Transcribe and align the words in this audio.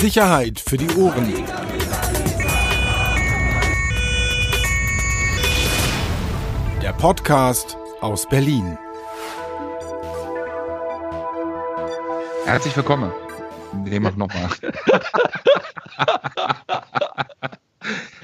Sicherheit 0.00 0.60
für 0.60 0.76
die 0.76 0.88
Ohren. 0.96 1.32
Der 6.82 6.92
Podcast 6.92 7.78
aus 8.02 8.28
Berlin. 8.28 8.76
Herzlich 12.44 12.76
willkommen. 12.76 13.10
Den 13.86 14.02
mach 14.02 14.16
nochmal. 14.16 14.50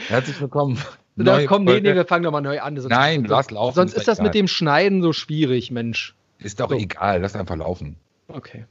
Herzlich 0.08 0.40
willkommen. 0.40 0.78
Da, 1.16 1.46
komm, 1.46 1.64
nee, 1.64 1.80
nee, 1.80 1.94
wir 1.94 2.04
fangen 2.04 2.24
nochmal 2.24 2.42
neu 2.42 2.60
an. 2.60 2.76
Sonst 2.76 2.90
Nein, 2.90 3.24
lass 3.24 3.50
laufen. 3.50 3.74
Sonst 3.74 3.94
ist 3.94 4.08
das 4.08 4.18
egal. 4.18 4.26
mit 4.26 4.34
dem 4.34 4.46
Schneiden 4.48 5.00
so 5.00 5.14
schwierig, 5.14 5.70
Mensch. 5.70 6.14
Ist 6.38 6.60
doch 6.60 6.68
so. 6.68 6.76
egal, 6.76 7.22
lass 7.22 7.34
einfach 7.34 7.56
laufen. 7.56 7.96
Okay. 8.28 8.66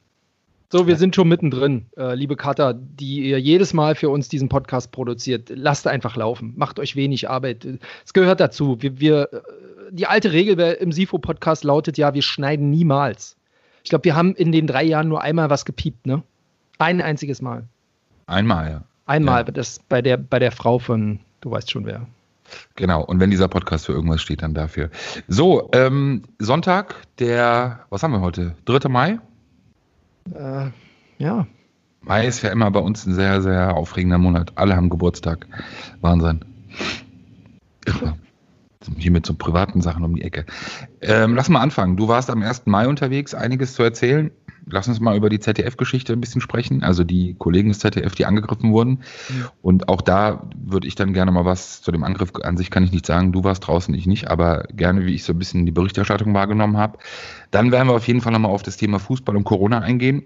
So, 0.74 0.88
wir 0.88 0.96
sind 0.96 1.18
schon 1.18 1.28
mittendrin, 1.28 1.88
äh, 1.98 2.16
liebe 2.16 2.38
Cutter, 2.38 2.74
die 2.74 3.30
ihr 3.30 3.42
jedes 3.42 3.74
Mal 3.74 3.94
für 3.94 4.08
uns 4.08 4.30
diesen 4.30 4.48
Podcast 4.48 4.94
produziert. 4.94 5.52
Lasst 5.54 5.86
einfach 5.86 6.16
laufen. 6.16 6.54
Macht 6.56 6.80
euch 6.80 6.96
wenig 6.96 7.30
Arbeit. 7.30 7.68
Es 8.06 8.14
gehört 8.14 8.40
dazu. 8.40 8.78
Wir, 8.80 8.98
wir, 8.98 9.34
äh, 9.34 9.42
die 9.92 10.08
alte 10.08 10.32
Regel 10.32 10.58
im 10.80 10.94
SIFO-Podcast 10.94 11.66
lautet 11.66 11.98
ja, 11.98 12.14
wir 12.14 12.22
schneiden 12.22 12.70
niemals. 12.70 13.36
Ich 13.84 13.90
glaube, 13.90 14.06
wir 14.06 14.16
haben 14.16 14.34
in 14.34 14.54
den 14.54 14.66
drei 14.66 14.84
Jahren 14.84 15.10
nur 15.10 15.22
einmal 15.22 15.50
was 15.50 15.66
gepiept, 15.66 16.06
ne? 16.06 16.24
Ein 16.78 17.02
einziges 17.02 17.42
Mal. 17.42 17.66
Einmal, 18.28 18.72
ja. 18.72 18.84
Einmal, 19.08 19.44
ja. 19.46 19.52
das 19.52 19.82
bei 19.90 20.02
der, 20.02 20.16
bei 20.16 20.40
der 20.40 20.54
Frau 20.54 20.80
von, 20.80 21.20
du 21.42 21.52
weißt 21.52 21.70
schon 21.70 21.86
wer. 21.86 22.08
Genau, 22.78 23.04
und 23.04 23.20
wenn 23.20 23.30
dieser 23.30 23.50
Podcast 23.50 23.88
für 23.88 23.92
irgendwas 23.92 24.22
steht, 24.22 24.42
dann 24.42 24.54
dafür. 24.54 24.90
So, 25.28 25.70
ähm, 25.74 26.24
Sonntag, 26.40 26.96
der, 27.20 27.82
was 27.90 28.04
haben 28.04 28.12
wir 28.12 28.22
heute? 28.22 28.56
3. 28.64 28.88
Mai? 28.88 29.20
Äh, 30.34 30.70
ja. 31.18 31.48
Mai 32.02 32.26
ist 32.26 32.42
ja 32.42 32.50
immer 32.50 32.72
bei 32.72 32.80
uns 32.80 33.06
ein 33.06 33.14
sehr, 33.14 33.42
sehr 33.42 33.76
aufregender 33.76 34.18
Monat. 34.18 34.54
Alle 34.56 34.76
haben 34.76 34.90
Geburtstag. 34.90 35.48
Wahnsinn. 36.02 36.44
Hier 38.98 39.12
mit 39.12 39.26
so 39.26 39.36
privaten 39.36 39.82
Sachen 39.82 40.04
um 40.04 40.16
die 40.16 40.24
Ecke. 40.24 40.46
Ähm, 41.02 41.36
lass 41.36 41.50
mal 41.50 41.62
anfangen. 41.62 41.98
Du 41.98 42.08
warst 42.08 42.32
am 42.32 42.42
1. 42.42 42.66
Mai 42.66 42.88
unterwegs, 42.88 43.36
einiges 43.36 43.74
zu 43.74 43.84
erzählen. 43.84 44.32
Lass 44.70 44.88
uns 44.88 45.00
mal 45.00 45.16
über 45.16 45.30
die 45.30 45.40
ZDF-Geschichte 45.40 46.14
ein 46.14 46.22
bisschen 46.22 46.42
sprechen. 46.42 46.84
Also 46.84 47.04
die 47.04 47.36
Kollegen 47.36 47.70
des 47.70 47.80
ZDF, 47.80 48.16
die 48.16 48.26
angegriffen 48.26 48.72
wurden. 48.72 48.92
Mhm. 49.30 49.46
Und 49.62 49.90
auch 49.90 50.02
da 50.02 50.50
würde 50.56 50.88
ich 50.88 50.96
dann 50.96 51.14
gerne 51.14 51.32
mal 51.32 51.46
was 51.46 51.82
zu 51.82 51.92
dem 51.92 52.04
Angriff 52.04 52.32
an 52.44 52.58
sich 52.58 52.70
kann 52.70 52.84
ich 52.84 52.92
nicht 52.92 53.06
sagen. 53.06 53.32
Du 53.32 53.44
warst 53.44 53.68
draußen, 53.68 53.94
ich 53.94 54.08
nicht, 54.08 54.30
aber 54.30 54.66
gerne, 54.74 55.06
wie 55.06 55.16
ich 55.16 55.24
so 55.24 55.34
ein 55.34 55.40
bisschen 55.40 55.66
die 55.66 55.72
Berichterstattung 55.72 56.34
wahrgenommen 56.34 56.78
habe. 56.78 57.00
Dann 57.52 57.72
werden 57.72 57.88
wir 57.88 57.96
auf 57.96 58.08
jeden 58.08 58.22
Fall 58.22 58.32
nochmal 58.32 58.52
auf 58.52 58.64
das 58.64 58.78
Thema 58.78 59.00
Fußball 59.00 59.36
und 59.36 59.44
Corona 59.44 59.80
eingehen 59.80 60.24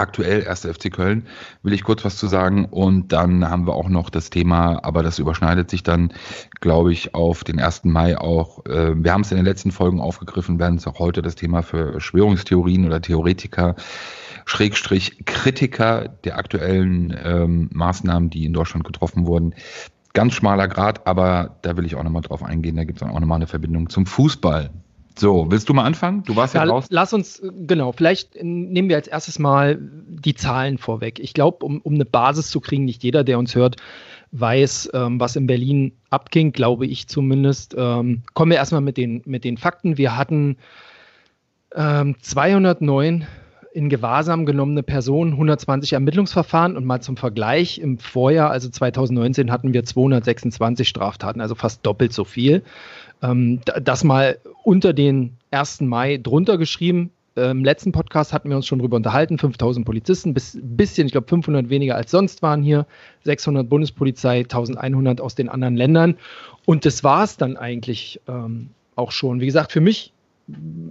aktuell 0.00 0.46
1. 0.48 0.66
FC 0.66 0.92
Köln, 0.92 1.26
will 1.62 1.72
ich 1.72 1.84
kurz 1.84 2.04
was 2.04 2.16
zu 2.16 2.26
sagen. 2.26 2.64
Und 2.64 3.12
dann 3.12 3.48
haben 3.48 3.66
wir 3.66 3.74
auch 3.74 3.88
noch 3.88 4.10
das 4.10 4.30
Thema, 4.30 4.82
aber 4.82 5.02
das 5.02 5.18
überschneidet 5.18 5.70
sich 5.70 5.82
dann, 5.82 6.12
glaube 6.60 6.92
ich, 6.92 7.14
auf 7.14 7.44
den 7.44 7.60
1. 7.60 7.84
Mai 7.84 8.18
auch. 8.18 8.64
Äh, 8.66 9.02
wir 9.02 9.12
haben 9.12 9.20
es 9.20 9.30
in 9.30 9.36
den 9.36 9.46
letzten 9.46 9.70
Folgen 9.70 10.00
aufgegriffen, 10.00 10.58
werden 10.58 10.76
es 10.76 10.86
auch 10.86 10.98
heute 10.98 11.22
das 11.22 11.34
Thema 11.34 11.62
für 11.62 11.92
Verschwörungstheorien 11.92 12.86
oder 12.86 13.00
Theoretiker, 13.00 13.76
Schrägstrich 14.46 15.24
Kritiker 15.26 16.08
der 16.24 16.38
aktuellen 16.38 17.16
ähm, 17.22 17.70
Maßnahmen, 17.72 18.30
die 18.30 18.46
in 18.46 18.52
Deutschland 18.52 18.84
getroffen 18.84 19.26
wurden. 19.26 19.54
Ganz 20.12 20.34
schmaler 20.34 20.66
Grad, 20.66 21.06
aber 21.06 21.58
da 21.62 21.76
will 21.76 21.86
ich 21.86 21.94
auch 21.94 22.02
nochmal 22.02 22.22
drauf 22.22 22.42
eingehen. 22.42 22.74
Da 22.74 22.84
gibt 22.84 23.00
es 23.00 23.08
auch 23.08 23.20
nochmal 23.20 23.36
eine 23.36 23.46
Verbindung 23.46 23.90
zum 23.90 24.06
Fußball. 24.06 24.70
So, 25.18 25.50
willst 25.50 25.68
du 25.68 25.74
mal 25.74 25.84
anfangen? 25.84 26.22
Du 26.24 26.36
warst 26.36 26.54
ja, 26.54 26.64
ja 26.64 26.70
raus. 26.70 26.86
Lass 26.88 27.12
uns, 27.12 27.42
genau, 27.66 27.92
vielleicht 27.92 28.42
nehmen 28.42 28.88
wir 28.88 28.96
als 28.96 29.08
erstes 29.08 29.38
mal 29.38 29.78
die 29.80 30.34
Zahlen 30.34 30.78
vorweg. 30.78 31.18
Ich 31.18 31.34
glaube, 31.34 31.64
um, 31.64 31.80
um 31.80 31.94
eine 31.94 32.04
Basis 32.04 32.50
zu 32.50 32.60
kriegen, 32.60 32.84
nicht 32.84 33.02
jeder, 33.02 33.24
der 33.24 33.38
uns 33.38 33.54
hört, 33.54 33.76
weiß, 34.32 34.90
ähm, 34.94 35.20
was 35.20 35.36
in 35.36 35.46
Berlin 35.46 35.92
abging, 36.10 36.52
glaube 36.52 36.86
ich 36.86 37.08
zumindest. 37.08 37.74
Ähm, 37.76 38.22
kommen 38.34 38.50
wir 38.50 38.58
erstmal 38.58 38.80
mit 38.80 38.96
den, 38.96 39.22
mit 39.26 39.44
den 39.44 39.56
Fakten. 39.56 39.98
Wir 39.98 40.16
hatten 40.16 40.56
ähm, 41.74 42.16
209 42.20 43.26
in 43.72 43.88
Gewahrsam 43.88 44.46
genommene 44.46 44.82
Personen, 44.82 45.32
120 45.32 45.92
Ermittlungsverfahren 45.92 46.76
und 46.76 46.84
mal 46.84 47.00
zum 47.00 47.16
Vergleich, 47.16 47.78
im 47.78 47.98
Vorjahr, 47.98 48.50
also 48.50 48.68
2019, 48.68 49.52
hatten 49.52 49.72
wir 49.72 49.84
226 49.84 50.88
Straftaten, 50.88 51.40
also 51.40 51.54
fast 51.54 51.86
doppelt 51.86 52.12
so 52.12 52.24
viel. 52.24 52.62
Ähm, 53.22 53.60
das 53.82 54.04
mal 54.04 54.38
unter 54.62 54.92
den 54.92 55.36
1. 55.50 55.82
Mai 55.82 56.18
drunter 56.18 56.58
geschrieben. 56.58 57.10
Im 57.36 57.64
letzten 57.64 57.92
Podcast 57.92 58.32
hatten 58.32 58.50
wir 58.50 58.56
uns 58.56 58.66
schon 58.66 58.80
darüber 58.80 58.96
unterhalten. 58.96 59.38
5000 59.38 59.86
Polizisten, 59.86 60.34
bis, 60.34 60.58
bisschen, 60.60 61.06
ich 61.06 61.12
glaube 61.12 61.28
500 61.28 61.70
weniger 61.70 61.94
als 61.94 62.10
sonst 62.10 62.42
waren 62.42 62.62
hier. 62.62 62.86
600 63.24 63.68
Bundespolizei, 63.68 64.40
1100 64.40 65.20
aus 65.20 65.36
den 65.36 65.48
anderen 65.48 65.76
Ländern. 65.76 66.16
Und 66.66 66.84
das 66.84 67.04
war 67.04 67.24
es 67.24 67.36
dann 67.36 67.56
eigentlich 67.56 68.20
ähm, 68.28 68.70
auch 68.96 69.12
schon. 69.12 69.40
Wie 69.40 69.46
gesagt, 69.46 69.72
für 69.72 69.80
mich, 69.80 70.12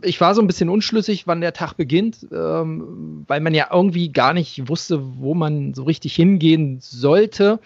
ich 0.02 0.20
war 0.22 0.34
so 0.34 0.42
ein 0.42 0.48
bisschen 0.48 0.70
unschlüssig, 0.70 1.28
wann 1.28 1.42
der 1.42 1.54
Tag 1.54 1.74
beginnt, 1.74 2.26
ähm, 2.32 3.26
weil 3.28 3.42
man 3.42 3.54
ja 3.54 3.68
irgendwie 3.72 4.12
gar 4.12 4.34
nicht 4.34 4.70
wusste, 4.70 5.20
wo 5.20 5.34
man 5.34 5.74
so 5.74 5.84
richtig 5.84 6.16
hingehen 6.16 6.78
sollte. 6.80 7.60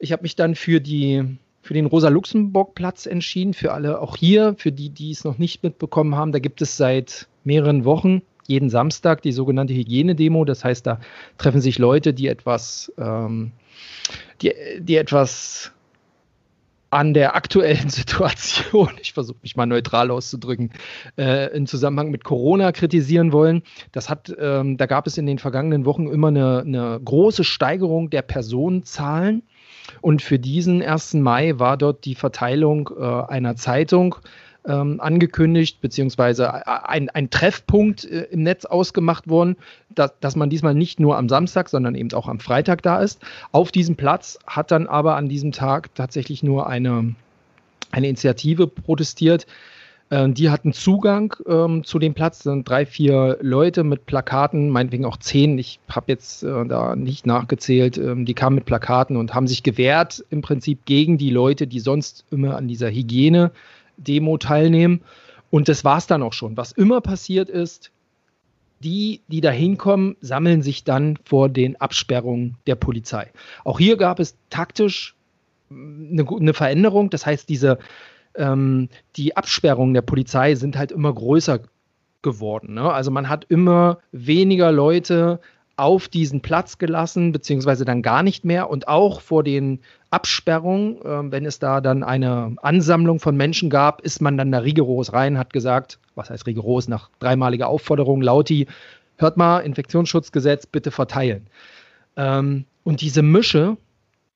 Ich 0.00 0.12
habe 0.12 0.22
mich 0.22 0.34
dann 0.34 0.56
für 0.56 0.80
die 0.80 1.24
für 1.62 1.74
den 1.74 1.86
Rosa-Luxemburg-Platz 1.86 3.06
entschieden, 3.06 3.54
für 3.54 3.72
alle 3.72 4.00
auch 4.00 4.16
hier, 4.16 4.54
für 4.58 4.72
die, 4.72 4.90
die 4.90 5.12
es 5.12 5.24
noch 5.24 5.38
nicht 5.38 5.62
mitbekommen 5.62 6.16
haben. 6.16 6.32
Da 6.32 6.40
gibt 6.40 6.60
es 6.60 6.76
seit 6.76 7.28
mehreren 7.44 7.84
Wochen 7.84 8.22
jeden 8.46 8.68
Samstag 8.68 9.22
die 9.22 9.32
sogenannte 9.32 9.72
Hygienedemo. 9.72 10.44
Das 10.44 10.64
heißt, 10.64 10.86
da 10.86 11.00
treffen 11.38 11.60
sich 11.60 11.78
Leute, 11.78 12.12
die 12.12 12.26
etwas, 12.26 12.92
ähm, 12.98 13.52
die, 14.42 14.52
die 14.80 14.96
etwas 14.96 15.72
an 16.90 17.14
der 17.14 17.34
aktuellen 17.34 17.88
Situation, 17.88 18.90
ich 19.00 19.12
versuche 19.14 19.38
mich 19.42 19.56
mal 19.56 19.66
neutral 19.66 20.10
auszudrücken, 20.10 20.72
äh, 21.16 21.54
im 21.56 21.66
Zusammenhang 21.66 22.10
mit 22.10 22.22
Corona 22.22 22.72
kritisieren 22.72 23.32
wollen. 23.32 23.62
Das 23.92 24.10
hat, 24.10 24.34
ähm, 24.38 24.76
da 24.76 24.86
gab 24.86 25.06
es 25.06 25.16
in 25.16 25.26
den 25.26 25.38
vergangenen 25.38 25.86
Wochen 25.86 26.06
immer 26.08 26.28
eine, 26.28 26.60
eine 26.60 27.00
große 27.02 27.44
Steigerung 27.44 28.10
der 28.10 28.22
Personenzahlen. 28.22 29.42
Und 30.00 30.22
für 30.22 30.38
diesen 30.38 30.82
1. 30.82 31.14
Mai 31.14 31.58
war 31.58 31.76
dort 31.76 32.04
die 32.04 32.14
Verteilung 32.14 32.90
äh, 32.98 33.04
einer 33.04 33.56
Zeitung 33.56 34.16
ähm, 34.66 35.00
angekündigt, 35.00 35.80
beziehungsweise 35.80 36.44
äh, 36.44 36.62
ein, 36.84 37.10
ein 37.10 37.30
Treffpunkt 37.30 38.04
äh, 38.04 38.24
im 38.30 38.42
Netz 38.42 38.64
ausgemacht 38.64 39.28
worden, 39.28 39.56
dass, 39.90 40.12
dass 40.20 40.36
man 40.36 40.50
diesmal 40.50 40.74
nicht 40.74 41.00
nur 41.00 41.16
am 41.16 41.28
Samstag, 41.28 41.68
sondern 41.68 41.94
eben 41.94 42.12
auch 42.12 42.28
am 42.28 42.38
Freitag 42.38 42.82
da 42.82 43.00
ist. 43.00 43.20
Auf 43.50 43.72
diesem 43.72 43.96
Platz 43.96 44.38
hat 44.46 44.70
dann 44.70 44.86
aber 44.86 45.16
an 45.16 45.28
diesem 45.28 45.52
Tag 45.52 45.94
tatsächlich 45.94 46.42
nur 46.42 46.68
eine, 46.68 47.14
eine 47.90 48.08
Initiative 48.08 48.66
protestiert, 48.66 49.46
die 50.12 50.50
hatten 50.50 50.74
Zugang 50.74 51.34
ähm, 51.46 51.84
zu 51.84 51.98
dem 51.98 52.12
Platz, 52.12 52.40
sind 52.40 52.68
drei, 52.68 52.84
vier 52.84 53.38
Leute 53.40 53.82
mit 53.82 54.04
Plakaten, 54.04 54.68
meinetwegen 54.68 55.06
auch 55.06 55.16
zehn, 55.16 55.56
ich 55.56 55.80
habe 55.88 56.12
jetzt 56.12 56.42
äh, 56.42 56.66
da 56.66 56.94
nicht 56.94 57.24
nachgezählt, 57.26 57.96
ähm, 57.96 58.26
die 58.26 58.34
kamen 58.34 58.56
mit 58.56 58.66
Plakaten 58.66 59.16
und 59.16 59.32
haben 59.32 59.46
sich 59.46 59.62
gewehrt 59.62 60.22
im 60.28 60.42
Prinzip 60.42 60.84
gegen 60.84 61.16
die 61.16 61.30
Leute, 61.30 61.66
die 61.66 61.80
sonst 61.80 62.26
immer 62.30 62.56
an 62.56 62.68
dieser 62.68 62.90
Hygiene-Demo 62.90 64.36
teilnehmen. 64.36 65.00
Und 65.48 65.68
das 65.68 65.82
war 65.82 65.96
es 65.96 66.06
dann 66.06 66.22
auch 66.22 66.34
schon. 66.34 66.58
Was 66.58 66.72
immer 66.72 67.00
passiert 67.00 67.48
ist, 67.48 67.90
die, 68.80 69.22
die 69.28 69.40
da 69.40 69.50
hinkommen, 69.50 70.16
sammeln 70.20 70.60
sich 70.60 70.84
dann 70.84 71.18
vor 71.24 71.48
den 71.48 71.80
Absperrungen 71.80 72.58
der 72.66 72.74
Polizei. 72.74 73.30
Auch 73.64 73.78
hier 73.78 73.96
gab 73.96 74.20
es 74.20 74.36
taktisch 74.50 75.14
eine, 75.70 76.26
eine 76.28 76.52
Veränderung. 76.52 77.08
Das 77.08 77.24
heißt, 77.24 77.48
diese 77.48 77.78
ähm, 78.36 78.88
die 79.16 79.36
Absperrungen 79.36 79.94
der 79.94 80.02
Polizei 80.02 80.54
sind 80.54 80.76
halt 80.76 80.92
immer 80.92 81.12
größer 81.12 81.60
geworden. 82.22 82.74
Ne? 82.74 82.92
Also 82.92 83.10
man 83.10 83.28
hat 83.28 83.44
immer 83.48 83.98
weniger 84.12 84.72
Leute 84.72 85.40
auf 85.76 86.08
diesen 86.08 86.42
Platz 86.42 86.78
gelassen, 86.78 87.32
beziehungsweise 87.32 87.84
dann 87.84 88.02
gar 88.02 88.22
nicht 88.22 88.44
mehr. 88.44 88.70
Und 88.70 88.88
auch 88.88 89.20
vor 89.20 89.42
den 89.42 89.80
Absperrungen, 90.10 90.96
äh, 91.02 91.32
wenn 91.32 91.46
es 91.46 91.58
da 91.58 91.80
dann 91.80 92.04
eine 92.04 92.54
Ansammlung 92.62 93.18
von 93.20 93.36
Menschen 93.36 93.70
gab, 93.70 94.00
ist 94.02 94.20
man 94.20 94.36
dann 94.36 94.52
da 94.52 94.58
rigoros 94.58 95.12
rein, 95.12 95.38
hat 95.38 95.52
gesagt, 95.52 95.98
was 96.14 96.30
heißt 96.30 96.46
rigoros, 96.46 96.88
nach 96.88 97.10
dreimaliger 97.18 97.68
Aufforderung, 97.68 98.22
Lauti, 98.22 98.66
hört 99.16 99.36
mal, 99.36 99.60
Infektionsschutzgesetz, 99.60 100.66
bitte 100.66 100.90
verteilen. 100.90 101.46
Ähm, 102.16 102.64
und 102.84 103.00
diese 103.00 103.22
Mische, 103.22 103.76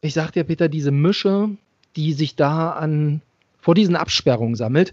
ich 0.01 0.15
sag 0.15 0.33
dir, 0.33 0.45
Peter, 0.45 0.69
diese 0.69 0.91
Mische, 0.91 1.51
die 1.97 2.13
sich 2.13 2.37
da 2.37 2.71
an 2.71 3.21
vor 3.67 3.75
diesen 3.75 3.97
Absperrungen 3.97 4.55
sammelt. 4.55 4.93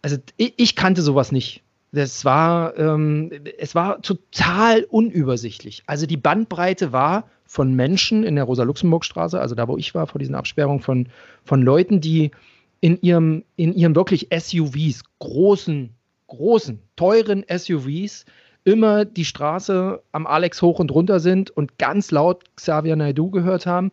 Also 0.00 0.16
ich, 0.36 0.54
ich 0.58 0.76
kannte 0.76 1.02
sowas 1.02 1.32
nicht. 1.32 1.64
Das 1.90 2.24
war, 2.24 2.78
ähm, 2.78 3.32
es 3.58 3.74
war 3.74 4.00
total 4.00 4.84
unübersichtlich. 4.84 5.82
Also 5.86 6.06
die 6.06 6.16
Bandbreite 6.16 6.92
war 6.92 7.28
von 7.46 7.74
Menschen 7.74 8.22
in 8.22 8.36
der 8.36 8.44
Rosa-Luxemburg-Straße, 8.44 9.40
also 9.40 9.56
da, 9.56 9.66
wo 9.66 9.76
ich 9.76 9.92
war, 9.92 10.06
vor 10.06 10.20
diesen 10.20 10.36
Absperrungen, 10.36 10.78
von, 10.78 11.08
von 11.44 11.62
Leuten, 11.62 12.00
die 12.00 12.30
in 12.78 12.96
ihrem, 13.02 13.42
in 13.56 13.74
ihrem 13.74 13.96
wirklich 13.96 14.28
SUVs, 14.32 15.02
großen, 15.18 15.90
großen, 16.28 16.78
teuren 16.94 17.44
SUVs, 17.52 18.24
immer 18.62 19.04
die 19.04 19.24
Straße 19.24 20.00
am 20.12 20.28
Alex 20.28 20.62
hoch 20.62 20.78
und 20.78 20.92
runter 20.92 21.18
sind 21.18 21.50
und 21.50 21.76
ganz 21.76 22.12
laut 22.12 22.44
Xavier 22.54 22.94
Naidoo 22.94 23.32
gehört 23.32 23.66
haben, 23.66 23.90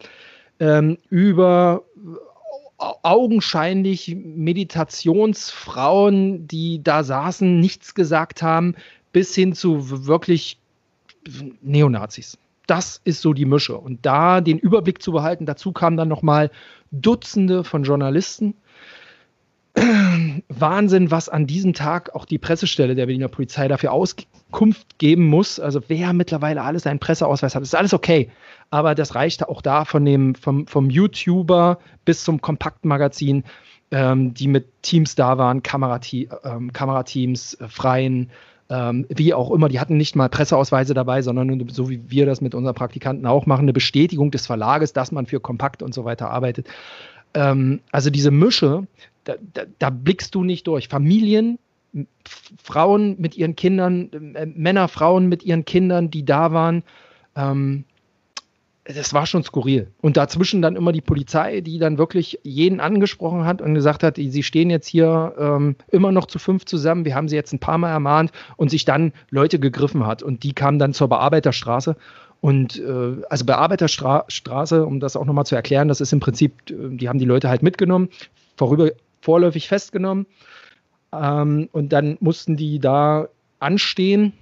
ähm, 0.60 1.00
über 1.10 1.82
augenscheinlich 2.78 4.16
Meditationsfrauen, 4.16 6.48
die 6.48 6.84
da 6.84 7.04
saßen, 7.04 7.60
nichts 7.60 7.96
gesagt 7.96 8.44
haben, 8.44 8.76
bis 9.12 9.34
hin 9.34 9.54
zu 9.54 10.06
wirklich 10.06 10.60
Neonazis. 11.62 12.38
Das 12.68 13.02
ist 13.04 13.22
so 13.22 13.34
die 13.34 13.46
Mische. 13.46 13.78
Und 13.78 14.06
da 14.06 14.42
den 14.42 14.60
Überblick 14.60 15.02
zu 15.02 15.12
behalten, 15.12 15.46
dazu 15.46 15.72
kamen 15.72 15.98
dann 15.98 16.10
nochmal 16.10 16.52
Dutzende 16.92 17.64
von 17.64 17.84
Journalisten. 17.84 18.56
Wahnsinn, 20.50 21.12
was 21.12 21.30
an 21.30 21.46
diesem 21.46 21.74
Tag 21.74 22.16
auch 22.16 22.26
die 22.26 22.38
Pressestelle 22.38 22.96
der 22.96 23.06
Berliner 23.06 23.28
Polizei 23.28 23.68
dafür 23.68 23.92
Auskunft 23.92 24.98
geben 24.98 25.26
muss. 25.26 25.60
Also 25.60 25.82
wer 25.88 26.14
mittlerweile 26.14 26.64
alles 26.64 26.88
einen 26.88 27.00
Presseausweis 27.00 27.54
hat, 27.54 27.64
ist 27.64 27.76
alles 27.76 27.94
okay. 27.94 28.30
Aber 28.70 28.96
das 28.96 29.16
reicht 29.16 29.48
auch 29.48 29.62
da 29.62 29.86
von 29.86 30.04
dem, 30.04 30.36
vom, 30.36 30.68
vom 30.68 30.90
YouTuber 30.90 31.80
bis 32.06 32.24
zum 32.24 32.42
Kompaktmagazin, 32.42 33.44
ähm, 33.92 34.34
die 34.34 34.48
mit 34.48 34.82
Teams 34.82 35.16
da 35.16 35.38
waren, 35.38 35.62
ähm, 36.44 36.74
Kamerateams, 36.74 37.54
äh, 37.56 37.68
Freien, 37.68 38.32
ähm, 38.70 39.06
wie 39.10 39.34
auch 39.34 39.52
immer, 39.52 39.70
die 39.70 39.80
hatten 39.80 39.96
nicht 39.96 40.16
mal 40.16 40.28
Presseausweise 40.28 40.94
dabei, 40.94 41.22
sondern 41.22 41.70
so 41.70 41.90
wie 41.90 42.02
wir 42.08 42.26
das 42.26 42.42
mit 42.42 42.54
unseren 42.54 42.76
Praktikanten 42.76 43.26
auch 43.26 43.46
machen, 43.46 43.62
eine 43.62 43.74
Bestätigung 43.74 44.32
des 44.32 44.46
Verlages, 44.46 44.92
dass 44.92 45.12
man 45.12 45.26
für 45.26 45.40
Kompakt 45.40 45.82
und 45.82 45.94
so 45.94 46.04
weiter 46.04 46.32
arbeitet. 46.32 46.68
Ähm, 47.34 47.80
also 47.92 48.10
diese 48.10 48.32
Mische, 48.32 48.88
da, 49.28 49.36
da, 49.54 49.64
da, 49.80 49.90
blickst 49.90 50.34
du 50.36 50.44
nicht 50.44 50.68
durch. 50.68 50.88
Familien, 50.88 51.60
Frauen 52.64 53.16
mit 53.20 53.36
ihren 53.38 53.56
Kindern, 53.56 54.36
äh, 54.36 54.46
Männer, 54.46 54.88
Frauen 54.88 55.28
mit 55.28 55.44
ihren 55.44 55.66
Kindern, 55.66 56.10
die 56.10 56.26
da 56.26 56.52
waren. 56.52 56.84
Ähm, 57.36 57.86
das 58.84 59.14
war 59.14 59.26
schon 59.26 59.44
skurril. 59.44 59.92
Und 60.02 60.16
dazwischen 60.16 60.62
dann 60.62 60.78
immer 60.78 60.94
die 60.94 61.02
Polizei, 61.02 61.60
die 61.60 61.78
dann 61.78 61.98
wirklich 61.98 62.40
jeden 62.44 62.80
angesprochen 62.80 63.44
hat 63.44 63.62
und 63.62 63.74
gesagt 63.74 64.02
hat, 64.02 64.16
sie 64.16 64.44
stehen 64.44 64.70
jetzt 64.70 64.88
hier 64.88 65.34
ähm, 65.38 65.76
immer 65.90 66.14
noch 66.14 66.26
zu 66.26 66.40
fünf 66.40 66.64
zusammen, 66.64 67.04
wir 67.04 67.14
haben 67.14 67.28
sie 67.28 67.36
jetzt 67.36 67.52
ein 67.52 67.60
paar 67.60 67.78
Mal 67.78 67.90
ermahnt 67.90 68.32
und 68.56 68.70
sich 68.70 68.86
dann 68.86 69.12
Leute 69.30 69.60
gegriffen 69.60 70.08
hat. 70.08 70.24
Und 70.24 70.44
die 70.44 70.54
kamen 70.54 70.80
dann 70.80 70.94
zur 70.94 71.10
Bearbeiterstraße. 71.10 71.98
Und 72.40 72.80
äh, 72.80 73.24
also 73.30 73.46
Bearbeiterstraße, 73.46 74.86
um 74.86 75.00
das 75.00 75.18
auch 75.18 75.26
nochmal 75.26 75.46
zu 75.46 75.56
erklären, 75.56 75.90
das 75.90 76.00
ist 76.00 76.14
im 76.14 76.20
Prinzip, 76.20 76.54
äh, 76.70 76.96
die 76.96 77.10
haben 77.10 77.20
die 77.20 77.26
Leute 77.26 77.50
halt 77.50 77.64
mitgenommen, 77.64 78.10
vorüber, 78.56 78.92
vorläufig 79.22 79.68
festgenommen. 79.68 80.26
Ähm, 81.14 81.70
und 81.72 81.94
dann 81.94 82.18
mussten 82.20 82.58
die 82.58 82.80
da 82.80 83.28
anstehen 83.60 84.34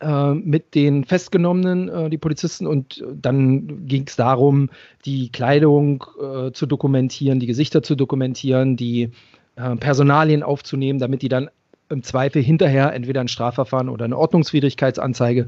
äh, 0.00 0.34
mit 0.34 0.74
den 0.74 1.04
Festgenommenen, 1.04 1.88
äh, 1.88 2.10
die 2.10 2.18
Polizisten, 2.18 2.66
und 2.66 3.04
dann 3.14 3.86
ging 3.86 4.04
es 4.06 4.16
darum, 4.16 4.70
die 5.04 5.30
Kleidung 5.30 6.04
äh, 6.20 6.52
zu 6.52 6.66
dokumentieren, 6.66 7.40
die 7.40 7.46
Gesichter 7.46 7.82
zu 7.82 7.94
dokumentieren, 7.94 8.76
die 8.76 9.10
äh, 9.56 9.76
Personalien 9.76 10.42
aufzunehmen, 10.42 10.98
damit 10.98 11.22
die 11.22 11.28
dann 11.28 11.50
im 11.88 12.02
Zweifel 12.02 12.42
hinterher 12.42 12.92
entweder 12.94 13.20
ein 13.20 13.28
Strafverfahren 13.28 13.88
oder 13.88 14.06
eine 14.06 14.16
Ordnungswidrigkeitsanzeige 14.16 15.46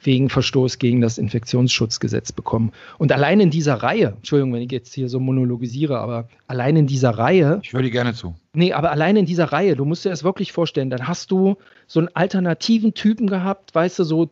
wegen 0.00 0.28
Verstoß 0.28 0.78
gegen 0.78 1.00
das 1.00 1.18
Infektionsschutzgesetz 1.18 2.32
bekommen. 2.32 2.72
Und 2.98 3.12
allein 3.12 3.40
in 3.40 3.50
dieser 3.50 3.74
Reihe, 3.74 4.14
Entschuldigung, 4.16 4.52
wenn 4.54 4.62
ich 4.62 4.72
jetzt 4.72 4.94
hier 4.94 5.08
so 5.08 5.20
monologisiere, 5.20 5.98
aber 5.98 6.28
allein 6.46 6.76
in 6.76 6.86
dieser 6.86 7.10
Reihe. 7.10 7.60
Ich 7.62 7.72
höre 7.72 7.82
dir 7.82 7.90
gerne 7.90 8.14
zu. 8.14 8.34
Nee, 8.52 8.72
aber 8.72 8.90
allein 8.90 9.16
in 9.16 9.26
dieser 9.26 9.46
Reihe, 9.46 9.76
du 9.76 9.84
musst 9.84 10.04
dir 10.04 10.10
das 10.10 10.24
wirklich 10.24 10.52
vorstellen, 10.52 10.90
dann 10.90 11.08
hast 11.08 11.30
du 11.30 11.56
so 11.86 12.00
einen 12.00 12.08
alternativen 12.14 12.94
Typen 12.94 13.26
gehabt, 13.26 13.74
weißt 13.74 13.98
du, 13.98 14.04
so 14.04 14.30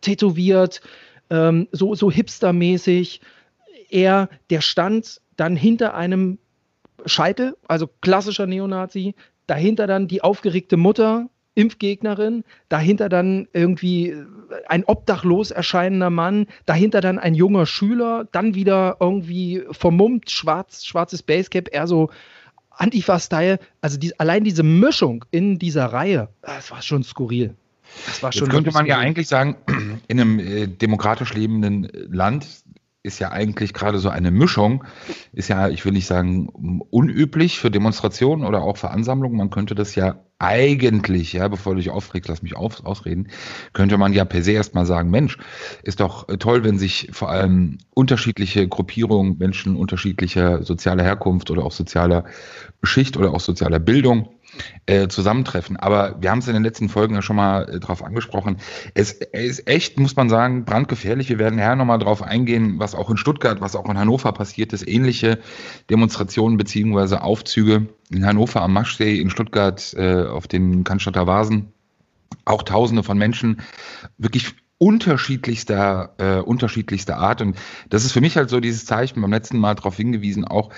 tätowiert, 0.00 0.80
ähm, 1.30 1.68
so, 1.72 1.94
so 1.94 2.10
hipstermäßig. 2.10 3.20
Er, 3.90 4.28
der 4.50 4.60
stand 4.60 5.20
dann 5.36 5.56
hinter 5.56 5.94
einem 5.94 6.38
Scheitel, 7.06 7.56
also 7.66 7.88
klassischer 8.00 8.46
Neonazi, 8.46 9.14
dahinter 9.46 9.86
dann 9.86 10.06
die 10.06 10.22
aufgeregte 10.22 10.76
Mutter, 10.76 11.28
Impfgegnerin, 11.60 12.44
dahinter 12.68 13.08
dann 13.08 13.48
irgendwie 13.52 14.14
ein 14.68 14.84
obdachlos 14.84 15.50
erscheinender 15.50 16.10
Mann, 16.10 16.46
dahinter 16.66 17.00
dann 17.00 17.18
ein 17.18 17.34
junger 17.34 17.66
Schüler, 17.66 18.26
dann 18.32 18.54
wieder 18.54 18.96
irgendwie 19.00 19.62
vermummt, 19.70 20.30
schwarz, 20.30 20.84
schwarzes 20.84 21.22
Basecap, 21.22 21.68
eher 21.72 21.86
so 21.86 22.10
Antifa-Style. 22.70 23.58
Also 23.80 23.98
die, 23.98 24.18
allein 24.18 24.44
diese 24.44 24.62
Mischung 24.62 25.24
in 25.30 25.58
dieser 25.58 25.86
Reihe, 25.86 26.28
das 26.42 26.70
war 26.70 26.82
schon 26.82 27.02
skurril. 27.02 27.54
Das 28.06 28.22
war 28.22 28.32
schon 28.32 28.46
Jetzt 28.46 28.54
könnte 28.54 28.70
man 28.72 28.86
skurril. 28.86 28.88
ja 28.90 28.98
eigentlich 28.98 29.28
sagen, 29.28 29.56
in 30.08 30.20
einem 30.20 30.38
äh, 30.38 30.66
demokratisch 30.66 31.34
lebenden 31.34 31.88
Land 32.10 32.46
ist 33.02 33.18
ja 33.18 33.30
eigentlich 33.30 33.72
gerade 33.72 33.98
so 33.98 34.10
eine 34.10 34.30
Mischung, 34.30 34.84
ist 35.32 35.48
ja, 35.48 35.68
ich 35.68 35.84
will 35.84 35.92
nicht 35.92 36.06
sagen, 36.06 36.48
unüblich 36.90 37.58
für 37.58 37.70
Demonstrationen 37.70 38.44
oder 38.44 38.62
auch 38.62 38.76
für 38.76 38.90
Ansammlungen. 38.90 39.38
Man 39.38 39.50
könnte 39.50 39.74
das 39.74 39.94
ja 39.94 40.20
eigentlich, 40.40 41.34
ja, 41.34 41.46
bevor 41.48 41.74
du 41.74 41.80
dich 41.80 41.90
aufregst, 41.90 42.28
lass 42.28 42.42
mich 42.42 42.56
auf, 42.56 42.84
ausreden, 42.84 43.28
könnte 43.74 43.98
man 43.98 44.14
ja 44.14 44.24
per 44.24 44.42
se 44.42 44.52
erstmal 44.52 44.86
sagen, 44.86 45.10
Mensch, 45.10 45.36
ist 45.82 46.00
doch 46.00 46.26
toll, 46.38 46.64
wenn 46.64 46.78
sich 46.78 47.10
vor 47.12 47.30
allem 47.30 47.78
unterschiedliche 47.90 48.66
Gruppierungen, 48.66 49.36
Menschen 49.36 49.76
unterschiedlicher 49.76 50.64
sozialer 50.64 51.04
Herkunft 51.04 51.50
oder 51.50 51.64
auch 51.64 51.72
sozialer 51.72 52.24
Schicht 52.82 53.18
oder 53.18 53.34
auch 53.34 53.40
sozialer 53.40 53.78
Bildung 53.78 54.30
äh, 54.86 55.08
zusammentreffen. 55.08 55.76
Aber 55.76 56.16
wir 56.20 56.30
haben 56.30 56.38
es 56.38 56.48
in 56.48 56.54
den 56.54 56.64
letzten 56.64 56.88
Folgen 56.88 57.14
ja 57.14 57.22
schon 57.22 57.36
mal 57.36 57.68
äh, 57.68 57.78
drauf 57.78 58.02
angesprochen. 58.02 58.56
Es, 58.94 59.12
es, 59.12 59.58
ist 59.58 59.68
echt, 59.68 60.00
muss 60.00 60.16
man 60.16 60.30
sagen, 60.30 60.64
brandgefährlich. 60.64 61.28
Wir 61.28 61.38
werden 61.38 61.56
nachher 61.56 61.76
nochmal 61.76 61.98
drauf 61.98 62.22
eingehen, 62.22 62.78
was 62.78 62.94
auch 62.94 63.10
in 63.10 63.18
Stuttgart, 63.18 63.60
was 63.60 63.76
auch 63.76 63.88
in 63.90 63.98
Hannover 63.98 64.32
passiert 64.32 64.72
ist. 64.72 64.88
Ähnliche 64.88 65.38
Demonstrationen 65.90 66.56
beziehungsweise 66.56 67.22
Aufzüge 67.22 67.88
in 68.10 68.26
Hannover 68.26 68.62
am 68.62 68.72
Maschsee, 68.72 69.20
in 69.20 69.30
Stuttgart 69.30 69.94
äh, 69.96 70.24
auf 70.24 70.48
den 70.48 70.84
Cannstatter 70.84 71.26
Vasen. 71.26 71.72
Auch 72.44 72.62
Tausende 72.62 73.02
von 73.02 73.18
Menschen, 73.18 73.60
wirklich 74.18 74.54
unterschiedlichster, 74.78 76.14
äh, 76.18 76.40
unterschiedlichster 76.40 77.18
Art. 77.18 77.42
Und 77.42 77.56
das 77.90 78.04
ist 78.04 78.12
für 78.12 78.20
mich 78.20 78.36
halt 78.36 78.48
so 78.48 78.60
dieses 78.60 78.86
Zeichen, 78.86 79.20
beim 79.20 79.32
letzten 79.32 79.58
Mal 79.58 79.74
darauf 79.74 79.96
hingewiesen, 79.96 80.44
auch 80.44 80.70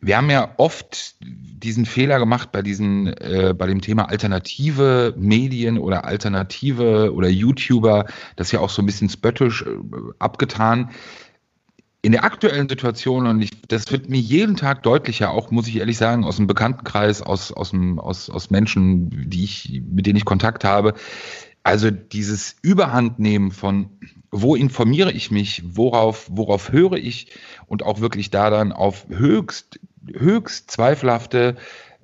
wir 0.00 0.16
haben 0.16 0.30
ja 0.30 0.54
oft 0.58 1.16
diesen 1.20 1.84
Fehler 1.84 2.18
gemacht 2.18 2.52
bei 2.52 2.62
diesen, 2.62 3.08
äh, 3.08 3.54
bei 3.56 3.66
dem 3.66 3.80
Thema 3.80 4.08
alternative 4.08 5.14
Medien 5.16 5.78
oder 5.78 6.04
alternative 6.04 7.12
oder 7.12 7.28
YouTuber, 7.28 8.06
das 8.36 8.48
ist 8.48 8.52
ja 8.52 8.60
auch 8.60 8.70
so 8.70 8.80
ein 8.80 8.86
bisschen 8.86 9.08
spöttisch 9.08 9.62
äh, 9.62 9.66
abgetan. 10.18 10.90
In 12.00 12.12
der 12.12 12.24
aktuellen 12.24 12.68
Situation, 12.68 13.26
und 13.26 13.42
ich, 13.42 13.50
das 13.62 13.90
wird 13.90 14.08
mir 14.08 14.20
jeden 14.20 14.56
Tag 14.56 14.84
deutlicher, 14.84 15.30
auch 15.30 15.50
muss 15.50 15.66
ich 15.66 15.76
ehrlich 15.76 15.98
sagen, 15.98 16.24
aus 16.24 16.36
dem 16.36 16.46
Bekanntenkreis, 16.46 17.22
aus, 17.22 17.52
aus, 17.52 17.70
dem, 17.70 17.98
aus, 17.98 18.30
aus 18.30 18.50
Menschen, 18.50 19.28
die 19.28 19.44
ich, 19.44 19.82
mit 19.84 20.06
denen 20.06 20.16
ich 20.16 20.24
Kontakt 20.24 20.64
habe, 20.64 20.94
also 21.64 21.90
dieses 21.90 22.56
Überhandnehmen 22.62 23.50
von 23.50 23.90
wo 24.30 24.54
informiere 24.54 25.10
ich 25.10 25.30
mich, 25.30 25.62
worauf, 25.64 26.28
worauf 26.30 26.70
höre 26.70 26.94
ich 26.94 27.32
und 27.66 27.82
auch 27.82 28.00
wirklich 28.00 28.30
da 28.30 28.50
dann 28.50 28.72
auf 28.72 29.06
höchst 29.08 29.80
höchst 30.12 30.70
zweifelhafte 30.70 31.56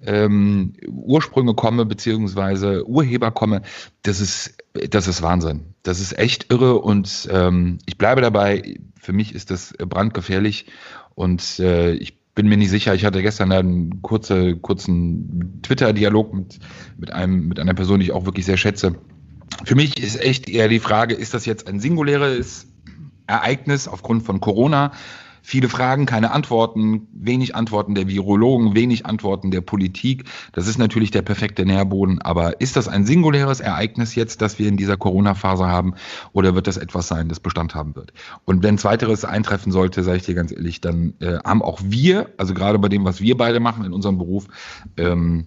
ähm, 0.07 0.75
Ursprünge 0.87 1.55
komme, 1.55 1.87
beziehungsweise 1.87 2.87
Urheber 2.87 3.31
komme, 3.31 3.63
das 4.03 4.21
ist, 4.21 4.57
das 4.91 5.09
ist 5.09 5.23
Wahnsinn. 5.23 5.75
Das 5.83 6.01
ist 6.01 6.19
echt 6.19 6.53
irre 6.53 6.81
und 6.81 7.29
ähm, 7.31 7.79
ich 7.87 7.97
bleibe 7.97 8.21
dabei, 8.21 8.77
für 9.05 9.13
mich 9.13 9.35
ist 9.35 9.51
das 9.51 9.75
brandgefährlich 9.79 10.67
und 11.15 11.59
äh, 11.61 11.93
ich 11.93 12.19
bin 12.35 12.49
mir 12.49 12.57
nicht 12.57 12.71
sicher, 12.71 12.95
ich 12.95 13.05
hatte 13.05 13.23
gestern 13.23 13.53
einen 13.53 14.03
kurze, 14.03 14.57
kurzen 14.57 15.61
Twitter-Dialog 15.63 16.35
mit, 16.35 16.59
mit, 16.97 17.11
mit 17.27 17.61
einer 17.61 17.75
Person, 17.75 18.01
die 18.01 18.07
ich 18.07 18.13
auch 18.13 18.25
wirklich 18.25 18.45
sehr 18.45 18.57
schätze. 18.57 18.97
Für 19.65 19.77
mich 19.77 20.03
ist 20.03 20.21
echt 20.21 20.49
eher 20.49 20.69
die 20.69 20.81
Frage, 20.81 21.15
ist 21.15 21.35
das 21.35 21.47
jetzt 21.47 21.69
ein 21.69 21.79
singuläres 21.79 22.67
Ereignis 23.27 23.87
aufgrund 23.87 24.25
von 24.25 24.41
Corona? 24.41 24.93
Viele 25.47 25.69
Fragen, 25.69 26.07
keine 26.07 26.31
Antworten, 26.31 27.07
wenig 27.13 27.55
Antworten 27.55 27.95
der 27.95 28.09
Virologen, 28.09 28.75
wenig 28.75 29.05
Antworten 29.05 29.51
der 29.51 29.61
Politik. 29.61 30.25
Das 30.53 30.67
ist 30.67 30.79
natürlich 30.79 31.11
der 31.11 31.21
perfekte 31.21 31.67
Nährboden. 31.67 32.23
Aber 32.23 32.63
ist 32.63 32.77
das 32.77 32.89
ein 32.89 33.05
singuläres 33.05 33.61
Ereignis 33.61 34.15
jetzt, 34.15 34.41
das 34.41 34.59
wir 34.59 34.67
in 34.67 34.79
dieser 34.79 34.97
Corona-Phase 34.97 35.67
haben? 35.67 35.97
Oder 36.33 36.55
wird 36.55 36.67
das 36.67 36.79
etwas 36.79 37.09
sein, 37.09 37.29
das 37.29 37.41
Bestand 37.41 37.75
haben 37.75 37.95
wird? 37.95 38.15
Und 38.47 38.63
wenn 38.63 38.79
zweiteres 38.79 39.27
eintreffen 39.27 39.71
sollte, 39.71 40.03
sage 40.03 40.17
ich 40.17 40.23
dir 40.25 40.35
ganz 40.35 40.51
ehrlich, 40.51 40.81
dann 40.81 41.13
äh, 41.21 41.37
haben 41.45 41.61
auch 41.61 41.79
wir, 41.83 42.31
also 42.39 42.55
gerade 42.55 42.79
bei 42.79 42.89
dem, 42.89 43.05
was 43.05 43.21
wir 43.21 43.37
beide 43.37 43.61
machen 43.61 43.85
in 43.85 43.93
unserem 43.93 44.17
Beruf, 44.17 44.49
ähm, 44.97 45.47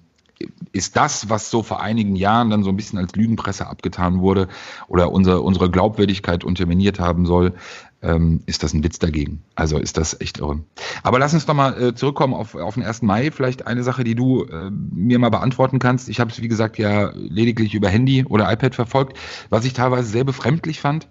ist 0.71 0.95
das, 0.95 1.29
was 1.29 1.49
so 1.49 1.63
vor 1.63 1.81
einigen 1.81 2.15
Jahren 2.15 2.49
dann 2.49 2.63
so 2.63 2.69
ein 2.69 2.77
bisschen 2.77 2.99
als 2.99 3.15
Lügenpresse 3.15 3.67
abgetan 3.67 4.19
wurde 4.19 4.47
oder 4.87 5.11
unsere, 5.11 5.41
unsere 5.41 5.71
Glaubwürdigkeit 5.71 6.43
unterminiert 6.43 6.99
haben 6.99 7.25
soll, 7.25 7.53
ähm, 8.01 8.41
ist 8.45 8.63
das 8.63 8.73
ein 8.73 8.83
Witz 8.83 8.99
dagegen. 8.99 9.43
Also 9.55 9.77
ist 9.77 9.97
das 9.97 10.19
echt 10.21 10.39
irre. 10.39 10.63
Aber 11.03 11.19
lass 11.19 11.33
uns 11.33 11.45
doch 11.45 11.53
mal 11.53 11.81
äh, 11.81 11.95
zurückkommen 11.95 12.33
auf, 12.33 12.55
auf 12.55 12.75
den 12.75 12.83
1. 12.83 13.01
Mai. 13.01 13.31
Vielleicht 13.31 13.65
eine 13.67 13.83
Sache, 13.83 14.03
die 14.03 14.15
du 14.15 14.43
äh, 14.43 14.69
mir 14.69 15.19
mal 15.19 15.29
beantworten 15.29 15.79
kannst. 15.79 16.09
Ich 16.09 16.19
habe 16.19 16.31
es, 16.31 16.41
wie 16.41 16.47
gesagt, 16.47 16.77
ja 16.77 17.11
lediglich 17.15 17.73
über 17.73 17.89
Handy 17.89 18.23
oder 18.23 18.51
iPad 18.51 18.75
verfolgt. 18.75 19.17
Was 19.49 19.65
ich 19.65 19.73
teilweise 19.73 20.09
sehr 20.09 20.23
befremdlich 20.23 20.79
fand, 20.79 21.07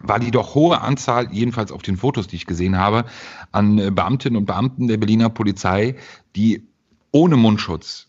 war 0.00 0.18
die 0.18 0.30
doch 0.30 0.54
hohe 0.54 0.80
Anzahl, 0.80 1.28
jedenfalls 1.30 1.70
auf 1.70 1.82
den 1.82 1.96
Fotos, 1.96 2.26
die 2.26 2.36
ich 2.36 2.46
gesehen 2.46 2.76
habe, 2.76 3.04
an 3.52 3.78
äh, 3.78 3.90
Beamtinnen 3.90 4.38
und 4.38 4.46
Beamten 4.46 4.88
der 4.88 4.96
Berliner 4.96 5.28
Polizei, 5.28 5.96
die 6.34 6.66
ohne 7.12 7.36
Mundschutz 7.36 8.08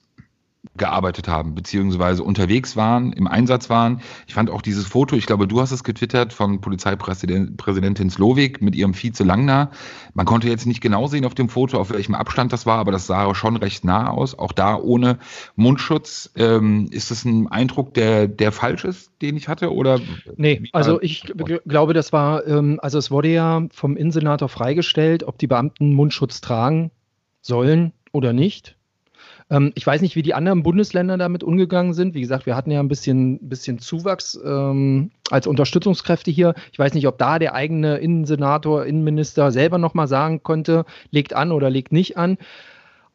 gearbeitet 0.75 1.27
haben, 1.27 1.53
beziehungsweise 1.55 2.23
unterwegs 2.23 2.75
waren, 2.75 3.13
im 3.13 3.27
Einsatz 3.27 3.69
waren. 3.69 4.01
Ich 4.27 4.33
fand 4.33 4.49
auch 4.49 4.61
dieses 4.61 4.87
Foto, 4.87 5.15
ich 5.15 5.25
glaube, 5.25 5.47
du 5.47 5.61
hast 5.61 5.71
es 5.71 5.83
getwittert, 5.83 6.33
von 6.33 6.61
Polizeipräsidentin 6.61 8.09
Slowik 8.09 8.61
mit 8.61 8.73
ihrem 8.73 8.93
Vize 8.93 9.23
Langner. 9.23 9.71
Man 10.13 10.25
konnte 10.25 10.47
jetzt 10.47 10.65
nicht 10.65 10.81
genau 10.81 11.07
sehen 11.07 11.25
auf 11.25 11.35
dem 11.35 11.49
Foto, 11.49 11.77
auf 11.79 11.91
welchem 11.91 12.15
Abstand 12.15 12.53
das 12.53 12.65
war, 12.65 12.79
aber 12.79 12.91
das 12.91 13.07
sah 13.07 13.35
schon 13.35 13.57
recht 13.57 13.83
nah 13.83 14.09
aus. 14.09 14.37
Auch 14.39 14.51
da 14.51 14.77
ohne 14.77 15.19
Mundschutz. 15.55 16.31
Ähm, 16.35 16.87
ist 16.91 17.11
das 17.11 17.25
ein 17.25 17.47
Eindruck, 17.49 17.93
der, 17.93 18.27
der 18.27 18.51
falsch 18.51 18.85
ist, 18.85 19.11
den 19.21 19.37
ich 19.37 19.47
hatte? 19.47 19.73
Oder 19.73 19.99
nee, 20.37 20.69
also 20.71 21.01
ich 21.01 21.23
glaube, 21.65 21.93
das 21.93 22.13
war, 22.13 22.47
ähm, 22.47 22.79
also 22.81 22.97
es 22.97 23.11
wurde 23.11 23.27
ja 23.27 23.67
vom 23.71 23.95
Innensenator 23.95 24.49
freigestellt, 24.49 25.23
ob 25.23 25.37
die 25.37 25.47
Beamten 25.47 25.93
Mundschutz 25.93 26.41
tragen 26.41 26.89
sollen 27.41 27.91
oder 28.11 28.33
nicht. 28.33 28.77
Ähm, 29.53 29.71
ich 29.75 29.85
weiß 29.85 30.01
nicht, 30.01 30.15
wie 30.15 30.23
die 30.23 30.33
anderen 30.33 30.63
Bundesländer 30.63 31.17
damit 31.17 31.43
umgegangen 31.43 31.93
sind. 31.93 32.15
Wie 32.15 32.21
gesagt, 32.21 32.45
wir 32.45 32.55
hatten 32.55 32.71
ja 32.71 32.79
ein 32.79 32.87
bisschen, 32.87 33.37
bisschen 33.47 33.77
Zuwachs 33.79 34.39
ähm, 34.43 35.11
als 35.29 35.45
Unterstützungskräfte 35.45 36.31
hier. 36.31 36.55
Ich 36.71 36.79
weiß 36.79 36.93
nicht, 36.95 37.07
ob 37.07 37.17
da 37.19 37.37
der 37.37 37.53
eigene 37.53 37.97
Innensenator, 37.97 38.85
Innenminister 38.85 39.51
selber 39.51 39.77
nochmal 39.77 40.07
sagen 40.07 40.41
konnte, 40.41 40.85
legt 41.11 41.33
an 41.33 41.51
oder 41.51 41.69
legt 41.69 41.91
nicht 41.91 42.17
an. 42.17 42.37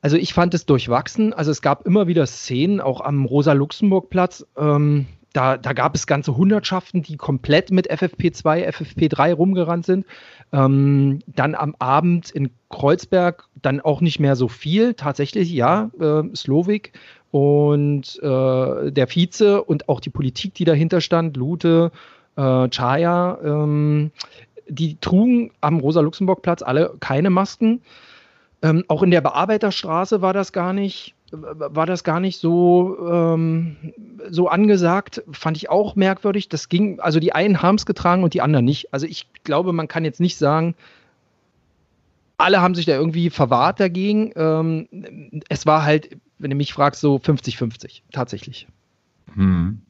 Also 0.01 0.17
ich 0.17 0.33
fand 0.33 0.55
es 0.55 0.65
durchwachsen. 0.65 1.33
Also 1.33 1.51
es 1.51 1.61
gab 1.61 1.85
immer 1.85 2.07
wieder 2.07 2.25
Szenen, 2.27 2.81
auch 2.81 3.01
am 3.01 3.25
Rosa-Luxemburg-Platz. 3.25 4.47
Ähm, 4.57 5.07
da, 5.39 5.57
da, 5.57 5.73
gab 5.73 5.95
es 5.95 6.09
ganze 6.09 6.37
Hundertschaften, 6.37 7.03
die 7.03 7.17
komplett 7.17 7.71
mit 7.71 7.89
FFP2, 7.89 8.69
FFP3 8.71 9.35
rumgerannt 9.35 9.87
sind. 9.87 10.05
Ähm, 10.53 11.21
dann 11.29 11.55
am 11.55 11.77
Abend 11.79 12.31
in 12.31 12.51
Kreuzberg 12.71 13.45
dann 13.63 13.81
auch 13.81 14.01
nicht 14.01 14.19
mehr 14.19 14.35
so 14.35 14.49
viel. 14.49 14.95
Tatsächlich, 14.95 15.53
ja, 15.53 15.91
äh, 16.01 16.25
Slowik 16.35 16.93
und 17.31 18.19
äh, 18.21 18.91
der 18.91 19.07
Vize 19.07 19.63
und 19.63 19.89
auch 19.89 20.01
die 20.01 20.11
Politik, 20.11 20.55
die 20.55 20.65
dahinter 20.65 21.01
stand, 21.01 21.37
Lute, 21.37 21.93
äh, 22.35 22.69
Chaya, 22.69 23.39
ähm, 23.45 24.11
die 24.69 24.97
trugen 25.01 25.53
am 25.61 25.79
Rosa-Luxemburg-Platz 25.79 26.63
alle 26.63 26.95
keine 26.99 27.31
Masken. 27.31 27.81
Ähm, 28.61 28.85
auch 28.89 29.05
in 29.05 29.13
der 29.13 29.21
Bearbeiterstraße 29.21 30.21
war 30.21 30.33
das 30.33 30.53
gar 30.53 30.73
nicht 30.73 31.15
war 31.31 31.87
das 31.87 32.05
gar 32.05 32.21
nicht 32.21 32.39
so, 32.39 32.97
ähm, 33.11 33.77
so 34.31 34.49
angesagt. 34.49 35.23
Fand 35.31 35.57
ich 35.57 35.69
auch 35.69 35.95
merkwürdig. 35.97 36.49
Das 36.49 36.69
ging, 36.69 37.01
also 37.01 37.21
die 37.21 37.35
einen 37.35 37.63
haben 37.63 37.77
es 37.77 37.87
getragen 37.87 38.23
und 38.23 38.35
die 38.35 38.41
anderen 38.41 38.65
nicht. 38.65 38.93
Also 38.95 39.07
ich 39.07 39.27
glaube, 39.45 39.73
man 39.73 39.89
kann 39.89 40.05
jetzt 40.05 40.21
nicht 40.21 40.39
sagen, 40.39 40.75
alle 42.39 42.61
haben 42.61 42.75
sich 42.75 42.87
da 42.87 42.93
irgendwie 42.93 43.31
verwahrt 43.31 43.81
dagegen. 43.81 44.33
Ähm, 44.37 44.89
es 45.49 45.67
war 45.67 45.83
halt, 45.83 46.17
wenn 46.39 46.51
du 46.51 46.57
mich 46.57 46.73
fragst, 46.73 47.01
so 47.01 47.17
50-50, 47.17 48.03
tatsächlich. 48.13 48.69
Hm. 49.35 49.83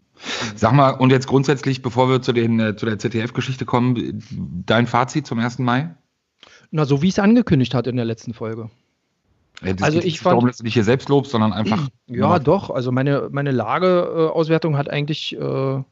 Sag 0.57 0.73
mal, 0.73 0.91
und 0.91 1.11
jetzt 1.11 1.29
grundsätzlich, 1.29 1.83
bevor 1.83 2.09
wir 2.09 2.23
zu, 2.23 2.33
den, 2.33 2.59
äh, 2.59 2.75
zu 2.75 2.87
der 2.87 2.99
ZDF-Geschichte 2.99 3.65
kommen, 3.65 4.25
dein 4.67 4.89
Fazit 4.89 5.27
zum 5.27 5.39
1. 5.39 5.61
Mai? 5.61 5.95
Na, 6.71 6.85
so 6.85 7.03
wie 7.03 7.09
es 7.09 7.19
angekündigt 7.19 7.75
hat 7.75 7.87
in 7.87 7.97
der 7.97 8.05
letzten 8.05 8.35
Folge. 8.35 8.71
Ja, 9.63 9.75
also 9.81 9.99
ich 10.01 10.21
fand, 10.21 10.35
darum, 10.35 10.47
dass 10.47 10.59
du 10.59 10.65
dich 10.65 10.75
hier 10.75 10.85
selbst 10.85 11.09
lobst, 11.09 11.33
sondern 11.33 11.53
einfach. 11.53 11.89
Ja, 12.07 12.39
doch. 12.39 12.71
Also 12.71 12.93
meine, 12.93 13.29
meine 13.31 13.51
Lageauswertung 13.51 14.77
hat 14.77 14.89
eigentlich, 14.89 15.37
äh, 15.37 15.83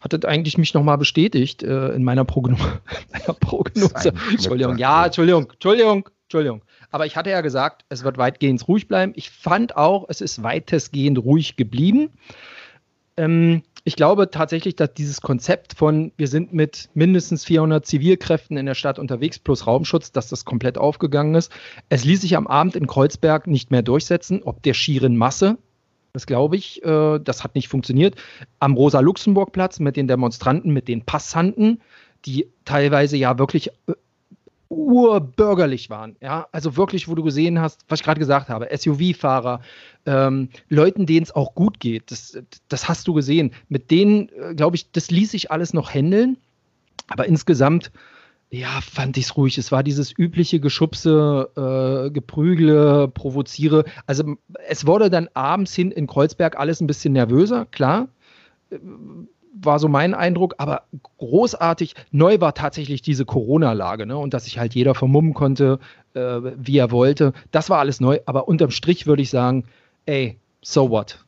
hat 0.00 0.24
eigentlich 0.24 0.58
mich 0.58 0.74
nochmal 0.74 0.98
bestätigt 0.98 1.62
äh, 1.62 1.88
in 1.90 2.04
meiner, 2.04 2.24
Progno 2.24 2.56
meiner 3.12 3.34
Prognose. 3.34 4.12
Entschuldigung, 4.30 4.78
ja, 4.78 5.06
Entschuldigung, 5.06 5.50
Entschuldigung, 5.50 6.08
Entschuldigung. 6.24 6.62
Aber 6.90 7.06
ich 7.06 7.16
hatte 7.16 7.30
ja 7.30 7.40
gesagt, 7.40 7.84
es 7.88 8.04
wird 8.04 8.18
weitgehend 8.18 8.66
ruhig 8.68 8.86
bleiben. 8.86 9.12
Ich 9.16 9.30
fand 9.30 9.76
auch, 9.76 10.06
es 10.08 10.20
ist 10.20 10.44
weitestgehend 10.44 11.18
ruhig 11.18 11.56
geblieben. 11.56 12.10
Ähm, 13.16 13.62
ich 13.84 13.96
glaube 13.96 14.30
tatsächlich, 14.30 14.76
dass 14.76 14.94
dieses 14.94 15.20
Konzept 15.20 15.74
von, 15.74 16.12
wir 16.16 16.26
sind 16.26 16.54
mit 16.54 16.88
mindestens 16.94 17.44
400 17.44 17.84
Zivilkräften 17.84 18.56
in 18.56 18.64
der 18.64 18.74
Stadt 18.74 18.98
unterwegs 18.98 19.38
plus 19.38 19.66
Raumschutz, 19.66 20.10
dass 20.10 20.28
das 20.28 20.46
komplett 20.46 20.78
aufgegangen 20.78 21.34
ist. 21.34 21.52
Es 21.90 22.04
ließ 22.04 22.22
sich 22.22 22.36
am 22.36 22.46
Abend 22.46 22.76
in 22.76 22.86
Kreuzberg 22.86 23.46
nicht 23.46 23.70
mehr 23.70 23.82
durchsetzen, 23.82 24.42
ob 24.42 24.62
der 24.62 24.72
schieren 24.72 25.16
Masse. 25.18 25.58
Das 26.14 26.26
glaube 26.26 26.56
ich, 26.56 26.82
äh, 26.82 27.18
das 27.18 27.44
hat 27.44 27.54
nicht 27.54 27.68
funktioniert. 27.68 28.14
Am 28.58 28.74
Rosa-Luxemburg-Platz 28.74 29.80
mit 29.80 29.96
den 29.96 30.08
Demonstranten, 30.08 30.72
mit 30.72 30.88
den 30.88 31.04
Passanten, 31.04 31.82
die 32.24 32.48
teilweise 32.64 33.18
ja 33.18 33.38
wirklich 33.38 33.68
äh, 33.86 33.92
urbürgerlich 34.74 35.90
waren. 35.90 36.16
Ja, 36.20 36.46
also 36.52 36.76
wirklich, 36.76 37.08
wo 37.08 37.14
du 37.14 37.22
gesehen 37.22 37.60
hast, 37.60 37.84
was 37.88 38.00
ich 38.00 38.04
gerade 38.04 38.20
gesagt 38.20 38.48
habe, 38.48 38.68
SUV-Fahrer, 38.76 39.60
ähm, 40.06 40.48
Leuten, 40.68 41.06
denen 41.06 41.24
es 41.24 41.34
auch 41.34 41.54
gut 41.54 41.80
geht. 41.80 42.10
Das, 42.10 42.38
das 42.68 42.88
hast 42.88 43.08
du 43.08 43.14
gesehen. 43.14 43.52
Mit 43.68 43.90
denen, 43.90 44.28
äh, 44.28 44.54
glaube 44.54 44.76
ich, 44.76 44.90
das 44.92 45.10
ließ 45.10 45.30
sich 45.30 45.50
alles 45.50 45.72
noch 45.72 45.92
handeln. 45.92 46.36
Aber 47.08 47.26
insgesamt, 47.26 47.90
ja, 48.50 48.80
fand 48.80 49.16
ich 49.16 49.24
es 49.24 49.36
ruhig. 49.36 49.58
Es 49.58 49.72
war 49.72 49.82
dieses 49.82 50.16
übliche 50.16 50.60
Geschubse, 50.60 51.50
äh, 51.56 52.10
Geprügle, 52.10 53.08
Provoziere. 53.08 53.84
Also 54.06 54.36
es 54.68 54.86
wurde 54.86 55.10
dann 55.10 55.28
abends 55.34 55.74
hin 55.74 55.90
in 55.90 56.06
Kreuzberg 56.06 56.58
alles 56.58 56.80
ein 56.80 56.86
bisschen 56.86 57.12
nervöser, 57.12 57.66
klar 57.66 58.08
war 59.60 59.78
so 59.78 59.88
mein 59.88 60.14
Eindruck, 60.14 60.54
aber 60.58 60.82
großartig 61.18 61.94
neu 62.10 62.40
war 62.40 62.54
tatsächlich 62.54 63.02
diese 63.02 63.24
Corona-Lage 63.24 64.06
ne? 64.06 64.16
und 64.16 64.34
dass 64.34 64.44
sich 64.44 64.58
halt 64.58 64.74
jeder 64.74 64.94
vermummen 64.94 65.34
konnte, 65.34 65.78
äh, 66.14 66.20
wie 66.56 66.78
er 66.78 66.90
wollte. 66.90 67.32
Das 67.50 67.70
war 67.70 67.78
alles 67.78 68.00
neu, 68.00 68.18
aber 68.26 68.48
unterm 68.48 68.70
Strich 68.70 69.06
würde 69.06 69.22
ich 69.22 69.30
sagen, 69.30 69.64
ey, 70.06 70.38
so 70.60 70.90
what? 70.90 71.24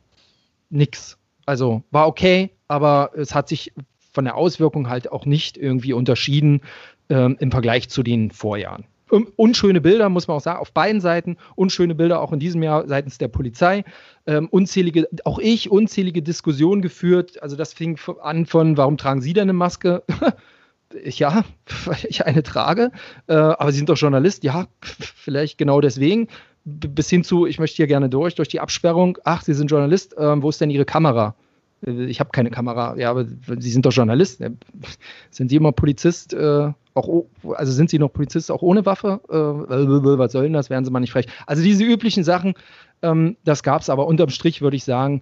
Nix. 0.69 1.17
Also 1.45 1.83
war 1.91 2.07
okay, 2.07 2.51
aber 2.67 3.11
es 3.15 3.33
hat 3.33 3.47
sich 3.47 3.73
von 4.11 4.25
der 4.25 4.35
Auswirkung 4.35 4.89
halt 4.89 5.11
auch 5.11 5.25
nicht 5.25 5.57
irgendwie 5.57 5.93
unterschieden 5.93 6.61
ähm, 7.09 7.37
im 7.39 7.51
Vergleich 7.51 7.89
zu 7.89 8.03
den 8.03 8.31
Vorjahren. 8.31 8.83
Ähm, 9.11 9.27
unschöne 9.35 9.81
Bilder, 9.81 10.09
muss 10.09 10.27
man 10.27 10.37
auch 10.37 10.41
sagen, 10.41 10.59
auf 10.59 10.71
beiden 10.71 11.01
Seiten. 11.01 11.37
Unschöne 11.55 11.95
Bilder 11.95 12.21
auch 12.21 12.33
in 12.33 12.39
diesem 12.39 12.63
Jahr 12.63 12.87
seitens 12.87 13.17
der 13.17 13.27
Polizei. 13.27 13.83
Ähm, 14.25 14.47
unzählige, 14.49 15.07
auch 15.23 15.39
ich, 15.39 15.71
unzählige 15.71 16.21
Diskussionen 16.21 16.81
geführt. 16.81 17.41
Also 17.41 17.55
das 17.55 17.73
fing 17.73 17.99
an 18.21 18.45
von, 18.45 18.77
warum 18.77 18.97
tragen 18.97 19.21
Sie 19.21 19.33
denn 19.33 19.43
eine 19.43 19.53
Maske? 19.53 20.03
ja, 21.03 21.43
weil 21.85 21.97
ich 22.07 22.25
eine 22.25 22.43
trage. 22.43 22.91
Äh, 23.27 23.33
aber 23.33 23.71
Sie 23.71 23.77
sind 23.77 23.89
doch 23.89 23.97
Journalist. 23.97 24.43
Ja, 24.43 24.67
vielleicht 24.81 25.57
genau 25.57 25.81
deswegen. 25.81 26.27
Bis 26.65 27.09
hin 27.09 27.23
zu, 27.23 27.45
ich 27.45 27.59
möchte 27.59 27.77
hier 27.77 27.87
gerne 27.87 28.09
durch, 28.09 28.35
durch 28.35 28.49
die 28.49 28.59
Absperrung. 28.59 29.17
Ach, 29.23 29.41
Sie 29.41 29.53
sind 29.53 29.71
Journalist. 29.71 30.17
Äh, 30.17 30.41
wo 30.41 30.49
ist 30.49 30.59
denn 30.59 30.69
Ihre 30.69 30.85
Kamera? 30.85 31.35
Äh, 31.85 32.05
ich 32.05 32.19
habe 32.19 32.29
keine 32.31 32.49
Kamera. 32.49 32.95
Ja, 32.97 33.09
aber 33.09 33.25
Sie 33.25 33.71
sind 33.71 33.85
doch 33.85 33.91
Journalist. 33.91 34.43
Sind 35.31 35.49
Sie 35.49 35.55
immer 35.55 35.71
Polizist? 35.71 36.33
Äh, 36.33 36.71
auch, 36.93 37.25
also 37.55 37.71
sind 37.71 37.89
Sie 37.89 37.99
noch 37.99 38.09
Polizist 38.09 38.51
auch 38.51 38.61
ohne 38.61 38.85
Waffe? 38.85 39.21
Äh, 39.29 39.35
was 40.17 40.31
soll 40.31 40.43
denn 40.43 40.53
das? 40.53 40.69
Wären 40.69 40.83
Sie 40.83 40.91
mal 40.91 40.99
nicht 40.99 41.11
frech. 41.11 41.27
Also 41.45 41.63
diese 41.63 41.83
üblichen 41.83 42.23
Sachen, 42.23 42.55
ähm, 43.01 43.37
das 43.43 43.63
gab 43.63 43.81
es, 43.81 43.89
aber 43.89 44.07
unterm 44.07 44.29
Strich 44.29 44.61
würde 44.61 44.75
ich 44.75 44.83
sagen, 44.83 45.21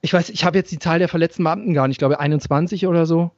ich 0.00 0.12
weiß, 0.12 0.30
ich 0.30 0.44
habe 0.44 0.56
jetzt 0.56 0.70
die 0.70 0.78
Zahl 0.78 0.98
der 0.98 1.08
verletzten 1.08 1.42
Beamten 1.42 1.74
gar 1.74 1.88
nicht, 1.88 1.96
ich 1.96 1.98
glaube 1.98 2.20
21 2.20 2.86
oder 2.86 3.06
so. 3.06 3.32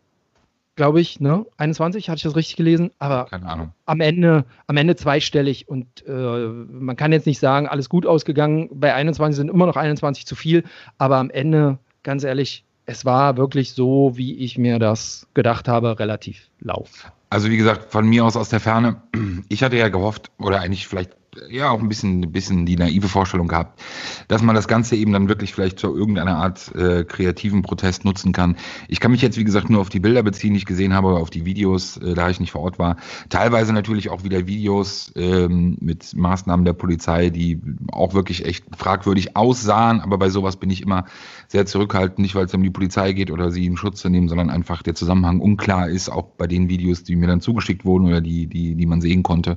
Glaube 0.77 1.01
ich, 1.01 1.19
ne? 1.19 1.45
21, 1.57 2.09
hatte 2.09 2.19
ich 2.19 2.23
das 2.23 2.37
richtig 2.37 2.55
gelesen? 2.57 2.93
Aber 3.01 3.25
Keine 3.25 3.47
Ahnung. 3.47 3.73
am 3.85 4.01
Ende, 4.01 4.45
am 4.69 4.77
Ende 4.77 4.95
zweistellig 4.95 5.69
und 5.69 5.87
äh, 6.07 6.13
man 6.13 6.95
kann 6.95 7.11
jetzt 7.11 7.27
nicht 7.27 7.41
sagen, 7.41 7.67
alles 7.67 7.89
gut 7.89 8.07
ausgegangen. 8.07 8.69
Bei 8.73 8.95
21 8.95 9.37
sind 9.37 9.51
immer 9.51 9.67
noch 9.67 9.77
21 9.77 10.25
zu 10.25 10.37
viel, 10.37 10.63
aber 10.99 11.17
am 11.17 11.31
Ende 11.31 11.79
ganz 12.03 12.25
ehrlich, 12.25 12.65
es 12.87 13.05
war 13.05 13.37
wirklich 13.37 13.73
so, 13.73 14.13
wie 14.15 14.37
ich 14.39 14.57
mir 14.57 14.79
das 14.79 15.27
gedacht 15.35 15.69
habe, 15.69 15.99
relativ 15.99 16.49
lau. 16.61 16.87
Also 17.31 17.51
wie 17.51 17.59
gesagt, 17.59 17.93
von 17.93 18.07
mir 18.07 18.25
aus 18.25 18.37
aus 18.37 18.49
der 18.49 18.61
Ferne, 18.61 19.03
ich 19.49 19.63
hatte 19.63 19.77
ja 19.77 19.89
gehofft, 19.89 20.31
oder 20.39 20.61
eigentlich 20.61 20.89
vielleicht 20.89 21.13
ja 21.51 21.71
auch 21.71 21.81
ein 21.81 21.89
bisschen, 21.89 22.23
ein 22.23 22.33
bisschen 22.33 22.67
die 22.67 22.77
naive 22.77 23.09
Vorstellung 23.09 23.49
gehabt, 23.49 23.81
dass 24.29 24.43
man 24.43 24.55
das 24.55 24.69
Ganze 24.69 24.97
eben 24.97 25.13
dann 25.13 25.29
wirklich 25.29 25.55
vielleicht 25.55 25.79
zu 25.79 25.97
irgendeiner 25.97 26.37
Art 26.37 26.75
äh, 26.75 27.05
kreativen 27.05 27.63
Protest 27.63 28.05
nutzen 28.05 28.33
kann. 28.33 28.57
Ich 28.89 29.01
kann 29.01 29.11
mich 29.11 29.23
jetzt, 29.23 29.39
wie 29.39 29.45
gesagt, 29.45 29.71
nur 29.71 29.81
auf 29.81 29.89
die 29.89 30.01
Bilder 30.01 30.23
beziehen, 30.23 30.53
die 30.53 30.59
ich 30.59 30.67
gesehen 30.67 30.95
habe, 30.95 31.09
auf 31.11 31.31
die 31.31 31.45
Videos, 31.45 31.97
äh, 31.99 32.15
da 32.15 32.29
ich 32.31 32.41
nicht 32.41 32.53
vor 32.53 32.63
Ort 32.63 32.79
war. 32.79 32.97
Teilweise 33.29 33.73
natürlich 33.73 34.11
auch 34.11 34.25
wieder 34.25 34.47
Videos 34.47 35.13
ähm, 35.17 35.77
mit 35.81 36.15
Maßnahmen 36.17 36.65
der 36.65 36.73
Polizei, 36.73 37.31
die 37.31 37.61
auch 37.93 38.15
wirklich 38.15 38.45
echt 38.45 38.65
fragwürdig 38.77 39.37
aussahen, 39.37 40.01
aber 40.01 40.19
bei 40.19 40.31
sowas 40.31 40.57
bin 40.57 40.71
ich 40.71 40.83
immer 40.83 41.05
sehr 41.49 41.67
zurückhaltend, 41.67 42.19
nicht 42.19 42.35
weil 42.35 42.47
es 42.47 42.55
um 42.55 42.63
die 42.63 42.71
Polizei 42.71 43.13
geht 43.13 43.31
oder 43.31 43.51
sie 43.51 43.67
in 43.67 43.77
Schutz 43.77 44.01
zu 44.01 44.09
nehmen, 44.09 44.29
sondern 44.29 44.51
einfach 44.51 44.83
der 44.83 44.95
Zusammenhang 44.95 45.41
unklar 45.41 45.89
ist, 45.89 46.11
auch 46.11 46.25
bei 46.37 46.47
den 46.47 46.69
Videos, 46.69 47.05
die 47.05 47.17
mir 47.17 47.27
dann 47.27 47.41
zugeschickt 47.41 47.85
wurden 47.85 48.07
oder 48.07 48.21
die, 48.21 48.47
die, 48.47 48.75
die 48.75 48.87
man 48.87 49.01
sehen 49.01 49.23
konnte. 49.23 49.57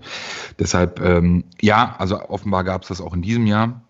Deshalb, 0.59 1.01
ähm, 1.01 1.43
ja, 1.59 1.70
also 1.77 2.19
offenbar 2.29 2.63
gab 2.63 2.83
es 2.83 2.89
das 2.89 3.01
auch 3.01 3.13
in 3.13 3.21
diesem 3.21 3.45
Jahr. 3.45 3.81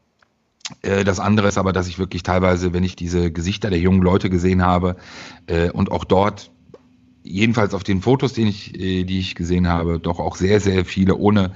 Äh, 0.81 1.03
das 1.03 1.19
andere 1.19 1.47
ist 1.47 1.57
aber, 1.57 1.73
dass 1.73 1.87
ich 1.87 1.99
wirklich 1.99 2.23
teilweise, 2.23 2.73
wenn 2.73 2.83
ich 2.83 2.95
diese 2.95 3.31
Gesichter 3.31 3.69
der 3.69 3.79
jungen 3.79 4.01
Leute 4.01 4.29
gesehen 4.29 4.63
habe 4.63 4.95
äh, 5.47 5.69
und 5.71 5.91
auch 5.91 6.03
dort 6.03 6.51
jedenfalls 7.23 7.73
auf 7.73 7.83
den 7.83 8.01
Fotos, 8.01 8.33
die 8.33 8.43
ich, 8.43 8.79
äh, 8.79 9.03
die 9.03 9.19
ich 9.19 9.35
gesehen 9.35 9.67
habe, 9.67 9.99
doch 9.99 10.19
auch 10.19 10.35
sehr, 10.35 10.59
sehr 10.59 10.85
viele 10.85 11.15
ohne 11.17 11.51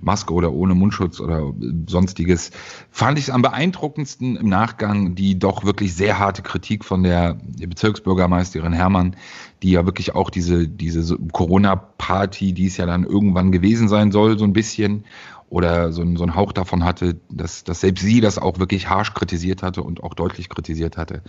Maske 0.00 0.32
oder 0.32 0.52
ohne 0.52 0.74
Mundschutz 0.74 1.20
oder 1.20 1.52
sonstiges, 1.86 2.52
fand 2.90 3.18
ich 3.18 3.24
es 3.24 3.30
am 3.30 3.42
beeindruckendsten 3.42 4.36
im 4.36 4.48
Nachgang 4.48 5.14
die 5.14 5.38
doch 5.38 5.64
wirklich 5.64 5.94
sehr 5.94 6.18
harte 6.18 6.40
Kritik 6.42 6.84
von 6.84 7.02
der 7.02 7.38
Bezirksbürgermeisterin 7.58 8.72
Hermann, 8.72 9.16
die 9.62 9.72
ja 9.72 9.84
wirklich 9.84 10.14
auch 10.14 10.30
diese, 10.30 10.66
diese 10.66 11.18
Corona-Party, 11.32 12.54
die 12.54 12.66
es 12.66 12.78
ja 12.78 12.86
dann 12.86 13.04
irgendwann 13.04 13.52
gewesen 13.52 13.88
sein 13.88 14.10
soll, 14.10 14.38
so 14.38 14.44
ein 14.44 14.54
bisschen 14.54 15.04
oder 15.50 15.92
so, 15.92 16.02
ein, 16.02 16.16
so 16.16 16.22
einen 16.22 16.36
Hauch 16.36 16.52
davon 16.52 16.84
hatte, 16.84 17.20
dass, 17.28 17.64
dass 17.64 17.80
selbst 17.80 18.02
sie 18.02 18.20
das 18.20 18.38
auch 18.38 18.60
wirklich 18.60 18.88
harsch 18.88 19.12
kritisiert 19.12 19.62
hatte 19.62 19.82
und 19.82 20.02
auch 20.02 20.14
deutlich 20.14 20.48
kritisiert 20.48 20.96
hatte. 20.96 21.22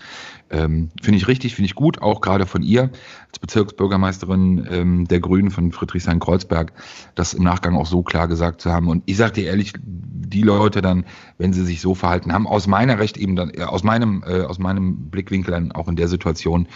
Ähm, 0.52 0.92
finde 1.02 1.18
ich 1.18 1.28
richtig, 1.28 1.56
finde 1.56 1.66
ich 1.66 1.76
gut, 1.76 2.02
auch 2.04 2.22
gerade 2.22 2.46
von 2.46 2.62
ihr 2.62 2.92
als 3.28 3.40
Bezirksbürgermeisterin 3.40 4.68
ähm, 4.70 5.08
der 5.08 5.20
Grünen 5.20 5.50
von 5.50 5.72
Friedrichshain-Kreuzberg, 5.72 6.72
das 7.16 7.34
im 7.34 7.44
Nachgang 7.44 7.76
auch 7.76 7.88
so 7.88 8.04
klar 8.04 8.28
gesagt 8.28 8.62
zu 8.62 8.72
haben. 8.72 8.90
Und 8.90 9.02
ich 9.08 9.18
sage 9.18 9.34
dir 9.34 9.46
ehrlich, 9.46 9.74
die 9.82 10.44
Leute 10.44 10.84
dann, 10.84 11.06
wenn 11.40 11.52
sie 11.52 11.66
sich 11.66 11.82
so 11.82 11.96
verhalten 11.96 12.32
haben, 12.32 12.46
aus 12.46 12.68
meiner 12.68 13.00
Recht 13.00 13.18
eben 13.18 13.36
dann, 13.36 13.50
äh, 13.50 13.64
aus 13.64 13.84
meinem, 13.84 14.24
äh, 14.26 14.42
aus 14.42 14.60
meinem 14.60 15.10
Blickwinkel 15.10 15.52
dann 15.52 15.72
auch 15.72 15.88
in 15.88 15.96
der 15.96 16.08
Situation 16.08 16.68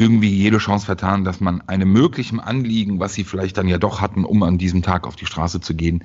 irgendwie 0.00 0.30
jede 0.30 0.56
Chance 0.56 0.86
vertan, 0.86 1.24
dass 1.24 1.40
man 1.40 1.60
einem 1.68 1.92
möglichen 1.92 2.40
Anliegen, 2.40 3.00
was 3.00 3.12
sie 3.12 3.22
vielleicht 3.22 3.58
dann 3.58 3.68
ja 3.68 3.76
doch 3.76 4.00
hatten, 4.00 4.24
um 4.24 4.42
an 4.42 4.56
diesem 4.56 4.80
Tag 4.80 5.06
auf 5.06 5.14
die 5.14 5.26
Straße 5.26 5.60
zu 5.60 5.74
gehen, 5.74 6.04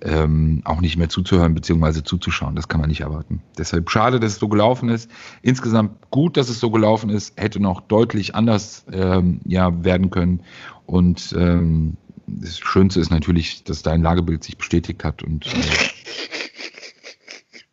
ähm, 0.00 0.62
auch 0.64 0.80
nicht 0.80 0.96
mehr 0.96 1.10
zuzuhören 1.10 1.54
bzw. 1.54 2.02
zuzuschauen. 2.02 2.56
Das 2.56 2.68
kann 2.68 2.80
man 2.80 2.88
nicht 2.88 3.02
erwarten. 3.02 3.42
Deshalb 3.58 3.90
schade, 3.90 4.18
dass 4.18 4.32
es 4.32 4.38
so 4.38 4.48
gelaufen 4.48 4.88
ist. 4.88 5.10
Insgesamt 5.42 5.92
gut, 6.10 6.38
dass 6.38 6.48
es 6.48 6.58
so 6.58 6.70
gelaufen 6.70 7.10
ist. 7.10 7.38
Hätte 7.38 7.60
noch 7.60 7.82
deutlich 7.82 8.34
anders 8.34 8.86
ähm, 8.90 9.40
ja, 9.44 9.84
werden 9.84 10.08
können. 10.08 10.40
Und 10.86 11.34
ähm, 11.38 11.98
das 12.26 12.58
Schönste 12.58 12.98
ist 12.98 13.10
natürlich, 13.10 13.62
dass 13.64 13.82
dein 13.82 14.00
Lagebild 14.00 14.42
sich 14.42 14.56
bestätigt 14.56 15.04
hat 15.04 15.22
und 15.22 15.46
äh, 15.46 15.50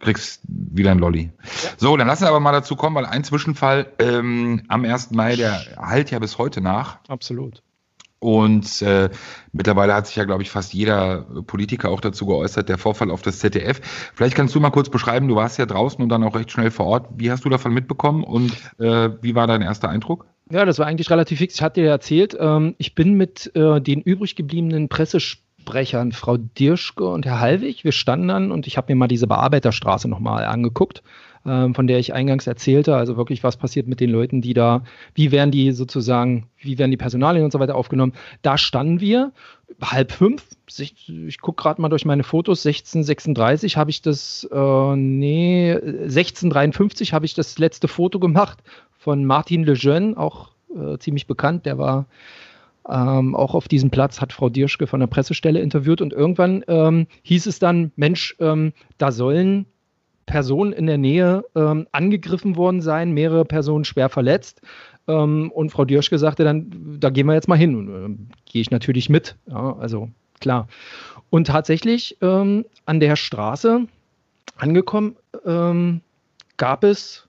kriegst 0.02 0.42
wieder 0.48 0.92
ein 0.92 1.00
Lolli. 1.00 1.32
Ja. 1.64 1.70
So, 1.78 1.98
dann 1.98 2.08
lassen 2.08 2.24
wir 2.24 2.30
aber 2.30 2.40
mal 2.40 2.52
dazu 2.52 2.76
kommen, 2.76 2.96
weil 2.96 3.06
ein 3.06 3.24
Zwischenfall 3.24 3.88
ähm, 4.00 4.64
am 4.68 4.84
1. 4.84 5.12
Mai, 5.12 5.36
der 5.36 5.62
halt 5.78 6.12
ja 6.12 6.20
bis 6.20 6.38
heute 6.38 6.62
nach. 6.62 7.00
Absolut. 7.08 7.62
Und 8.20 8.84
äh, 8.84 9.10
mittlerweile 9.52 9.96
hat 9.96 10.06
sich 10.06 10.16
ja, 10.16 10.26
glaube 10.26 10.44
ich, 10.44 10.52
fast 10.52 10.76
jeder 10.76 11.26
Politiker 11.48 11.90
auch 11.90 12.02
dazu 12.02 12.28
geäußert, 12.28 12.70
der 12.70 12.78
Vorfall 12.78 13.10
auf 13.10 13.24
das 13.24 13.40
ZDF. 13.40 13.82
Vielleicht 14.14 14.36
kannst 14.36 14.54
du 14.54 14.60
mal 14.60 14.70
kurz 14.70 14.90
beschreiben, 14.90 15.28
du 15.28 15.36
warst 15.36 15.58
ja 15.58 15.66
draußen 15.66 16.04
und 16.04 16.10
dann 16.10 16.24
auch 16.24 16.36
recht 16.36 16.52
schnell 16.52 16.70
vor 16.70 16.86
Ort. 16.86 17.08
Wie 17.16 17.32
hast 17.32 17.46
du 17.46 17.50
davon 17.50 17.74
mitbekommen 17.74 18.24
und 18.24 18.52
äh, 18.78 19.10
wie 19.24 19.34
war 19.34 19.48
dein 19.48 19.64
erster 19.64 19.90
Eindruck? 19.90 20.28
Ja, 20.52 20.66
das 20.66 20.78
war 20.78 20.86
eigentlich 20.86 21.10
relativ 21.10 21.40
fix. 21.40 21.56
Ich 21.56 21.62
hatte 21.64 21.82
dir 21.82 21.90
erzählt, 21.90 22.38
ähm, 22.40 22.76
ich 22.78 22.94
bin 22.94 23.16
mit 23.16 23.56
äh, 23.56 23.82
den 23.82 24.02
übrig 24.02 24.36
gebliebenen 24.36 24.88
Pressesprechern 24.88 25.51
Sprechern, 25.62 26.12
Frau 26.12 26.38
Dirschke 26.38 27.06
und 27.06 27.26
Herr 27.26 27.40
Hallwig. 27.40 27.84
Wir 27.84 27.92
standen 27.92 28.30
dann 28.30 28.52
und 28.52 28.66
ich 28.66 28.78
habe 28.78 28.92
mir 28.92 28.98
mal 28.98 29.08
diese 29.08 29.28
Bearbeiterstraße 29.28 30.08
nochmal 30.08 30.44
angeguckt, 30.46 31.04
ähm, 31.46 31.76
von 31.76 31.86
der 31.86 32.00
ich 32.00 32.14
eingangs 32.14 32.48
erzählte. 32.48 32.96
Also 32.96 33.16
wirklich, 33.16 33.44
was 33.44 33.58
passiert 33.58 33.88
mit 33.88 34.00
den 34.00 34.10
Leuten, 34.10 34.42
die 34.42 34.56
da, 34.56 34.84
wie 35.14 35.32
werden 35.32 35.52
die 35.52 35.72
sozusagen, 35.72 36.48
wie 36.58 36.80
werden 36.80 36.90
die 36.90 36.98
Personalien 36.98 37.46
und 37.46 37.52
so 37.52 37.60
weiter 37.60 37.76
aufgenommen. 37.76 38.14
Da 38.42 38.58
standen 38.58 39.02
wir, 39.02 39.34
halb 39.80 40.12
fünf. 40.12 40.44
Ich, 40.68 41.08
ich 41.08 41.40
gucke 41.40 41.62
gerade 41.62 41.80
mal 41.80 41.90
durch 41.90 42.06
meine 42.06 42.24
Fotos, 42.24 42.66
1636 42.66 43.78
habe 43.78 43.92
ich 43.92 44.02
das, 44.02 44.48
äh, 44.52 44.96
nee, 44.96 45.74
1653 45.74 47.14
habe 47.14 47.28
ich 47.28 47.36
das 47.36 47.60
letzte 47.60 47.88
Foto 47.88 48.20
gemacht 48.20 48.64
von 48.98 49.26
Martin 49.26 49.64
Lejeune, 49.64 50.18
auch 50.18 50.50
äh, 50.76 50.98
ziemlich 50.98 51.28
bekannt. 51.28 51.68
Der 51.68 51.78
war 51.78 52.08
ähm, 52.90 53.36
auch 53.36 53.54
auf 53.54 53.68
diesem 53.68 53.92
Platz 53.92 54.22
hat 54.22 54.34
Frau 54.34 54.50
Dirschke 54.50 54.88
von 54.88 55.00
der 55.00 55.08
Pressestelle 55.08 55.60
interviewt 55.60 56.02
und 56.02 56.14
irgendwann 56.14 56.64
ähm, 56.68 57.08
hieß 57.24 57.46
es 57.46 57.60
dann, 57.60 57.92
Mensch, 57.96 58.36
ähm, 58.40 58.74
da 58.98 59.12
sollen 59.12 59.68
Personen 60.26 60.74
in 60.74 60.88
der 60.88 60.98
Nähe 60.98 61.44
ähm, 61.56 61.88
angegriffen 61.92 62.56
worden 62.56 62.82
sein, 62.82 63.12
mehrere 63.12 63.46
Personen 63.46 63.86
schwer 63.86 64.10
verletzt. 64.10 64.62
Ähm, 65.08 65.52
und 65.52 65.72
Frau 65.72 65.86
Dirschke 65.86 66.18
sagte 66.18 66.44
dann, 66.44 66.98
da 67.00 67.10
gehen 67.10 67.28
wir 67.28 67.34
jetzt 67.34 67.48
mal 67.48 67.58
hin. 67.58 67.76
Und 67.76 67.90
äh, 67.90 68.18
gehe 68.46 68.62
ich 68.62 68.72
natürlich 68.72 69.10
mit. 69.10 69.36
Ja, 69.48 69.76
also 69.78 70.10
klar. 70.40 70.68
Und 71.30 71.48
tatsächlich 71.48 72.18
ähm, 72.22 72.66
an 72.86 73.00
der 73.00 73.16
Straße 73.16 73.88
angekommen, 74.58 75.16
gab 76.58 76.84
es 76.84 77.28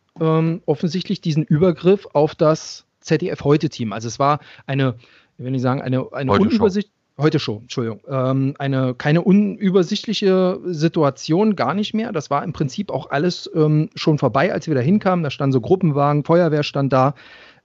offensichtlich 0.67 1.23
diesen 1.23 1.45
Übergriff 1.45 2.07
auf 2.12 2.35
das 2.35 2.85
ZDF 3.01 3.43
Heute-Team. 3.45 3.93
Also 3.93 4.09
es 4.09 4.19
war 4.19 4.41
eine 4.67 4.97
ich 5.42 5.44
will 5.44 5.50
nicht 5.50 5.62
sagen, 5.62 5.83
eine, 5.83 6.07
eine 6.12 6.31
heute 6.31 6.42
Unübersicht. 6.44 6.90
Heute 7.18 7.40
schon, 7.40 7.62
Entschuldigung. 7.62 8.00
Ähm, 8.09 8.55
eine 8.59 8.94
keine 8.94 9.22
unübersichtliche 9.22 10.61
Situation, 10.64 11.57
gar 11.57 11.74
nicht 11.74 11.94
mehr. 11.94 12.12
Das 12.12 12.31
war 12.31 12.42
im 12.44 12.52
Prinzip 12.52 12.90
auch 12.90 13.11
alles 13.11 13.50
ähm, 13.55 13.90
schon 13.96 14.18
vorbei, 14.18 14.52
als 14.52 14.68
wir 14.68 14.74
da 14.74 14.81
hinkamen. 14.81 15.24
Da 15.24 15.31
standen 15.31 15.52
so 15.52 15.61
Gruppenwagen, 15.61 16.24
Feuerwehr 16.24 16.62
stand 16.62 16.92
da. 16.92 17.14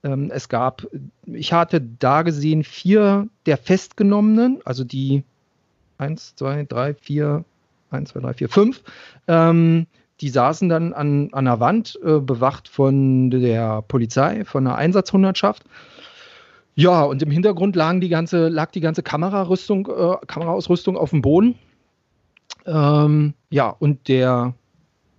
Ähm, 0.03 0.31
es 0.33 0.49
gab, 0.49 0.87
ich 1.25 1.53
hatte 1.53 1.79
da 1.79 2.23
gesehen, 2.23 2.63
vier 2.63 3.27
der 3.45 3.57
Festgenommenen, 3.57 4.59
also 4.65 4.83
die 4.83 5.23
eins, 5.99 6.35
zwei, 6.35 6.65
drei, 6.67 6.95
vier, 6.95 7.45
eins, 7.91 8.09
zwei, 8.09 8.21
drei, 8.21 8.33
vier, 8.33 8.49
fünf. 8.49 8.81
Ähm, 9.27 9.85
die 10.19 10.29
saßen 10.29 10.67
dann 10.67 10.93
an, 10.93 11.29
an 11.31 11.45
der 11.45 11.59
Wand, 11.59 11.97
äh, 12.03 12.19
bewacht 12.19 12.67
von 12.67 13.29
der 13.29 13.83
Polizei, 13.83 14.45
von 14.45 14.65
der 14.65 14.75
Einsatzhundertschaft. 14.75 15.63
Ja, 16.77 17.01
und 17.01 17.23
im 17.23 17.31
Hintergrund 17.31 17.75
lagen 17.75 18.01
die 18.01 18.07
ganze, 18.07 18.49
lag 18.49 18.69
die 18.69 18.81
ganze 18.81 19.01
Kamerarüstung, 19.01 19.87
äh, 19.87 20.25
Kameraausrüstung 20.27 20.95
auf 20.95 21.09
dem 21.09 21.23
Boden. 21.23 21.55
Ähm, 22.67 23.33
ja, 23.49 23.69
und 23.69 24.07
der 24.07 24.53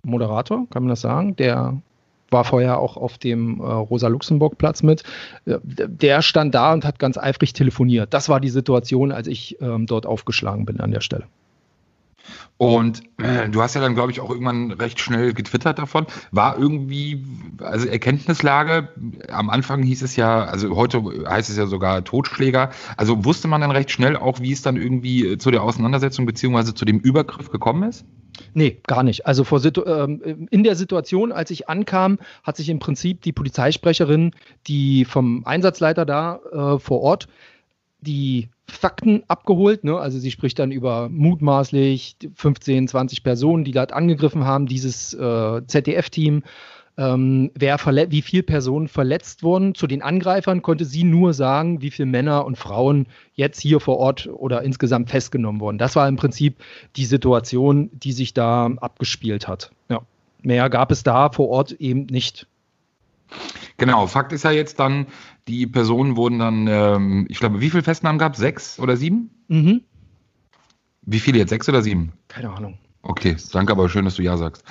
Moderator, 0.03 0.67
kann 0.69 0.83
man 0.83 0.89
das 0.89 1.01
sagen, 1.01 1.35
der 1.35 1.81
war 2.29 2.45
vorher 2.45 2.79
auch 2.79 2.95
auf 2.95 3.17
dem 3.17 3.59
äh, 3.59 3.63
Rosa-Luxemburg-Platz 3.65 4.83
mit. 4.83 5.03
Äh, 5.43 5.59
der 5.65 6.21
stand 6.21 6.55
da 6.55 6.71
und 6.71 6.85
hat 6.85 6.97
ganz 6.97 7.17
eifrig 7.17 7.51
telefoniert. 7.51 8.13
Das 8.13 8.29
war 8.29 8.39
die 8.39 8.47
Situation, 8.49 9.11
als 9.11 9.27
ich 9.27 9.59
ähm, 9.59 9.85
dort 9.85 10.05
aufgeschlagen 10.05 10.65
bin 10.65 10.79
an 10.79 10.91
der 10.91 11.01
Stelle. 11.01 11.25
Und 12.57 13.03
äh, 13.17 13.47
du 13.49 13.61
hast 13.61 13.75
ja 13.75 13.81
dann, 13.81 13.95
glaube 13.95 14.11
ich, 14.11 14.19
auch 14.19 14.29
irgendwann 14.29 14.71
recht 14.71 14.99
schnell 14.99 15.33
getwittert 15.33 15.79
davon. 15.79 16.05
War 16.31 16.57
irgendwie, 16.57 17.25
also 17.59 17.87
Erkenntnislage, 17.87 18.89
am 19.31 19.49
Anfang 19.49 19.81
hieß 19.81 20.01
es 20.01 20.15
ja, 20.17 20.43
also 20.43 20.75
heute 20.75 21.01
heißt 21.27 21.49
es 21.49 21.57
ja 21.57 21.67
sogar 21.67 22.03
Totschläger. 22.03 22.71
Also 22.97 23.23
wusste 23.23 23.47
man 23.47 23.61
dann 23.61 23.71
recht 23.71 23.91
schnell 23.91 24.17
auch, 24.17 24.41
wie 24.41 24.51
es 24.51 24.61
dann 24.61 24.75
irgendwie 24.75 25.25
äh, 25.25 25.37
zu 25.37 25.51
der 25.51 25.63
Auseinandersetzung 25.63 26.25
beziehungsweise 26.25 26.73
zu 26.73 26.85
dem 26.85 26.99
Übergriff 26.99 27.49
gekommen 27.49 27.83
ist? 27.83 28.05
Nee, 28.53 28.79
gar 28.87 29.03
nicht. 29.03 29.25
Also 29.25 29.43
vor, 29.43 29.61
ähm, 29.63 30.47
in 30.49 30.63
der 30.63 30.75
Situation, 30.75 31.31
als 31.31 31.51
ich 31.51 31.69
ankam, 31.69 32.19
hat 32.43 32.57
sich 32.57 32.69
im 32.69 32.79
Prinzip 32.79 33.21
die 33.21 33.31
Polizeisprecherin, 33.31 34.31
die 34.67 35.05
vom 35.05 35.45
Einsatzleiter 35.45 36.05
da 36.05 36.39
äh, 36.51 36.79
vor 36.79 37.01
Ort, 37.01 37.27
die 38.01 38.49
Fakten 38.67 39.23
abgeholt. 39.27 39.83
Ne? 39.83 39.97
Also 39.97 40.19
sie 40.19 40.31
spricht 40.31 40.59
dann 40.59 40.71
über 40.71 41.09
mutmaßlich 41.09 42.17
15, 42.35 42.87
20 42.87 43.23
Personen, 43.23 43.63
die 43.63 43.71
dort 43.71 43.91
angegriffen 43.91 44.45
haben, 44.45 44.67
dieses 44.67 45.13
äh, 45.13 45.61
ZDF-Team. 45.65 46.43
Ähm, 46.97 47.51
wie 47.55 48.21
viele 48.21 48.43
Personen 48.43 48.89
verletzt 48.89 49.41
wurden. 49.41 49.73
Zu 49.73 49.87
den 49.87 50.01
Angreifern 50.01 50.61
konnte 50.61 50.83
sie 50.83 51.05
nur 51.05 51.33
sagen, 51.33 51.81
wie 51.81 51.91
viele 51.91 52.07
Männer 52.07 52.45
und 52.45 52.57
Frauen 52.57 53.07
jetzt 53.35 53.61
hier 53.61 53.79
vor 53.79 53.97
Ort 53.97 54.27
oder 54.27 54.63
insgesamt 54.63 55.09
festgenommen 55.09 55.61
wurden. 55.61 55.77
Das 55.77 55.95
war 55.95 56.09
im 56.09 56.17
Prinzip 56.17 56.57
die 56.97 57.05
Situation, 57.05 57.89
die 57.93 58.11
sich 58.11 58.33
da 58.33 58.65
abgespielt 58.81 59.47
hat. 59.47 59.71
Ja. 59.87 60.01
Mehr 60.41 60.69
gab 60.69 60.91
es 60.91 61.03
da 61.03 61.31
vor 61.31 61.47
Ort 61.47 61.71
eben 61.71 62.05
nicht. 62.07 62.47
Genau, 63.77 64.07
Fakt 64.07 64.33
ist 64.33 64.43
ja 64.43 64.51
jetzt 64.51 64.79
dann, 64.79 65.07
die 65.49 65.67
Personen 65.67 66.15
wurden 66.15 66.39
dann, 66.39 66.67
ähm, 66.67 67.25
ich 67.29 67.39
glaube, 67.39 67.59
wie 67.59 67.69
viele 67.69 67.83
Festnahmen 67.83 68.19
gab 68.19 68.33
es? 68.33 68.39
Sechs 68.39 68.79
oder 68.79 68.95
sieben? 68.95 69.31
Mhm. 69.47 69.81
Wie 71.01 71.19
viele 71.19 71.39
jetzt? 71.39 71.49
Sechs 71.49 71.67
oder 71.67 71.81
sieben? 71.81 72.13
Keine 72.27 72.51
Ahnung. 72.51 72.77
Okay, 73.01 73.37
danke, 73.53 73.71
aber 73.71 73.87
schön, 73.87 74.03
dass 74.03 74.15
du 74.15 74.21
ja 74.21 74.35
sagst. 74.35 74.63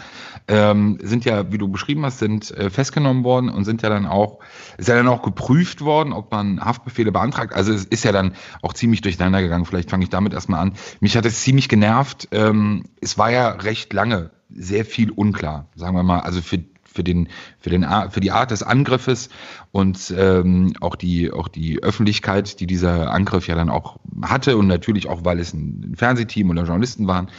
Ähm, 0.48 0.98
sind 1.02 1.24
ja, 1.24 1.50
wie 1.50 1.56
du 1.56 1.66
beschrieben 1.68 2.04
hast, 2.04 2.18
sind 2.18 2.50
äh, 2.50 2.68
festgenommen 2.68 3.24
worden 3.24 3.48
und 3.48 3.64
sind 3.64 3.80
ja 3.82 3.88
dann 3.88 4.06
auch, 4.06 4.38
ist 4.76 4.88
ja 4.88 4.94
dann 4.94 5.08
auch 5.08 5.22
geprüft 5.22 5.80
worden, 5.80 6.12
ob 6.12 6.30
man 6.30 6.60
Haftbefehle 6.60 7.10
beantragt. 7.10 7.54
Also 7.54 7.72
es 7.72 7.86
ist 7.86 8.04
ja 8.04 8.12
dann 8.12 8.34
auch 8.60 8.74
ziemlich 8.74 9.00
durcheinander 9.00 9.40
gegangen. 9.40 9.64
Vielleicht 9.64 9.90
fange 9.90 10.04
ich 10.04 10.10
damit 10.10 10.34
erstmal 10.34 10.60
an. 10.60 10.74
Mich 11.00 11.16
hat 11.16 11.24
es 11.24 11.40
ziemlich 11.40 11.70
genervt. 11.70 12.28
Ähm, 12.30 12.84
es 13.00 13.16
war 13.16 13.30
ja 13.30 13.48
recht 13.48 13.92
lange 13.94 14.30
sehr 14.50 14.84
viel 14.84 15.10
unklar, 15.10 15.66
sagen 15.74 15.96
wir 15.96 16.02
mal. 16.02 16.20
Also 16.20 16.42
für 16.42 16.62
für, 16.98 17.04
den, 17.04 17.28
für, 17.60 17.70
den, 17.70 17.86
für 18.10 18.18
die 18.18 18.32
Art 18.32 18.50
des 18.50 18.64
Angriffes 18.64 19.28
und 19.70 20.12
ähm, 20.16 20.72
auch, 20.80 20.96
die, 20.96 21.32
auch 21.32 21.46
die 21.46 21.80
Öffentlichkeit, 21.80 22.58
die 22.58 22.66
dieser 22.66 23.12
Angriff 23.12 23.46
ja 23.46 23.54
dann 23.54 23.70
auch 23.70 24.00
hatte 24.22 24.56
und 24.56 24.66
natürlich 24.66 25.08
auch, 25.08 25.24
weil 25.24 25.38
es 25.38 25.54
ein 25.54 25.94
Fernsehteam 25.96 26.50
oder 26.50 26.64
Journalisten 26.64 27.06
waren. 27.06 27.30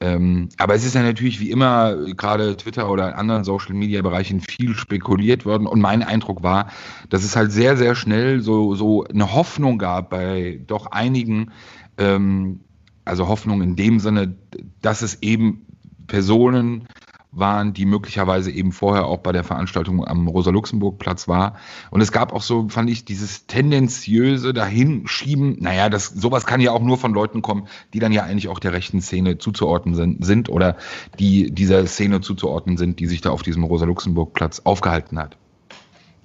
Ähm, 0.00 0.48
aber 0.58 0.74
es 0.74 0.84
ist 0.84 0.96
ja 0.96 1.02
natürlich 1.02 1.38
wie 1.38 1.52
immer, 1.52 1.94
gerade 2.16 2.56
Twitter 2.56 2.90
oder 2.90 3.10
in 3.10 3.14
anderen 3.14 3.44
Social-Media-Bereichen 3.44 4.40
viel 4.40 4.74
spekuliert 4.74 5.46
worden 5.46 5.68
und 5.68 5.80
mein 5.80 6.02
Eindruck 6.02 6.42
war, 6.42 6.70
dass 7.08 7.22
es 7.22 7.36
halt 7.36 7.52
sehr, 7.52 7.76
sehr 7.76 7.94
schnell 7.94 8.40
so, 8.40 8.74
so 8.74 9.04
eine 9.04 9.32
Hoffnung 9.32 9.78
gab 9.78 10.10
bei 10.10 10.60
doch 10.66 10.86
einigen, 10.86 11.52
ähm, 11.98 12.60
also 13.04 13.28
Hoffnung 13.28 13.62
in 13.62 13.76
dem 13.76 14.00
Sinne, 14.00 14.34
dass 14.82 15.02
es 15.02 15.22
eben 15.22 15.66
Personen 16.08 16.88
waren, 17.34 17.72
die 17.72 17.86
möglicherweise 17.86 18.50
eben 18.50 18.72
vorher 18.72 19.06
auch 19.06 19.18
bei 19.18 19.32
der 19.32 19.44
Veranstaltung 19.44 20.06
am 20.06 20.28
Rosa-Luxemburg-Platz 20.28 21.28
war. 21.28 21.56
Und 21.90 22.00
es 22.00 22.12
gab 22.12 22.32
auch 22.32 22.42
so, 22.42 22.68
fand 22.68 22.90
ich, 22.90 23.04
dieses 23.04 23.46
tendenziöse 23.46 24.52
Dahinschieben, 24.52 25.56
naja, 25.60 25.88
das, 25.88 26.06
sowas 26.06 26.46
kann 26.46 26.60
ja 26.60 26.72
auch 26.72 26.82
nur 26.82 26.98
von 26.98 27.12
Leuten 27.12 27.42
kommen, 27.42 27.68
die 27.92 27.98
dann 27.98 28.12
ja 28.12 28.22
eigentlich 28.22 28.48
auch 28.48 28.58
der 28.58 28.72
rechten 28.72 29.00
Szene 29.00 29.38
zuzuordnen 29.38 29.94
sind, 29.94 30.24
sind 30.24 30.48
oder 30.48 30.76
die 31.18 31.50
dieser 31.50 31.86
Szene 31.86 32.20
zuzuordnen 32.20 32.76
sind, 32.76 33.00
die 33.00 33.06
sich 33.06 33.20
da 33.20 33.30
auf 33.30 33.42
diesem 33.42 33.64
Rosa-Luxemburg-Platz 33.64 34.62
aufgehalten 34.64 35.18
hat. 35.18 35.36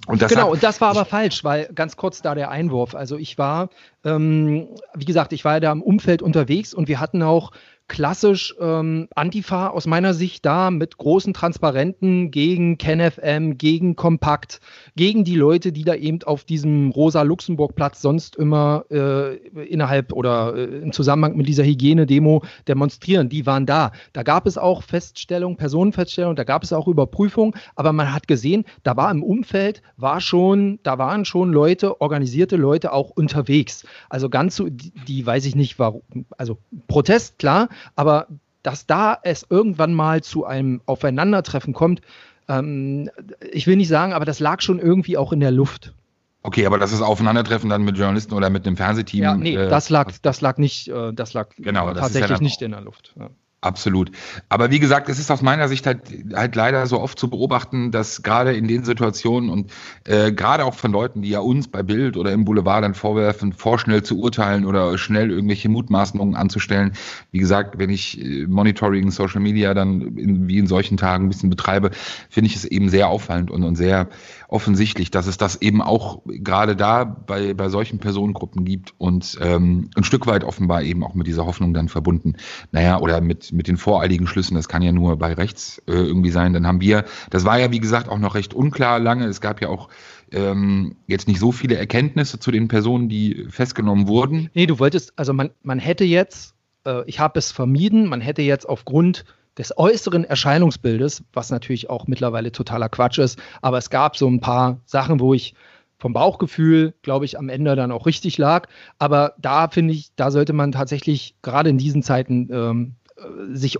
Und 0.06 0.26
genau, 0.26 0.42
hat, 0.42 0.50
und 0.50 0.62
das 0.62 0.80
war 0.80 0.90
aber 0.90 1.04
falsch, 1.04 1.44
weil 1.44 1.68
ganz 1.74 1.96
kurz 1.96 2.22
da 2.22 2.34
der 2.34 2.50
Einwurf. 2.50 2.94
Also 2.94 3.16
ich 3.16 3.38
war, 3.38 3.68
ähm, 4.04 4.68
wie 4.94 5.04
gesagt, 5.04 5.32
ich 5.32 5.44
war 5.44 5.54
ja 5.54 5.60
da 5.60 5.72
im 5.72 5.82
Umfeld 5.82 6.22
unterwegs 6.22 6.74
und 6.74 6.88
wir 6.88 6.98
hatten 7.00 7.22
auch 7.22 7.52
klassisch 7.90 8.54
ähm, 8.60 9.08
Antifa 9.16 9.66
aus 9.66 9.84
meiner 9.84 10.14
Sicht 10.14 10.46
da 10.46 10.70
mit 10.70 10.96
großen 10.96 11.34
Transparenten 11.34 12.30
gegen 12.30 12.78
KenFM, 12.78 13.58
gegen 13.58 13.96
Kompakt, 13.96 14.60
gegen 14.94 15.24
die 15.24 15.34
Leute, 15.34 15.72
die 15.72 15.82
da 15.82 15.96
eben 15.96 16.22
auf 16.22 16.44
diesem 16.44 16.90
Rosa-Luxemburg-Platz 16.90 18.00
sonst 18.00 18.36
immer 18.36 18.84
äh, 18.92 19.34
innerhalb 19.64 20.12
oder 20.12 20.54
äh, 20.54 20.64
im 20.82 20.92
Zusammenhang 20.92 21.36
mit 21.36 21.48
dieser 21.48 21.64
Hygienedemo 21.64 22.44
demonstrieren. 22.68 23.28
Die 23.28 23.44
waren 23.44 23.66
da. 23.66 23.90
Da 24.12 24.22
gab 24.22 24.46
es 24.46 24.56
auch 24.56 24.84
Feststellung, 24.84 25.56
Personenfeststellung, 25.56 26.36
da 26.36 26.44
gab 26.44 26.62
es 26.62 26.72
auch 26.72 26.86
Überprüfung, 26.86 27.56
aber 27.74 27.92
man 27.92 28.14
hat 28.14 28.28
gesehen, 28.28 28.64
da 28.84 28.96
war 28.96 29.10
im 29.10 29.24
Umfeld, 29.24 29.82
war 29.96 30.20
schon, 30.20 30.78
da 30.84 30.96
waren 30.98 31.24
schon 31.24 31.52
Leute, 31.52 32.00
organisierte 32.00 32.54
Leute 32.54 32.92
auch 32.92 33.10
unterwegs. 33.10 33.84
Also 34.08 34.28
ganz 34.30 34.54
so, 34.54 34.68
die, 34.68 34.92
die 35.08 35.26
weiß 35.26 35.44
ich 35.44 35.56
nicht, 35.56 35.80
warum, 35.80 36.02
also 36.38 36.58
Protest, 36.86 37.40
klar, 37.40 37.68
aber 37.96 38.26
dass 38.62 38.86
da 38.86 39.18
es 39.22 39.46
irgendwann 39.48 39.94
mal 39.94 40.22
zu 40.22 40.44
einem 40.44 40.82
Aufeinandertreffen 40.86 41.72
kommt, 41.72 42.02
ähm, 42.48 43.10
ich 43.52 43.66
will 43.66 43.76
nicht 43.76 43.88
sagen, 43.88 44.12
aber 44.12 44.24
das 44.24 44.40
lag 44.40 44.60
schon 44.60 44.78
irgendwie 44.78 45.16
auch 45.16 45.32
in 45.32 45.40
der 45.40 45.50
Luft. 45.50 45.94
Okay, 46.42 46.66
aber 46.66 46.78
das 46.78 46.92
ist 46.92 47.02
Aufeinandertreffen 47.02 47.68
dann 47.68 47.82
mit 47.82 47.98
Journalisten 47.98 48.34
oder 48.34 48.48
mit 48.50 48.66
einem 48.66 48.76
Fernsehteam. 48.76 49.22
Ja, 49.22 49.34
nee, 49.34 49.54
äh, 49.54 49.68
das 49.68 49.90
lag, 49.90 50.10
das 50.22 50.40
lag 50.40 50.56
nicht, 50.56 50.88
äh, 50.88 51.12
das 51.12 51.34
lag 51.34 51.50
genau, 51.56 51.92
tatsächlich 51.92 52.30
ja 52.30 52.42
nicht 52.42 52.62
in 52.62 52.70
der 52.70 52.80
Luft. 52.80 53.14
Ja. 53.18 53.30
Absolut. 53.62 54.10
Aber 54.48 54.70
wie 54.70 54.78
gesagt, 54.78 55.10
es 55.10 55.18
ist 55.18 55.30
aus 55.30 55.42
meiner 55.42 55.68
Sicht 55.68 55.86
halt, 55.86 56.00
halt 56.32 56.56
leider 56.56 56.86
so 56.86 56.98
oft 56.98 57.18
zu 57.18 57.28
beobachten, 57.28 57.90
dass 57.90 58.22
gerade 58.22 58.54
in 58.54 58.66
den 58.66 58.84
Situationen 58.84 59.50
und 59.50 59.70
äh, 60.06 60.32
gerade 60.32 60.64
auch 60.64 60.72
von 60.72 60.92
Leuten, 60.92 61.20
die 61.20 61.28
ja 61.28 61.40
uns 61.40 61.68
bei 61.68 61.82
Bild 61.82 62.16
oder 62.16 62.32
im 62.32 62.46
Boulevard 62.46 62.82
dann 62.82 62.94
vorwerfen, 62.94 63.52
vorschnell 63.52 64.02
zu 64.02 64.18
urteilen 64.18 64.64
oder 64.64 64.96
schnell 64.96 65.30
irgendwelche 65.30 65.68
Mutmaßungen 65.68 66.36
anzustellen. 66.36 66.92
Wie 67.32 67.38
gesagt, 67.38 67.78
wenn 67.78 67.90
ich 67.90 68.18
äh, 68.18 68.46
Monitoring 68.46 69.10
Social 69.10 69.42
Media 69.42 69.74
dann 69.74 70.16
in, 70.16 70.48
wie 70.48 70.56
in 70.56 70.66
solchen 70.66 70.96
Tagen 70.96 71.26
ein 71.26 71.28
bisschen 71.28 71.50
betreibe, 71.50 71.90
finde 72.30 72.48
ich 72.48 72.56
es 72.56 72.64
eben 72.64 72.88
sehr 72.88 73.08
auffallend 73.08 73.50
und, 73.50 73.62
und 73.62 73.76
sehr 73.76 74.08
offensichtlich, 74.50 75.10
dass 75.10 75.26
es 75.26 75.38
das 75.38 75.62
eben 75.62 75.80
auch 75.80 76.22
gerade 76.26 76.74
da 76.74 77.04
bei, 77.04 77.54
bei 77.54 77.68
solchen 77.68 77.98
Personengruppen 77.98 78.64
gibt 78.64 78.94
und 78.98 79.38
ähm, 79.40 79.90
ein 79.96 80.04
Stück 80.04 80.26
weit 80.26 80.44
offenbar 80.44 80.82
eben 80.82 81.04
auch 81.04 81.14
mit 81.14 81.26
dieser 81.26 81.46
Hoffnung 81.46 81.72
dann 81.72 81.88
verbunden. 81.88 82.34
Naja, 82.72 82.98
oder 82.98 83.20
mit, 83.20 83.52
mit 83.52 83.68
den 83.68 83.76
voreiligen 83.76 84.26
Schlüssen, 84.26 84.56
das 84.56 84.68
kann 84.68 84.82
ja 84.82 84.92
nur 84.92 85.16
bei 85.16 85.34
rechts 85.34 85.80
äh, 85.86 85.92
irgendwie 85.92 86.30
sein. 86.30 86.52
Dann 86.52 86.66
haben 86.66 86.80
wir, 86.80 87.04
das 87.30 87.44
war 87.44 87.58
ja 87.58 87.70
wie 87.70 87.80
gesagt 87.80 88.08
auch 88.08 88.18
noch 88.18 88.34
recht 88.34 88.52
unklar 88.52 88.98
lange. 88.98 89.26
Es 89.26 89.40
gab 89.40 89.60
ja 89.62 89.68
auch 89.68 89.88
ähm, 90.32 90.96
jetzt 91.06 91.28
nicht 91.28 91.38
so 91.38 91.52
viele 91.52 91.76
Erkenntnisse 91.76 92.40
zu 92.40 92.50
den 92.50 92.68
Personen, 92.68 93.08
die 93.08 93.46
festgenommen 93.50 94.08
wurden. 94.08 94.50
Nee, 94.54 94.66
du 94.66 94.78
wolltest, 94.78 95.12
also 95.16 95.32
man, 95.32 95.50
man 95.62 95.78
hätte 95.78 96.04
jetzt, 96.04 96.54
äh, 96.84 97.04
ich 97.06 97.20
habe 97.20 97.38
es 97.38 97.52
vermieden, 97.52 98.08
man 98.08 98.20
hätte 98.20 98.42
jetzt 98.42 98.68
aufgrund 98.68 99.24
des 99.58 99.76
äußeren 99.76 100.24
Erscheinungsbildes, 100.24 101.24
was 101.32 101.50
natürlich 101.50 101.90
auch 101.90 102.06
mittlerweile 102.06 102.52
totaler 102.52 102.88
Quatsch 102.88 103.18
ist. 103.18 103.38
Aber 103.62 103.78
es 103.78 103.90
gab 103.90 104.16
so 104.16 104.28
ein 104.28 104.40
paar 104.40 104.80
Sachen, 104.86 105.20
wo 105.20 105.34
ich 105.34 105.54
vom 105.98 106.12
Bauchgefühl, 106.14 106.94
glaube 107.02 107.26
ich, 107.26 107.38
am 107.38 107.48
Ende 107.48 107.76
dann 107.76 107.92
auch 107.92 108.06
richtig 108.06 108.38
lag. 108.38 108.68
Aber 108.98 109.34
da 109.38 109.68
finde 109.68 109.92
ich, 109.92 110.10
da 110.16 110.30
sollte 110.30 110.54
man 110.54 110.72
tatsächlich 110.72 111.34
gerade 111.42 111.68
in 111.68 111.78
diesen 111.78 112.02
Zeiten 112.02 112.48
ähm, 112.50 112.94
äh, 113.16 113.54
sich 113.54 113.78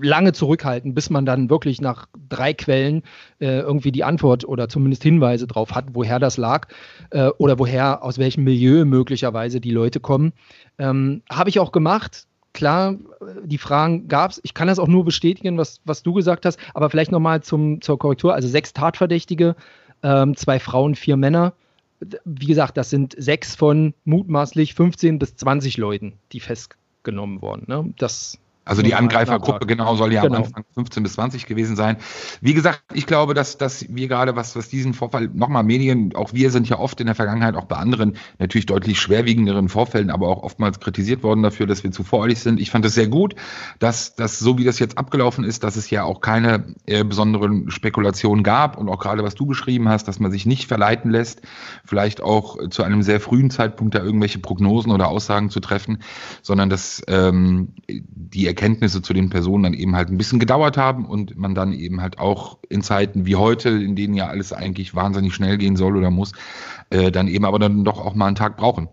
lange 0.00 0.32
zurückhalten, 0.32 0.94
bis 0.94 1.10
man 1.10 1.26
dann 1.26 1.50
wirklich 1.50 1.80
nach 1.80 2.06
drei 2.28 2.52
Quellen 2.52 3.02
äh, 3.38 3.60
irgendwie 3.60 3.92
die 3.92 4.04
Antwort 4.04 4.44
oder 4.46 4.68
zumindest 4.68 5.02
Hinweise 5.02 5.46
drauf 5.46 5.72
hat, 5.72 5.86
woher 5.92 6.18
das 6.18 6.36
lag 6.36 6.68
äh, 7.10 7.28
oder 7.38 7.58
woher, 7.58 8.02
aus 8.02 8.18
welchem 8.18 8.44
Milieu 8.44 8.84
möglicherweise 8.84 9.60
die 9.60 9.70
Leute 9.70 10.00
kommen. 10.00 10.32
Ähm, 10.78 11.22
Habe 11.30 11.50
ich 11.50 11.60
auch 11.60 11.72
gemacht 11.72 12.27
klar, 12.58 12.96
die 13.44 13.56
Fragen 13.56 14.08
gab 14.08 14.32
es. 14.32 14.40
Ich 14.42 14.52
kann 14.52 14.66
das 14.66 14.80
auch 14.80 14.88
nur 14.88 15.04
bestätigen, 15.04 15.56
was, 15.58 15.80
was 15.84 16.02
du 16.02 16.12
gesagt 16.12 16.44
hast, 16.44 16.58
aber 16.74 16.90
vielleicht 16.90 17.12
nochmal 17.12 17.40
zur 17.40 17.78
Korrektur. 17.80 18.34
Also 18.34 18.48
sechs 18.48 18.72
Tatverdächtige, 18.72 19.54
ähm, 20.02 20.36
zwei 20.36 20.58
Frauen, 20.58 20.96
vier 20.96 21.16
Männer. 21.16 21.52
Wie 22.24 22.46
gesagt, 22.46 22.76
das 22.76 22.90
sind 22.90 23.14
sechs 23.16 23.54
von 23.54 23.94
mutmaßlich 24.04 24.74
15 24.74 25.20
bis 25.20 25.36
20 25.36 25.76
Leuten, 25.76 26.14
die 26.32 26.40
festgenommen 26.40 27.42
wurden. 27.42 27.64
Ne? 27.68 27.94
Das 27.96 28.38
also 28.68 28.82
die 28.82 28.94
Angreifergruppe 28.94 29.66
genau 29.66 29.96
soll 29.96 30.12
ja 30.12 30.22
genau. 30.22 30.36
am 30.36 30.44
Anfang 30.44 30.64
15 30.74 31.02
bis 31.02 31.14
20 31.14 31.46
gewesen 31.46 31.74
sein. 31.74 31.96
Wie 32.42 32.52
gesagt, 32.52 32.82
ich 32.92 33.06
glaube, 33.06 33.32
dass, 33.32 33.56
dass 33.56 33.86
wir 33.88 34.08
gerade, 34.08 34.36
was, 34.36 34.56
was 34.56 34.68
diesen 34.68 34.92
Vorfall, 34.92 35.28
nochmal 35.32 35.64
Medien, 35.64 36.14
auch 36.14 36.34
wir 36.34 36.50
sind 36.50 36.68
ja 36.68 36.78
oft 36.78 37.00
in 37.00 37.06
der 37.06 37.14
Vergangenheit 37.14 37.56
auch 37.56 37.64
bei 37.64 37.76
anderen 37.76 38.16
natürlich 38.38 38.66
deutlich 38.66 39.00
schwerwiegenderen 39.00 39.70
Vorfällen, 39.70 40.10
aber 40.10 40.28
auch 40.28 40.42
oftmals 40.42 40.80
kritisiert 40.80 41.22
worden 41.22 41.42
dafür, 41.42 41.66
dass 41.66 41.82
wir 41.82 41.90
zu 41.92 42.04
voreilig 42.04 42.40
sind. 42.40 42.60
Ich 42.60 42.70
fand 42.70 42.84
es 42.84 42.94
sehr 42.94 43.08
gut, 43.08 43.34
dass, 43.78 44.14
dass 44.14 44.38
so 44.38 44.58
wie 44.58 44.64
das 44.64 44.78
jetzt 44.78 44.98
abgelaufen 44.98 45.44
ist, 45.44 45.64
dass 45.64 45.76
es 45.76 45.88
ja 45.88 46.04
auch 46.04 46.20
keine 46.20 46.74
äh, 46.84 47.04
besonderen 47.04 47.70
Spekulationen 47.70 48.42
gab 48.44 48.76
und 48.76 48.90
auch 48.90 48.98
gerade 48.98 49.24
was 49.24 49.34
du 49.34 49.46
beschrieben 49.46 49.88
hast, 49.88 50.08
dass 50.08 50.20
man 50.20 50.30
sich 50.30 50.44
nicht 50.44 50.68
verleiten 50.68 51.10
lässt, 51.10 51.40
vielleicht 51.86 52.20
auch 52.20 52.68
zu 52.68 52.82
einem 52.82 53.02
sehr 53.02 53.20
frühen 53.20 53.50
Zeitpunkt 53.50 53.94
da 53.94 54.02
irgendwelche 54.02 54.40
Prognosen 54.40 54.92
oder 54.92 55.08
Aussagen 55.08 55.48
zu 55.48 55.60
treffen, 55.60 56.02
sondern 56.42 56.68
dass 56.68 57.02
ähm, 57.08 57.72
die 57.88 58.46
Erkenntnisse 58.58 59.02
zu 59.02 59.12
den 59.12 59.30
Personen 59.30 59.62
dann 59.62 59.74
eben 59.74 59.94
halt 59.94 60.08
ein 60.08 60.18
bisschen 60.18 60.40
gedauert 60.40 60.76
haben 60.76 61.06
und 61.06 61.36
man 61.36 61.54
dann 61.54 61.72
eben 61.72 62.00
halt 62.00 62.18
auch 62.18 62.58
in 62.68 62.82
Zeiten 62.82 63.24
wie 63.24 63.36
heute, 63.36 63.68
in 63.68 63.94
denen 63.94 64.14
ja 64.14 64.26
alles 64.26 64.52
eigentlich 64.52 64.96
wahnsinnig 64.96 65.32
schnell 65.32 65.58
gehen 65.58 65.76
soll 65.76 65.96
oder 65.96 66.10
muss, 66.10 66.32
äh, 66.90 67.12
dann 67.12 67.28
eben 67.28 67.44
aber 67.44 67.60
dann 67.60 67.84
doch 67.84 68.04
auch 68.04 68.16
mal 68.16 68.26
einen 68.26 68.34
Tag 68.34 68.56
brauchen. 68.56 68.88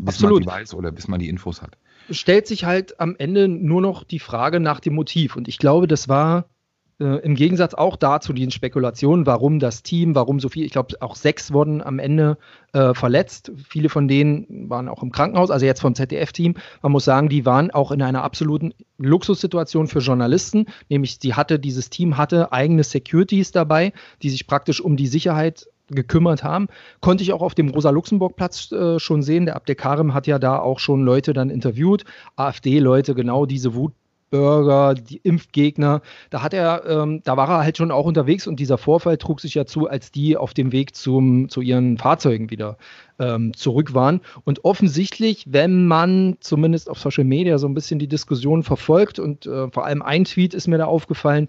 Bis 0.00 0.16
Absolut. 0.16 0.44
man 0.44 0.56
die 0.56 0.60
weiß 0.62 0.74
oder 0.74 0.90
bis 0.90 1.06
man 1.06 1.20
die 1.20 1.28
Infos 1.28 1.62
hat. 1.62 1.78
Stellt 2.10 2.48
sich 2.48 2.64
halt 2.64 2.98
am 2.98 3.14
Ende 3.16 3.46
nur 3.46 3.80
noch 3.80 4.02
die 4.02 4.18
Frage 4.18 4.58
nach 4.58 4.80
dem 4.80 4.94
Motiv. 4.94 5.36
Und 5.36 5.46
ich 5.46 5.58
glaube, 5.58 5.86
das 5.86 6.08
war 6.08 6.46
äh, 7.02 7.16
Im 7.18 7.34
Gegensatz 7.34 7.74
auch 7.74 7.96
dazu 7.96 8.32
die 8.32 8.48
Spekulationen, 8.50 9.26
warum 9.26 9.58
das 9.58 9.82
Team, 9.82 10.14
warum 10.14 10.38
so 10.38 10.48
viel, 10.48 10.64
ich 10.64 10.70
glaube 10.70 10.94
auch 11.00 11.16
sechs 11.16 11.52
wurden 11.52 11.82
am 11.82 11.98
Ende 11.98 12.38
äh, 12.72 12.94
verletzt. 12.94 13.50
Viele 13.68 13.88
von 13.88 14.06
denen 14.06 14.70
waren 14.70 14.88
auch 14.88 15.02
im 15.02 15.10
Krankenhaus, 15.10 15.50
also 15.50 15.66
jetzt 15.66 15.80
vom 15.80 15.96
ZDF-Team. 15.96 16.54
Man 16.80 16.92
muss 16.92 17.04
sagen, 17.04 17.28
die 17.28 17.44
waren 17.44 17.72
auch 17.72 17.90
in 17.90 18.02
einer 18.02 18.22
absoluten 18.22 18.72
Luxussituation 18.98 19.88
für 19.88 19.98
Journalisten, 19.98 20.66
nämlich 20.88 21.18
die 21.18 21.34
hatte, 21.34 21.58
dieses 21.58 21.90
Team 21.90 22.16
hatte 22.16 22.52
eigene 22.52 22.84
Securities 22.84 23.50
dabei, 23.50 23.92
die 24.22 24.30
sich 24.30 24.46
praktisch 24.46 24.80
um 24.80 24.96
die 24.96 25.08
Sicherheit 25.08 25.66
gekümmert 25.88 26.44
haben. 26.44 26.68
Konnte 27.00 27.24
ich 27.24 27.32
auch 27.32 27.42
auf 27.42 27.54
dem 27.54 27.68
Rosa-Luxemburg-Platz 27.68 28.70
äh, 28.70 28.98
schon 29.00 29.22
sehen. 29.22 29.46
Der 29.46 29.56
Abdekarim 29.56 30.14
hat 30.14 30.28
ja 30.28 30.38
da 30.38 30.58
auch 30.58 30.78
schon 30.78 31.02
Leute 31.02 31.32
dann 31.32 31.50
interviewt, 31.50 32.04
AfD-Leute, 32.36 33.14
genau 33.14 33.44
diese 33.44 33.74
Wut 33.74 33.92
Burger, 34.32 34.94
die 34.94 35.18
Impfgegner. 35.18 36.00
Da 36.30 36.42
hat 36.42 36.54
er, 36.54 36.84
ähm, 36.88 37.20
da 37.22 37.36
war 37.36 37.48
er 37.50 37.58
halt 37.62 37.76
schon 37.76 37.90
auch 37.90 38.06
unterwegs 38.06 38.46
und 38.46 38.58
dieser 38.58 38.78
Vorfall 38.78 39.18
trug 39.18 39.40
sich 39.40 39.54
ja 39.54 39.66
zu, 39.66 39.88
als 39.88 40.10
die 40.10 40.38
auf 40.38 40.54
dem 40.54 40.72
Weg 40.72 40.96
zum, 40.96 41.50
zu 41.50 41.60
ihren 41.60 41.98
Fahrzeugen 41.98 42.50
wieder 42.50 42.78
ähm, 43.18 43.54
zurück 43.54 43.92
waren. 43.92 44.22
Und 44.44 44.64
offensichtlich, 44.64 45.44
wenn 45.50 45.86
man 45.86 46.38
zumindest 46.40 46.88
auf 46.88 46.98
Social 46.98 47.24
Media 47.24 47.58
so 47.58 47.68
ein 47.68 47.74
bisschen 47.74 47.98
die 47.98 48.08
Diskussion 48.08 48.62
verfolgt 48.62 49.18
und 49.18 49.44
äh, 49.44 49.70
vor 49.70 49.84
allem 49.84 50.00
ein 50.00 50.24
Tweet 50.24 50.54
ist 50.54 50.66
mir 50.66 50.78
da 50.78 50.86
aufgefallen, 50.86 51.48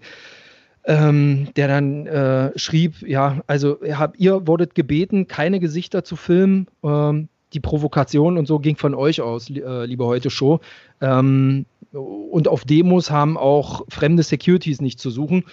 ähm, 0.84 1.48
der 1.56 1.68
dann 1.68 2.06
äh, 2.06 2.58
schrieb, 2.58 3.00
ja, 3.00 3.40
also 3.46 3.78
hab, 3.92 4.20
ihr 4.20 4.46
wurdet 4.46 4.74
gebeten, 4.74 5.26
keine 5.26 5.58
Gesichter 5.58 6.04
zu 6.04 6.16
filmen. 6.16 6.66
Ähm, 6.82 7.28
die 7.54 7.60
Provokation 7.60 8.36
und 8.36 8.46
so 8.46 8.58
ging 8.58 8.76
von 8.76 8.94
euch 8.94 9.20
aus, 9.20 9.48
äh, 9.48 9.86
liebe 9.86 10.04
heute 10.04 10.28
Show. 10.28 10.60
Ähm, 11.00 11.66
und 12.02 12.48
auf 12.48 12.64
Demos 12.64 13.10
haben 13.10 13.36
auch 13.36 13.84
fremde 13.88 14.22
Securities 14.22 14.80
nicht 14.80 14.98
zu 14.98 15.10
suchen. 15.10 15.44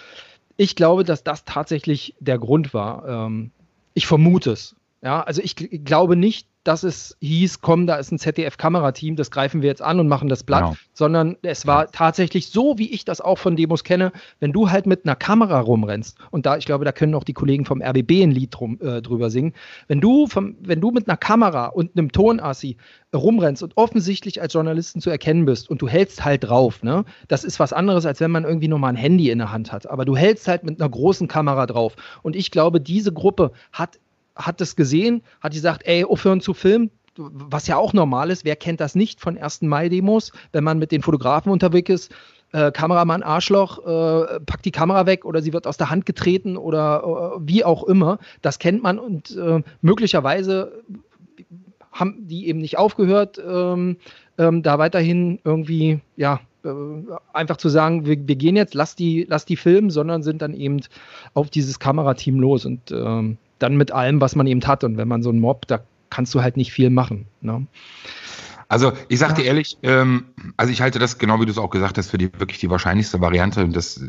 Ich 0.56 0.76
glaube, 0.76 1.04
dass 1.04 1.24
das 1.24 1.44
tatsächlich 1.44 2.14
der 2.20 2.38
Grund 2.38 2.74
war. 2.74 3.26
Ähm, 3.26 3.50
ich 3.94 4.06
vermute 4.06 4.52
es. 4.52 4.76
Ja, 5.02 5.22
also 5.22 5.42
ich 5.42 5.56
glaube 5.56 6.16
nicht, 6.16 6.46
dass 6.64 6.82
es 6.82 7.16
hieß, 7.20 7.60
komm, 7.60 7.86
da 7.86 7.96
ist 7.96 8.12
ein 8.12 8.18
ZDF-Kamerateam, 8.18 9.16
das 9.16 9.30
greifen 9.30 9.62
wir 9.62 9.68
jetzt 9.68 9.82
an 9.82 9.98
und 10.00 10.08
machen 10.08 10.28
das 10.28 10.44
Blatt, 10.44 10.62
genau. 10.62 10.76
sondern 10.92 11.36
es 11.42 11.66
war 11.66 11.90
tatsächlich 11.90 12.48
so, 12.48 12.78
wie 12.78 12.90
ich 12.90 13.04
das 13.04 13.20
auch 13.20 13.38
von 13.38 13.56
Demos 13.56 13.84
kenne, 13.84 14.12
wenn 14.40 14.52
du 14.52 14.70
halt 14.70 14.86
mit 14.86 15.04
einer 15.04 15.16
Kamera 15.16 15.60
rumrennst, 15.60 16.18
und 16.30 16.46
da, 16.46 16.56
ich 16.56 16.66
glaube, 16.66 16.84
da 16.84 16.92
können 16.92 17.14
auch 17.14 17.24
die 17.24 17.32
Kollegen 17.32 17.64
vom 17.64 17.82
RBB 17.82 18.22
ein 18.22 18.30
Lied 18.30 18.54
drum, 18.54 18.78
äh, 18.80 19.02
drüber 19.02 19.30
singen, 19.30 19.54
wenn 19.88 20.00
du, 20.00 20.26
vom, 20.26 20.56
wenn 20.60 20.80
du 20.80 20.90
mit 20.90 21.08
einer 21.08 21.16
Kamera 21.16 21.66
und 21.66 21.96
einem 21.96 22.12
Tonassi 22.12 22.76
rumrennst 23.14 23.62
und 23.62 23.76
offensichtlich 23.76 24.40
als 24.40 24.52
Journalisten 24.52 25.00
zu 25.00 25.10
erkennen 25.10 25.44
bist 25.44 25.68
und 25.68 25.82
du 25.82 25.88
hältst 25.88 26.24
halt 26.24 26.44
drauf, 26.44 26.82
ne? 26.82 27.04
Das 27.28 27.44
ist 27.44 27.60
was 27.60 27.72
anderes, 27.72 28.06
als 28.06 28.20
wenn 28.20 28.30
man 28.30 28.44
irgendwie 28.44 28.68
nur 28.68 28.78
mal 28.78 28.88
ein 28.88 28.96
Handy 28.96 29.30
in 29.30 29.38
der 29.38 29.52
Hand 29.52 29.72
hat. 29.72 29.88
Aber 29.88 30.04
du 30.04 30.16
hältst 30.16 30.48
halt 30.48 30.64
mit 30.64 30.80
einer 30.80 30.88
großen 30.88 31.28
Kamera 31.28 31.66
drauf. 31.66 31.94
Und 32.22 32.36
ich 32.36 32.50
glaube, 32.50 32.80
diese 32.80 33.12
Gruppe 33.12 33.52
hat 33.72 33.98
hat 34.36 34.60
das 34.60 34.76
gesehen, 34.76 35.22
hat 35.40 35.52
gesagt, 35.52 35.82
ey, 35.84 36.04
aufhören 36.04 36.40
zu 36.40 36.54
filmen, 36.54 36.90
was 37.16 37.66
ja 37.66 37.76
auch 37.76 37.92
normal 37.92 38.30
ist. 38.30 38.44
Wer 38.44 38.56
kennt 38.56 38.80
das 38.80 38.94
nicht 38.94 39.20
von 39.20 39.36
1. 39.36 39.62
Mai-Demos, 39.62 40.32
wenn 40.52 40.64
man 40.64 40.78
mit 40.78 40.92
den 40.92 41.02
Fotografen 41.02 41.52
unterwegs 41.52 41.90
ist? 41.90 42.12
Äh, 42.52 42.70
Kameramann 42.70 43.22
Arschloch, 43.22 43.78
äh, 43.78 44.40
packt 44.40 44.64
die 44.64 44.70
Kamera 44.70 45.06
weg 45.06 45.24
oder 45.24 45.40
sie 45.40 45.52
wird 45.52 45.66
aus 45.66 45.78
der 45.78 45.90
Hand 45.90 46.06
getreten 46.06 46.56
oder 46.56 47.36
äh, 47.36 47.40
wie 47.46 47.64
auch 47.64 47.84
immer. 47.84 48.18
Das 48.42 48.58
kennt 48.58 48.82
man 48.82 48.98
und 48.98 49.36
äh, 49.36 49.62
möglicherweise 49.80 50.82
haben 51.92 52.26
die 52.26 52.48
eben 52.48 52.58
nicht 52.58 52.78
aufgehört, 52.78 53.40
ähm, 53.46 53.96
ähm, 54.38 54.62
da 54.62 54.78
weiterhin 54.78 55.40
irgendwie, 55.44 56.00
ja, 56.16 56.40
äh, 56.64 56.70
einfach 57.32 57.58
zu 57.58 57.68
sagen, 57.68 58.06
wir, 58.06 58.26
wir, 58.26 58.36
gehen 58.36 58.56
jetzt, 58.56 58.74
lass 58.74 58.96
die, 58.96 59.26
lass 59.28 59.44
die 59.44 59.56
filmen, 59.56 59.90
sondern 59.90 60.22
sind 60.22 60.42
dann 60.42 60.54
eben 60.54 60.80
auf 61.34 61.50
dieses 61.50 61.78
Kamerateam 61.78 62.40
los 62.40 62.64
und 62.64 62.90
ähm, 62.90 63.36
dann 63.62 63.76
mit 63.76 63.92
allem, 63.92 64.20
was 64.20 64.36
man 64.36 64.46
eben 64.46 64.62
hat. 64.66 64.84
Und 64.84 64.96
wenn 64.96 65.08
man 65.08 65.22
so 65.22 65.30
einen 65.30 65.40
Mob, 65.40 65.66
da 65.66 65.80
kannst 66.10 66.34
du 66.34 66.42
halt 66.42 66.56
nicht 66.56 66.72
viel 66.72 66.90
machen. 66.90 67.26
Ne? 67.40 67.66
Also 68.72 68.94
ich 69.10 69.18
sag 69.18 69.34
dir 69.34 69.44
ehrlich, 69.44 69.76
ähm, 69.82 70.24
also 70.56 70.72
ich 70.72 70.80
halte 70.80 70.98
das, 70.98 71.18
genau 71.18 71.38
wie 71.38 71.44
du 71.44 71.50
es 71.50 71.58
auch 71.58 71.68
gesagt 71.68 71.98
hast, 71.98 72.10
für 72.10 72.16
die 72.16 72.32
wirklich 72.38 72.58
die 72.58 72.70
wahrscheinlichste 72.70 73.20
Variante. 73.20 73.62
Und 73.62 73.76
das 73.76 74.02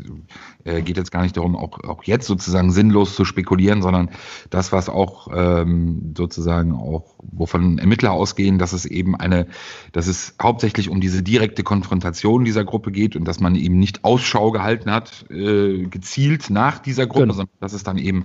äh, 0.64 0.80
geht 0.80 0.96
jetzt 0.96 1.12
gar 1.12 1.20
nicht 1.20 1.36
darum, 1.36 1.54
auch, 1.54 1.84
auch 1.84 2.02
jetzt 2.04 2.26
sozusagen 2.26 2.70
sinnlos 2.70 3.14
zu 3.14 3.26
spekulieren, 3.26 3.82
sondern 3.82 4.08
das, 4.48 4.72
was 4.72 4.88
auch 4.88 5.28
ähm, 5.34 6.14
sozusagen 6.16 6.72
auch, 6.72 7.14
wovon 7.18 7.76
Ermittler 7.76 8.12
ausgehen, 8.12 8.58
dass 8.58 8.72
es 8.72 8.86
eben 8.86 9.14
eine, 9.14 9.48
dass 9.92 10.06
es 10.06 10.34
hauptsächlich 10.42 10.88
um 10.88 10.98
diese 10.98 11.22
direkte 11.22 11.62
Konfrontation 11.62 12.46
dieser 12.46 12.64
Gruppe 12.64 12.90
geht 12.90 13.16
und 13.16 13.26
dass 13.26 13.40
man 13.40 13.56
eben 13.56 13.78
nicht 13.78 14.02
Ausschau 14.02 14.50
gehalten 14.50 14.90
hat, 14.90 15.26
äh, 15.30 15.82
gezielt 15.82 16.48
nach 16.48 16.78
dieser 16.78 17.06
Gruppe, 17.06 17.24
genau. 17.24 17.34
sondern 17.34 17.58
dass 17.60 17.74
es 17.74 17.82
dann 17.82 17.98
eben 17.98 18.24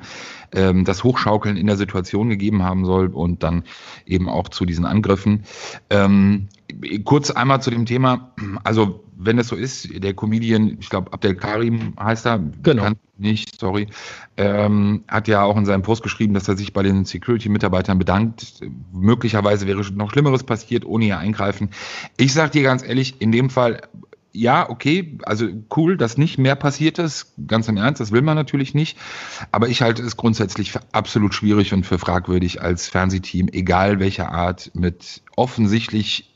ähm, 0.53 0.85
das 0.85 1.03
Hochschaukeln 1.03 1.57
in 1.57 1.67
der 1.67 1.75
Situation 1.75 2.29
gegeben 2.29 2.63
haben 2.63 2.85
soll 2.85 3.07
und 3.07 3.43
dann 3.43 3.65
eben 4.05 4.29
auch 4.29 4.47
zu 4.47 4.65
diesen 4.65 4.85
Angriffen. 4.85 5.43
Ähm, 5.89 6.28
kurz 7.03 7.31
einmal 7.31 7.61
zu 7.61 7.71
dem 7.71 7.85
Thema, 7.85 8.33
also 8.63 9.03
wenn 9.21 9.37
es 9.37 9.49
so 9.49 9.55
ist, 9.55 9.89
der 10.01 10.13
Comedian, 10.13 10.77
ich 10.79 10.89
glaube 10.89 11.11
Abdel 11.11 11.35
Karim 11.35 11.93
heißt 11.99 12.25
er, 12.25 12.39
genau. 12.63 12.91
nicht, 13.17 13.59
sorry, 13.59 13.87
ähm, 14.37 15.03
hat 15.09 15.27
ja 15.27 15.43
auch 15.43 15.57
in 15.57 15.65
seinem 15.65 15.81
Post 15.81 16.03
geschrieben, 16.03 16.33
dass 16.33 16.47
er 16.47 16.55
sich 16.55 16.71
bei 16.71 16.83
den 16.83 17.03
Security-Mitarbeitern 17.03 17.99
bedankt. 17.99 18.61
Möglicherweise 18.93 19.67
wäre 19.67 19.81
noch 19.93 20.11
Schlimmeres 20.11 20.43
passiert, 20.43 20.85
ohne 20.85 21.05
ihr 21.05 21.17
Eingreifen. 21.17 21.69
Ich 22.15 22.33
sage 22.33 22.51
dir 22.51 22.63
ganz 22.63 22.81
ehrlich, 22.81 23.19
in 23.19 23.33
dem 23.33 23.49
Fall 23.49 23.81
ja, 24.31 24.69
okay, 24.69 25.17
also 25.23 25.47
cool, 25.75 25.97
dass 25.97 26.17
nicht 26.17 26.37
mehr 26.37 26.55
passiert 26.55 26.99
ist, 26.99 27.33
ganz 27.47 27.67
im 27.67 27.77
Ernst, 27.77 27.99
das 27.99 28.11
will 28.11 28.21
man 28.21 28.35
natürlich 28.35 28.73
nicht. 28.73 28.97
Aber 29.51 29.69
ich 29.69 29.81
halte 29.81 30.03
es 30.03 30.17
grundsätzlich 30.17 30.71
für 30.71 30.81
absolut 30.91 31.33
schwierig 31.33 31.73
und 31.73 31.85
für 31.85 31.97
fragwürdig 31.97 32.61
als 32.61 32.87
Fernsehteam, 32.87 33.47
egal 33.51 33.99
welcher 33.99 34.31
Art, 34.31 34.71
mit 34.73 35.21
offensichtlich 35.35 36.29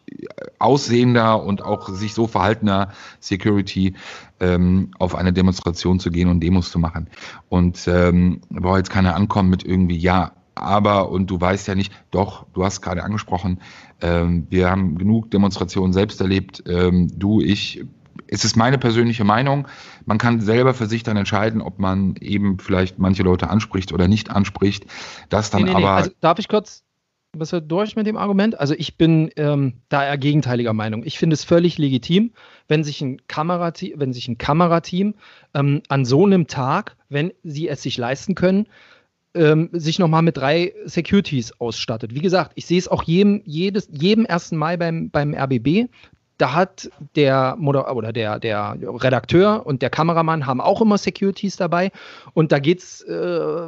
aussehender 0.60 1.43
und 1.43 1.63
auch 1.63 1.89
sich 1.89 2.13
so 2.13 2.27
verhaltener 2.27 2.91
Security 3.19 3.95
ähm, 4.39 4.91
auf 4.99 5.15
eine 5.15 5.34
Demonstration 5.34 5.99
zu 5.99 6.12
gehen 6.12 6.29
und 6.29 6.39
Demos 6.39 6.71
zu 6.71 6.79
machen. 6.79 7.08
Und 7.49 7.88
ähm, 7.88 8.41
braucht 8.49 8.77
jetzt 8.77 8.89
keiner 8.89 9.15
ankommen 9.15 9.49
mit 9.49 9.63
irgendwie, 9.63 9.97
ja, 9.97 10.34
aber, 10.55 11.09
und 11.09 11.27
du 11.27 11.39
weißt 11.39 11.67
ja 11.67 11.75
nicht, 11.75 11.93
doch, 12.11 12.45
du 12.53 12.63
hast 12.63 12.81
gerade 12.81 13.03
angesprochen, 13.03 13.59
ähm, 14.01 14.47
wir 14.49 14.69
haben 14.69 14.97
genug 14.97 15.31
Demonstrationen 15.31 15.93
selbst 15.93 16.21
erlebt, 16.21 16.63
ähm, 16.67 17.07
du, 17.17 17.41
ich. 17.41 17.85
Es 18.27 18.45
ist 18.45 18.55
meine 18.55 18.77
persönliche 18.77 19.23
Meinung. 19.23 19.67
Man 20.05 20.17
kann 20.17 20.39
selber 20.39 20.73
für 20.73 20.85
sich 20.85 21.03
dann 21.03 21.17
entscheiden, 21.17 21.61
ob 21.61 21.77
man 21.77 22.15
eben 22.19 22.57
vielleicht 22.57 22.97
manche 22.97 23.21
Leute 23.21 23.49
anspricht 23.49 23.91
oder 23.91 24.07
nicht 24.07 24.31
anspricht. 24.31 24.85
Das 25.29 25.49
dann 25.49 25.63
nee, 25.63 25.69
nee, 25.69 25.75
aber. 25.75 25.81
Nee. 25.81 25.87
Also, 25.87 26.11
darf 26.19 26.39
ich 26.39 26.47
kurz 26.47 26.83
bist 27.35 27.51
du 27.51 27.61
durch 27.61 27.95
mit 27.95 28.05
dem 28.05 28.15
Argument? 28.15 28.59
Also 28.59 28.75
ich 28.77 28.95
bin 28.95 29.31
ähm, 29.37 29.81
da 29.89 30.05
eher 30.05 30.17
gegenteiliger 30.17 30.73
Meinung. 30.73 31.03
Ich 31.03 31.17
finde 31.17 31.33
es 31.33 31.43
völlig 31.43 31.79
legitim, 31.79 32.31
wenn 32.67 32.83
sich 32.83 33.01
ein 33.01 33.25
Kamerateam, 33.27 33.99
wenn 33.99 34.13
sich 34.13 34.27
ein 34.27 34.37
Kamerateam 34.37 35.15
ähm, 35.55 35.81
an 35.89 36.05
so 36.05 36.25
einem 36.25 36.45
Tag, 36.45 36.95
wenn 37.09 37.33
sie 37.43 37.67
es 37.67 37.81
sich 37.81 37.97
leisten 37.97 38.35
können, 38.35 38.67
ähm, 39.36 39.69
sich 39.72 40.00
nochmal 40.00 40.22
mit 40.22 40.38
drei 40.38 40.74
Securities 40.86 41.60
ausstattet. 41.60 42.13
Wie 42.13 42.22
gesagt, 42.22 42.52
ich 42.56 42.65
sehe 42.65 42.80
es 42.80 42.88
auch 42.88 43.04
jedem, 43.04 43.41
jedes, 43.46 43.89
jedem 43.91 44.26
1. 44.28 44.52
Mai 44.54 44.78
beim, 44.78 45.10
beim 45.10 45.34
RBB. 45.34 45.89
Da 46.38 46.54
hat 46.54 46.89
der 47.15 47.56
Moder 47.58 47.96
oder 47.96 48.12
der, 48.12 48.39
der 48.39 48.78
Redakteur 48.82 49.65
und 49.65 49.82
der 49.82 49.89
Kameramann 49.89 50.46
haben 50.46 50.62
auch 50.62 50.82
immer 50.82 50.98
Securities 50.98 51.56
dabei. 51.56 51.91
Und 52.34 52.52
da 52.52 52.60
geht 52.60 52.80
es 52.80 53.02
äh, 53.02 53.67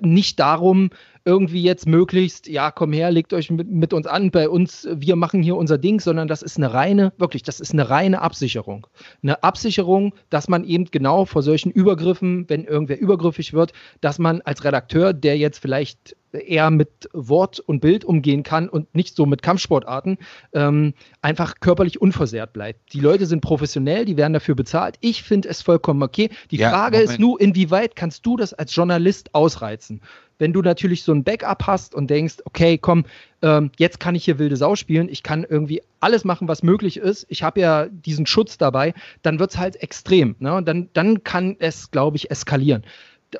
nicht 0.00 0.40
darum, 0.40 0.90
irgendwie 1.24 1.62
jetzt 1.62 1.86
möglichst, 1.86 2.48
ja, 2.48 2.70
komm 2.70 2.92
her, 2.92 3.10
legt 3.10 3.32
euch 3.32 3.50
mit, 3.50 3.68
mit, 3.68 3.92
uns 3.92 4.06
an, 4.06 4.30
bei 4.30 4.48
uns, 4.48 4.88
wir 4.92 5.16
machen 5.16 5.42
hier 5.42 5.56
unser 5.56 5.78
Ding, 5.78 6.00
sondern 6.00 6.28
das 6.28 6.42
ist 6.42 6.56
eine 6.56 6.72
reine, 6.72 7.12
wirklich, 7.18 7.42
das 7.42 7.60
ist 7.60 7.72
eine 7.72 7.88
reine 7.88 8.20
Absicherung. 8.20 8.86
Eine 9.22 9.42
Absicherung, 9.42 10.14
dass 10.30 10.48
man 10.48 10.64
eben 10.64 10.86
genau 10.86 11.24
vor 11.24 11.42
solchen 11.42 11.70
Übergriffen, 11.70 12.48
wenn 12.48 12.64
irgendwer 12.64 13.00
übergriffig 13.00 13.52
wird, 13.52 13.72
dass 14.00 14.18
man 14.18 14.40
als 14.42 14.64
Redakteur, 14.64 15.12
der 15.12 15.36
jetzt 15.38 15.58
vielleicht 15.58 16.16
eher 16.32 16.70
mit 16.70 17.08
Wort 17.12 17.60
und 17.60 17.80
Bild 17.80 18.04
umgehen 18.04 18.42
kann 18.42 18.68
und 18.68 18.94
nicht 18.94 19.16
so 19.16 19.26
mit 19.26 19.42
Kampfsportarten, 19.42 20.18
ähm, 20.52 20.94
einfach 21.20 21.60
körperlich 21.60 22.00
unversehrt 22.00 22.52
bleibt. 22.52 22.92
Die 22.92 23.00
Leute 23.00 23.26
sind 23.26 23.40
professionell, 23.40 24.04
die 24.04 24.16
werden 24.16 24.32
dafür 24.32 24.54
bezahlt. 24.54 24.96
Ich 25.00 25.22
finde 25.22 25.48
es 25.48 25.62
vollkommen 25.62 26.02
okay. 26.02 26.30
Die 26.50 26.56
ja, 26.56 26.70
Frage 26.70 26.98
Moment. 26.98 27.12
ist 27.12 27.20
nur, 27.20 27.40
inwieweit 27.40 27.96
kannst 27.96 28.24
du 28.26 28.36
das 28.36 28.54
als 28.54 28.74
Journalist 28.74 29.34
ausreizen? 29.34 30.00
Wenn 30.42 30.52
du 30.52 30.60
natürlich 30.60 31.04
so 31.04 31.12
ein 31.12 31.22
Backup 31.22 31.68
hast 31.68 31.94
und 31.94 32.10
denkst, 32.10 32.38
okay, 32.44 32.76
komm, 32.76 33.04
ähm, 33.42 33.70
jetzt 33.78 34.00
kann 34.00 34.16
ich 34.16 34.24
hier 34.24 34.40
wilde 34.40 34.56
Sau 34.56 34.74
spielen, 34.74 35.08
ich 35.08 35.22
kann 35.22 35.46
irgendwie 35.48 35.82
alles 36.00 36.24
machen, 36.24 36.48
was 36.48 36.64
möglich 36.64 36.96
ist, 36.96 37.26
ich 37.28 37.44
habe 37.44 37.60
ja 37.60 37.86
diesen 37.86 38.26
Schutz 38.26 38.58
dabei, 38.58 38.92
dann 39.22 39.38
wird 39.38 39.52
es 39.52 39.58
halt 39.58 39.76
extrem. 39.76 40.34
Ne? 40.40 40.60
Dann, 40.64 40.88
dann 40.94 41.22
kann 41.22 41.54
es, 41.60 41.92
glaube 41.92 42.16
ich, 42.16 42.30
eskalieren 42.32 42.82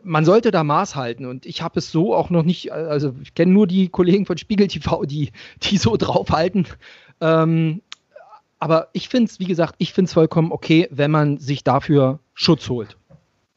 man 0.05 0.25
sollte 0.25 0.51
da 0.51 0.65
Maß 0.65 0.97
halten 0.97 1.27
und 1.27 1.45
ich 1.45 1.61
habe 1.61 1.79
es 1.79 1.91
so 1.91 2.15
auch 2.15 2.31
noch 2.31 2.45
nicht, 2.45 2.73
also 2.73 3.15
ich 3.23 3.35
kenne 3.35 3.53
nur 3.53 3.67
die 3.67 3.91
Kollegen 3.91 4.25
von 4.25 4.39
Spiegel 4.39 4.67
TV, 4.67 5.05
die, 5.05 5.33
die 5.65 5.77
so 5.77 5.97
draufhalten. 5.99 6.67
Ähm, 7.21 7.83
aber 8.59 8.89
ich 8.93 9.09
finde 9.09 9.29
es, 9.29 9.39
wie 9.39 9.47
gesagt, 9.47 9.75
ich 9.79 9.93
finde 9.93 10.09
es 10.09 10.15
vollkommen 10.15 10.51
okay, 10.51 10.89
wenn 10.91 11.11
man 11.11 11.37
sich 11.37 11.63
dafür 11.63 12.21
Schutz 12.33 12.71
holt. 12.71 12.97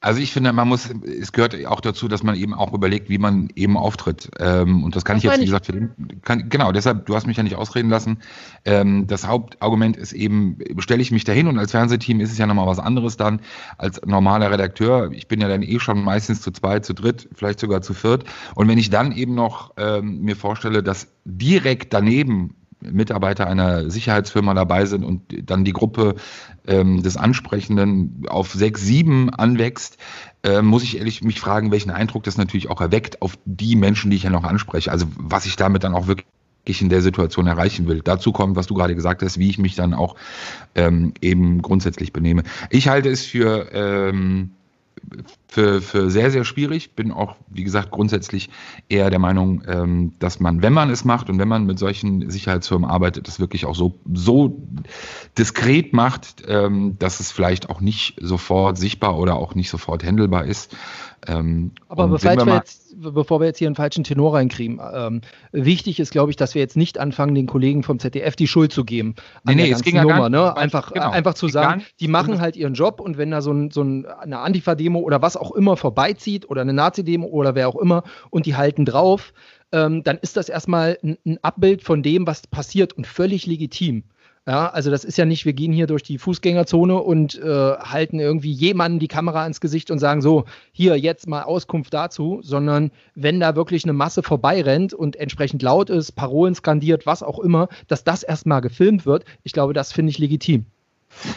Also 0.06 0.22
ich 0.22 0.32
finde, 0.32 0.54
man 0.54 0.68
muss, 0.68 0.88
es 1.20 1.32
gehört 1.32 1.66
auch 1.66 1.82
dazu, 1.82 2.08
dass 2.08 2.22
man 2.22 2.36
eben 2.36 2.54
auch 2.54 2.74
überlegt, 2.74 3.10
wie 3.10 3.18
man 3.18 3.50
eben 3.56 3.76
auftritt. 3.76 4.30
Ähm, 4.38 4.84
und 4.84 4.96
das 4.96 5.04
kann 5.04 5.16
das 5.16 5.24
ich 5.24 5.32
jetzt, 5.32 5.42
wie 5.42 5.46
gesagt, 5.46 5.66
für 5.66 5.72
den, 5.72 6.22
kann, 6.22 6.48
genau, 6.48 6.72
deshalb, 6.72 7.08
du 7.08 7.16
hast 7.16 7.26
mich 7.26 7.38
ja 7.38 7.42
nicht 7.42 7.56
ausreden 7.56 7.90
lassen. 7.90 8.20
Ähm, 8.66 9.08
das 9.08 9.26
Hauptargument 9.26 9.98
ist 9.98 10.14
eben, 10.14 10.60
stelle 10.78 11.02
ich 11.02 11.10
mich 11.10 11.24
dahin 11.24 11.48
und 11.48 11.58
als 11.58 11.72
Fernsehteam 11.72 12.20
ist 12.20 12.32
es 12.32 12.38
ja 12.38 12.46
nochmal 12.46 12.68
was 12.68 12.78
anderes 12.78 13.18
dann 13.18 13.42
als 13.80 14.00
normaler 14.06 14.52
Redakteur. 14.52 15.10
Ich 15.12 15.28
bin 15.28 15.42
ja 15.42 15.48
dann 15.48 15.64
eh 15.64 15.80
schon 15.80 16.04
meistens 16.04 16.40
zu 16.40 16.52
zweit, 16.52 16.86
zu 16.86 16.94
dritt, 16.94 17.28
vielleicht 17.34 17.60
sogar 17.60 17.82
zu 17.82 17.96
viert. 17.96 18.26
Und 18.54 18.68
wenn 18.68 18.78
ich 18.78 18.92
dann 18.92 19.12
eben 19.12 19.34
noch 19.34 19.74
ähm, 19.78 20.22
mir 20.22 20.36
vorstelle, 20.36 20.84
dass 20.84 21.08
direkt 21.26 21.96
daneben 21.96 22.54
Mitarbeiter 22.82 23.48
einer 23.48 23.90
Sicherheitsfirma 23.90 24.54
dabei 24.54 24.86
sind 24.86 25.04
und 25.04 25.22
dann 25.50 25.66
die 25.66 25.74
Gruppe 25.74 26.16
ähm, 26.68 27.04
des 27.04 27.18
Ansprechenden 27.18 28.26
auf 28.28 28.52
sechs, 28.52 28.82
sieben 28.82 29.30
anwächst, 29.30 29.98
äh, 30.44 30.62
muss 30.62 30.84
ich 30.84 30.98
ehrlich 30.98 31.24
mich 31.24 31.40
fragen, 31.40 31.72
welchen 31.72 31.92
Eindruck 31.92 32.24
das 32.24 32.38
natürlich 32.38 32.70
auch 32.70 32.82
erweckt 32.82 33.22
auf 33.22 33.38
die 33.46 33.76
Menschen, 33.76 34.12
die 34.12 34.18
ich 34.18 34.24
ja 34.24 34.30
noch 34.30 34.44
anspreche. 34.44 34.92
Also 34.92 35.08
was 35.18 35.46
ich 35.46 35.56
damit 35.56 35.84
dann 35.84 35.96
auch 35.96 36.08
wirklich 36.08 36.26
in 36.82 36.90
der 36.90 37.02
Situation 37.02 37.48
erreichen 37.48 37.88
will. 37.88 38.02
Dazu 38.04 38.32
kommt, 38.32 38.56
was 38.56 38.68
du 38.68 38.74
gerade 38.74 38.96
gesagt 38.96 39.22
hast, 39.22 39.38
wie 39.38 39.50
ich 39.50 39.58
mich 39.58 39.76
dann 39.76 39.94
auch 39.94 40.16
ähm, 40.74 41.14
eben 41.22 41.62
grundsätzlich 41.62 42.12
benehme. 42.12 42.44
Ich 42.70 42.88
halte 42.88 43.10
es 43.10 43.26
für 43.26 43.72
ähm, 43.72 44.52
für, 45.48 45.82
für 45.82 46.10
sehr, 46.10 46.32
sehr 46.32 46.44
schwierig. 46.44 46.96
Bin 46.96 47.12
auch, 47.12 47.36
wie 47.50 47.64
gesagt, 47.64 47.92
grundsätzlich 47.92 48.50
eher 48.90 49.10
der 49.10 49.20
Meinung, 49.20 49.64
ähm, 49.68 50.14
dass 50.20 50.40
man, 50.40 50.62
wenn 50.62 50.74
man 50.74 50.90
es 50.90 51.06
macht 51.06 51.30
und 51.30 51.40
wenn 51.40 51.48
man 51.48 51.66
mit 51.66 51.80
solchen 51.80 52.30
Sicherheitsfirmen 52.30 52.90
arbeitet, 52.90 53.28
das 53.28 53.40
wirklich 53.40 53.66
auch 53.66 53.76
so, 53.76 54.00
so 54.14 54.62
diskret 55.38 55.94
macht, 55.94 56.44
ähm, 56.48 56.98
dass 57.00 57.20
es 57.20 57.32
vielleicht 57.32 57.70
auch 57.70 57.82
nicht 57.82 58.18
sofort 58.22 58.78
sichtbar 58.78 59.18
oder 59.18 59.36
auch 59.36 59.56
nicht 59.56 59.70
sofort 59.70 60.04
handelbar 60.04 60.46
ist. 60.46 60.76
Ähm, 61.28 61.72
Aber 61.88 62.08
bevor 62.08 62.46
wir, 62.46 62.56
jetzt, 62.56 62.96
bevor 63.00 63.40
wir 63.40 63.48
jetzt 63.48 63.58
hier 63.58 63.68
einen 63.68 63.76
falschen 63.76 64.04
Tenor 64.04 64.36
reinkriegen, 64.36 64.80
ähm, 64.94 65.22
wichtig 65.52 66.00
ist, 66.00 66.12
glaube 66.12 66.32
ich, 66.32 66.38
dass 66.38 66.56
wir 66.56 66.62
jetzt 66.62 66.78
nicht 66.78 66.98
anfangen, 66.98 67.36
den 67.36 67.48
Kollegen 67.48 67.84
vom 67.84 68.00
ZDF 68.00 68.36
die 68.36 68.48
Schuld 68.48 68.72
zu 68.72 68.84
geben. 68.86 69.16
Nee, 69.44 69.56
nee, 69.56 69.72
es 69.72 69.82
ging 69.82 69.96
Nummer, 69.96 70.24
ja 70.24 70.30
ne? 70.30 70.58
einfach, 70.58 70.92
genau. 70.92 71.10
einfach 71.10 71.34
zu 71.34 71.48
sagen, 71.48 71.84
die 72.00 72.08
machen 72.08 72.42
halt 72.42 72.56
ihren 72.56 72.74
Job 72.74 73.00
und 73.00 73.18
wenn 73.18 73.32
da 73.32 73.42
so, 73.42 73.52
ein, 73.52 73.72
so 73.72 73.82
ein, 73.84 74.06
eine 74.06 74.40
Antifa-Demo 74.40 75.00
oder 75.00 75.22
was 75.22 75.38
auch 75.38 75.52
immer 75.52 75.78
vorbeizieht 75.78 76.50
oder 76.50 76.62
eine 76.62 76.74
Nazi-Demo 76.74 77.28
oder 77.28 77.56
wer 77.56 77.68
auch 77.68 77.76
immer 77.76 78.04
und 78.30 78.46
die 78.46 78.56
halten 78.56 78.86
drauf, 78.86 79.34
ähm, 79.72 80.04
dann 80.04 80.18
ist 80.18 80.38
das 80.38 80.50
erstmal 80.50 80.98
ein, 81.04 81.18
ein 81.26 81.38
Abbild 81.42 81.84
von 81.84 82.04
dem, 82.04 82.28
was 82.28 82.48
passiert 82.48 82.94
und 82.94 83.08
völlig 83.08 83.46
legitim. 83.46 84.04
Ja, 84.48 84.70
also 84.70 84.92
das 84.92 85.04
ist 85.04 85.18
ja 85.18 85.26
nicht, 85.26 85.46
wir 85.46 85.54
gehen 85.54 85.74
hier 85.74 85.88
durch 85.88 86.04
die 86.04 86.20
Fußgängerzone 86.20 87.02
und 87.02 87.34
äh, 87.42 87.48
halten 87.80 88.20
irgendwie 88.20 88.52
jemanden 88.52 89.00
die 89.00 89.08
Kamera 89.08 89.46
ins 89.48 89.60
Gesicht 89.60 89.90
und 89.90 89.98
sagen 89.98 90.22
so, 90.22 90.46
hier 90.72 90.98
jetzt 91.00 91.28
mal 91.28 91.42
Auskunft 91.42 91.92
dazu, 91.96 92.42
sondern 92.44 92.92
wenn 93.16 93.40
da 93.40 93.56
wirklich 93.56 93.86
eine 93.86 93.94
Masse 93.94 94.22
vorbeirennt 94.22 94.94
und 94.94 95.16
entsprechend 95.16 95.64
laut 95.64 95.90
ist, 95.90 96.12
Parolen 96.12 96.54
skandiert, 96.54 97.08
was 97.08 97.24
auch 97.24 97.40
immer, 97.40 97.70
dass 97.88 98.04
das 98.04 98.22
erstmal 98.22 98.62
gefilmt 98.62 99.08
wird, 99.08 99.26
ich 99.44 99.52
glaube, 99.52 99.74
das 99.74 99.92
finde 99.92 100.12
ich 100.12 100.20
legitim. 100.20 100.68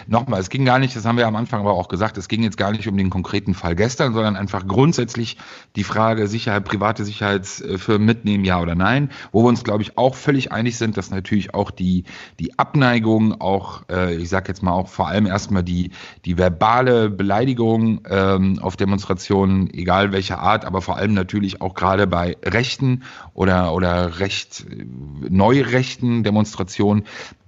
Nochmal, 0.07 0.41
es 0.41 0.51
ging 0.51 0.65
gar 0.65 0.79
nicht, 0.79 0.97
das 0.97 1.05
haben 1.05 1.19
wir 1.19 1.27
am 1.27 1.37
Anfang 1.37 1.61
aber 1.61 1.73
auch 1.73 1.89
gesagt, 1.89 2.19
es 2.19 2.29
ging 2.29 2.43
jetzt 2.43 2.57
gar 2.57 2.73
nicht 2.73 2.89
um 2.89 2.97
den 2.97 3.11
konkreten 3.11 3.55
Fall 3.55 3.75
gestern, 3.75 4.13
sondern 4.13 4.37
einfach 4.37 4.67
grundsätzlich 4.67 5.37
die 5.77 5.85
Frage 5.85 6.29
Sicherheit, 6.29 6.65
private 6.65 7.05
Sicherheitsfirmen 7.05 8.07
mitnehmen, 8.07 8.45
ja 8.45 8.61
oder 8.61 8.75
nein, 8.75 9.11
wo 9.33 9.45
wir 9.45 9.49
uns, 9.49 9.65
glaube 9.65 9.83
ich, 9.83 9.99
auch 9.99 10.15
völlig 10.15 10.53
einig 10.53 10.77
sind, 10.79 10.97
dass 10.97 11.11
natürlich 11.11 11.55
auch 11.55 11.71
die, 11.71 12.05
die 12.39 12.59
Abneigung, 12.59 13.41
auch, 13.41 13.83
äh, 13.91 14.17
ich 14.17 14.29
sage 14.29 14.49
jetzt 14.49 14.63
mal 14.63 14.73
auch 14.73 14.89
vor 14.89 15.09
allem 15.09 15.27
erstmal 15.27 15.63
die, 15.63 15.91
die 16.25 16.39
verbale 16.39 17.11
Beleidigung 17.11 18.01
ähm, 18.09 18.59
auf 18.61 18.77
Demonstrationen, 18.77 19.73
egal 19.73 20.13
welcher 20.13 20.41
Art, 20.41 20.65
aber 20.65 20.83
vor 20.83 20.97
allem 20.97 21.15
natürlich 21.15 21.61
auch 21.61 21.75
gerade 21.75 22.07
bei 22.07 22.37
rechten 22.45 23.03
oder, 23.35 23.75
oder 23.75 24.19
recht 24.21 24.67
äh, 24.71 24.85
neurechten 25.29 26.25
Demonstrationen 26.25 27.05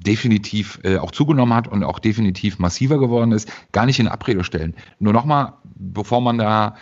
definitiv 0.06 0.80
äh, 0.82 0.98
auch 0.98 1.10
zugenommen 1.10 1.54
hat 1.54 1.68
und 1.68 1.84
auch 1.84 1.98
definitiv 1.98 2.58
massiver 2.58 2.98
geworden 2.98 3.32
ist, 3.32 3.50
gar 3.72 3.86
nicht 3.86 3.98
in 3.98 4.08
Abrede 4.08 4.44
stellen. 4.44 4.74
Nur 4.98 5.12
nochmal, 5.12 5.54
bevor 5.74 6.20
man 6.20 6.38
da 6.38 6.76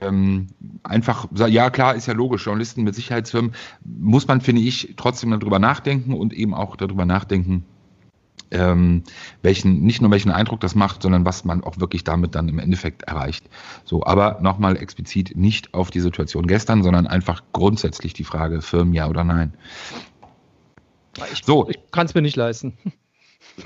ähm, 0.00 0.48
einfach 0.82 1.26
sagt, 1.32 1.52
ja 1.52 1.70
klar, 1.70 1.94
ist 1.94 2.06
ja 2.06 2.14
logisch, 2.14 2.44
Journalisten 2.44 2.82
mit 2.82 2.94
Sicherheitsfirmen, 2.94 3.52
muss 3.84 4.26
man, 4.28 4.40
finde 4.40 4.62
ich, 4.62 4.94
trotzdem 4.96 5.30
darüber 5.30 5.58
nachdenken 5.58 6.14
und 6.14 6.32
eben 6.32 6.54
auch 6.54 6.76
darüber 6.76 7.04
nachdenken, 7.04 7.64
ähm, 8.52 9.02
welchen, 9.42 9.82
nicht 9.82 10.02
nur 10.02 10.10
welchen 10.10 10.30
Eindruck 10.30 10.60
das 10.60 10.74
macht, 10.74 11.02
sondern 11.02 11.24
was 11.24 11.44
man 11.44 11.64
auch 11.64 11.78
wirklich 11.80 12.04
damit 12.04 12.34
dann 12.34 12.48
im 12.48 12.58
Endeffekt 12.58 13.02
erreicht. 13.02 13.44
So, 13.84 14.04
aber 14.04 14.38
nochmal 14.42 14.76
explizit 14.76 15.36
nicht 15.36 15.74
auf 15.74 15.90
die 15.90 16.00
Situation 16.00 16.46
gestern, 16.46 16.82
sondern 16.82 17.06
einfach 17.06 17.42
grundsätzlich 17.52 18.12
die 18.12 18.24
Frage, 18.24 18.60
Firmen 18.60 18.92
ja 18.92 19.08
oder 19.08 19.24
nein. 19.24 19.54
Ich, 21.32 21.44
so. 21.44 21.68
ich 21.68 21.78
kann 21.90 22.06
es 22.06 22.14
mir 22.14 22.22
nicht 22.22 22.36
leisten. 22.36 22.76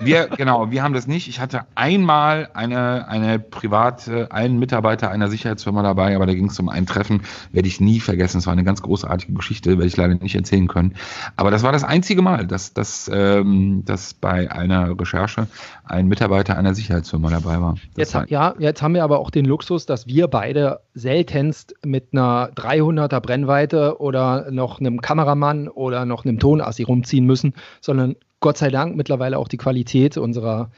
Wir, 0.00 0.26
genau, 0.26 0.70
wir 0.70 0.82
haben 0.82 0.94
das 0.94 1.06
nicht. 1.06 1.28
Ich 1.28 1.40
hatte 1.40 1.60
einmal 1.74 2.48
eine, 2.54 3.08
eine 3.08 3.38
private, 3.38 4.32
einen 4.32 4.58
Mitarbeiter 4.58 5.10
einer 5.10 5.28
Sicherheitsfirma 5.28 5.82
dabei, 5.82 6.16
aber 6.16 6.26
da 6.26 6.34
ging 6.34 6.48
es 6.48 6.58
um 6.58 6.68
ein 6.68 6.86
Treffen, 6.86 7.22
werde 7.52 7.68
ich 7.68 7.80
nie 7.80 8.00
vergessen. 8.00 8.38
Es 8.38 8.46
war 8.46 8.52
eine 8.52 8.64
ganz 8.64 8.82
großartige 8.82 9.32
Geschichte, 9.32 9.70
werde 9.70 9.86
ich 9.86 9.96
leider 9.96 10.14
nicht 10.14 10.34
erzählen 10.34 10.66
können. 10.66 10.94
Aber 11.36 11.50
das 11.50 11.62
war 11.62 11.72
das 11.72 11.84
einzige 11.84 12.22
Mal, 12.22 12.46
dass, 12.46 12.74
dass, 12.74 13.10
ähm, 13.12 13.84
dass 13.84 14.14
bei 14.14 14.50
einer 14.50 14.98
Recherche 14.98 15.46
ein 15.84 16.08
Mitarbeiter 16.08 16.56
einer 16.56 16.74
Sicherheitsfirma 16.74 17.30
dabei 17.30 17.60
war. 17.60 17.76
Jetzt, 17.96 18.16
ja, 18.28 18.54
jetzt 18.58 18.82
haben 18.82 18.94
wir 18.94 19.04
aber 19.04 19.20
auch 19.20 19.30
den 19.30 19.44
Luxus, 19.44 19.86
dass 19.86 20.06
wir 20.06 20.26
beide 20.28 20.80
seltenst 20.94 21.74
mit 21.84 22.08
einer 22.12 22.50
300er 22.54 23.20
Brennweite 23.20 24.00
oder 24.00 24.50
noch 24.50 24.80
einem 24.80 25.00
Kameramann 25.00 25.68
oder 25.68 26.04
noch 26.04 26.24
einem 26.24 26.38
Tonassi 26.38 26.82
rumziehen 26.82 27.24
müssen, 27.24 27.54
sondern 27.80 28.16
Gott 28.40 28.58
sei 28.58 28.70
Dank 28.70 28.96
mittlerweile 28.96 29.38
auch 29.38 29.48
die 29.48 29.56
Qualität 29.56 30.16
unserer 30.16 30.70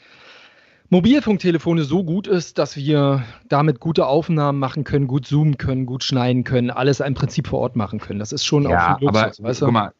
Mobilfunktelefone 0.90 1.84
so 1.84 2.02
gut 2.02 2.26
ist, 2.26 2.58
dass 2.58 2.76
wir 2.76 3.22
damit 3.48 3.78
gute 3.78 4.06
Aufnahmen 4.06 4.58
machen 4.58 4.84
können, 4.84 5.06
gut 5.06 5.26
zoomen 5.26 5.58
können, 5.58 5.84
gut 5.84 6.02
schneiden 6.02 6.44
können, 6.44 6.70
alles 6.70 7.00
im 7.00 7.14
Prinzip 7.14 7.46
vor 7.46 7.60
Ort 7.60 7.76
machen 7.76 7.98
können. 7.98 8.18
Das 8.18 8.32
ist 8.32 8.44
schon 8.44 8.62
ja, 8.64 8.70
auch 8.70 8.96
ein 8.96 9.00
Luxus, 9.02 9.38
aber, 9.38 9.48
weißt 9.48 9.60
du? 9.60 9.64
Guck 9.66 9.74
mal, 9.74 9.92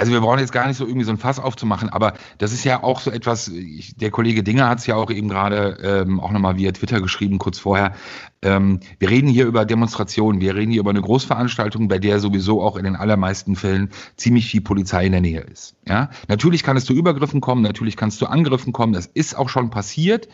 also 0.00 0.12
wir 0.12 0.20
brauchen 0.20 0.38
jetzt 0.38 0.52
gar 0.52 0.66
nicht 0.66 0.78
so 0.78 0.86
irgendwie 0.86 1.04
so 1.04 1.10
ein 1.10 1.18
Fass 1.18 1.38
aufzumachen, 1.38 1.90
aber 1.90 2.14
das 2.38 2.54
ist 2.54 2.64
ja 2.64 2.82
auch 2.82 3.00
so 3.00 3.10
etwas, 3.10 3.48
ich, 3.48 3.96
der 3.96 4.10
Kollege 4.10 4.42
Dinger 4.42 4.66
hat 4.66 4.78
es 4.78 4.86
ja 4.86 4.96
auch 4.96 5.10
eben 5.10 5.28
gerade 5.28 5.76
ähm, 5.82 6.20
auch 6.20 6.30
nochmal 6.30 6.56
via 6.56 6.72
Twitter 6.72 7.02
geschrieben, 7.02 7.38
kurz 7.38 7.58
vorher. 7.58 7.92
Ähm, 8.40 8.80
wir 8.98 9.10
reden 9.10 9.28
hier 9.28 9.44
über 9.44 9.66
Demonstrationen, 9.66 10.40
wir 10.40 10.54
reden 10.54 10.72
hier 10.72 10.80
über 10.80 10.88
eine 10.88 11.02
Großveranstaltung, 11.02 11.88
bei 11.88 11.98
der 11.98 12.18
sowieso 12.18 12.62
auch 12.62 12.76
in 12.76 12.84
den 12.84 12.96
allermeisten 12.96 13.56
Fällen 13.56 13.90
ziemlich 14.16 14.46
viel 14.46 14.62
Polizei 14.62 15.04
in 15.04 15.12
der 15.12 15.20
Nähe 15.20 15.42
ist. 15.42 15.76
Ja? 15.86 16.08
Natürlich 16.28 16.62
kann 16.62 16.78
es 16.78 16.86
zu 16.86 16.94
Übergriffen 16.94 17.42
kommen, 17.42 17.60
natürlich 17.60 17.98
kann 17.98 18.08
es 18.08 18.16
zu 18.16 18.26
Angriffen 18.26 18.72
kommen, 18.72 18.94
das 18.94 19.04
ist 19.04 19.36
auch 19.36 19.50
schon 19.50 19.68
passiert, 19.68 20.28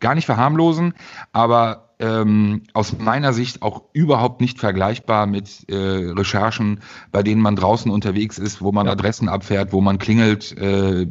gar 0.00 0.14
nicht 0.14 0.24
verharmlosen, 0.24 0.94
aber 1.32 1.83
ähm, 1.98 2.62
aus 2.72 2.98
meiner 2.98 3.32
Sicht 3.32 3.62
auch 3.62 3.82
überhaupt 3.92 4.40
nicht 4.40 4.58
vergleichbar 4.58 5.26
mit 5.26 5.68
äh, 5.68 5.74
Recherchen, 5.76 6.80
bei 7.12 7.22
denen 7.22 7.40
man 7.40 7.56
draußen 7.56 7.90
unterwegs 7.90 8.38
ist, 8.38 8.60
wo 8.60 8.72
man 8.72 8.86
ja. 8.86 8.92
Adressen 8.92 9.28
abfährt, 9.28 9.72
wo 9.72 9.80
man 9.80 9.98
klingelt, 9.98 10.56
äh, 10.58 11.06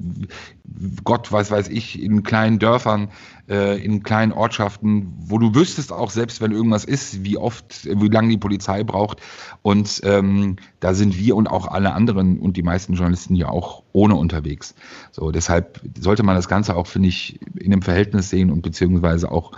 Gott 1.04 1.30
weiß 1.30 1.52
weiß 1.52 1.67
ich, 1.67 2.02
in 2.02 2.23
kleinen 2.23 2.58
Dörfern, 2.58 3.10
äh, 3.49 3.84
in 3.84 4.02
kleinen 4.02 4.32
Ortschaften, 4.32 5.13
wo 5.17 5.38
du 5.38 5.54
wüsstest 5.54 5.91
auch 5.91 6.10
selbst, 6.10 6.39
wenn 6.39 6.54
irgendwas 6.54 6.86
ist, 6.86 7.26
wie 7.26 7.38
oft, 7.38 7.86
wie 7.86 8.08
lange 8.08 8.30
die 8.30 8.38
Polizei 8.38 8.84
braucht. 8.86 9.21
Und 9.62 9.99
ähm, 10.04 10.56
da 10.80 10.93
sind 10.93 11.17
wir 11.17 11.36
und 11.36 11.47
auch 11.47 11.67
alle 11.67 11.93
anderen 11.93 12.39
und 12.39 12.56
die 12.56 12.63
meisten 12.63 12.93
Journalisten 12.93 13.36
ja 13.36 13.49
auch 13.49 13.84
ohne 13.91 14.15
unterwegs. 14.15 14.73
So, 15.12 15.32
deshalb 15.32 15.82
sollte 15.99 16.23
man 16.23 16.36
das 16.36 16.47
Ganze 16.47 16.78
auch, 16.78 16.88
finde 16.88 17.10
ich, 17.10 17.41
in 17.56 17.73
einem 17.73 17.82
Verhältnis 17.82 18.30
sehen 18.30 18.49
und 18.49 18.62
beziehungsweise 18.62 19.32
auch 19.32 19.52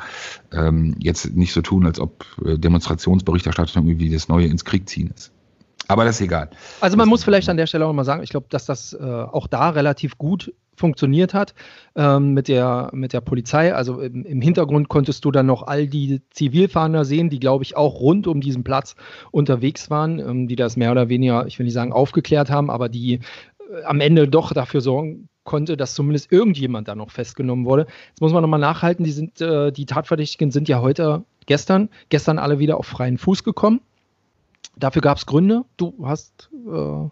ähm, 0.51 0.95
jetzt 0.97 1.35
nicht 1.35 1.53
so 1.53 1.61
tun, 1.61 1.85
als 1.85 1.99
ob 1.99 2.25
äh, 2.43 2.57
Demonstrationsberichterstattung 2.57 3.87
irgendwie 3.87 4.09
das 4.09 4.27
Neue 4.27 4.47
ins 4.47 4.65
Krieg 4.65 4.89
ziehen 4.89 5.11
ist. 5.15 5.31
Aber 5.87 6.03
das 6.03 6.15
ist 6.15 6.21
egal. 6.21 6.49
Also 6.81 6.97
man 6.97 7.07
muss 7.07 7.23
vielleicht 7.23 7.47
an 7.49 7.57
der 7.57 7.67
Stelle 7.67 7.85
auch 7.85 7.93
mal 7.93 8.05
sagen, 8.05 8.23
ich 8.23 8.29
glaube, 8.29 8.47
dass 8.49 8.65
das 8.65 8.93
äh, 8.93 9.03
auch 9.03 9.47
da 9.47 9.69
relativ 9.69 10.17
gut 10.17 10.51
funktioniert 10.75 11.33
hat 11.33 11.53
ähm, 11.95 12.33
mit, 12.33 12.47
der, 12.47 12.89
mit 12.93 13.13
der 13.13 13.21
Polizei. 13.21 13.73
Also 13.73 14.01
im, 14.01 14.25
im, 14.25 14.41
Hintergrund 14.41 14.89
konntest 14.89 15.25
du 15.25 15.31
dann 15.31 15.45
noch 15.45 15.63
all 15.63 15.88
die 15.88 16.21
Zivilfahnder 16.31 17.05
sehen, 17.05 17.29
die, 17.29 17.39
glaube 17.39 17.63
ich, 17.63 17.77
auch 17.77 17.99
rund 17.99 18.27
um 18.27 18.41
diesen 18.41 18.63
Platz 18.63 18.95
unterwegs 19.31 19.89
waren, 19.89 20.19
ähm, 20.19 20.47
die 20.47 20.55
das 20.55 20.77
mehr 20.77 20.91
oder 20.91 21.09
weniger, 21.09 21.47
ich 21.47 21.59
will 21.59 21.65
nicht 21.65 21.73
sagen 21.73 21.93
aufgeklärt 21.93 22.49
haben, 22.49 22.69
aber 22.69 22.89
die 22.89 23.13
äh, 23.13 23.83
am 23.85 23.99
Ende 24.01 24.27
doch 24.27 24.53
dafür 24.53 24.81
sorgen 24.81 25.29
konnte, 25.43 25.77
dass 25.77 25.93
zumindest 25.93 26.31
irgendjemand 26.31 26.88
da 26.88 26.95
noch 26.95 27.11
festgenommen 27.11 27.65
wurde. 27.65 27.85
Jetzt 28.09 28.21
muss 28.21 28.33
man 28.33 28.41
nochmal 28.41 28.59
nachhalten, 28.59 29.05
die, 29.05 29.11
sind, 29.11 29.39
äh, 29.41 29.71
die 29.71 29.85
Tatverdächtigen 29.85 30.51
sind 30.51 30.67
ja 30.67 30.81
heute, 30.81 31.23
gestern, 31.45 31.89
gestern 32.09 32.39
alle 32.39 32.59
wieder 32.59 32.77
auf 32.77 32.88
freien 32.88 33.17
Fuß 33.17 33.43
gekommen. 33.43 33.81
Dafür 34.77 35.01
gab 35.01 35.17
es 35.17 35.25
Gründe. 35.25 35.63
Du 35.77 35.93
hast 36.03 36.49
äh, 36.67 37.09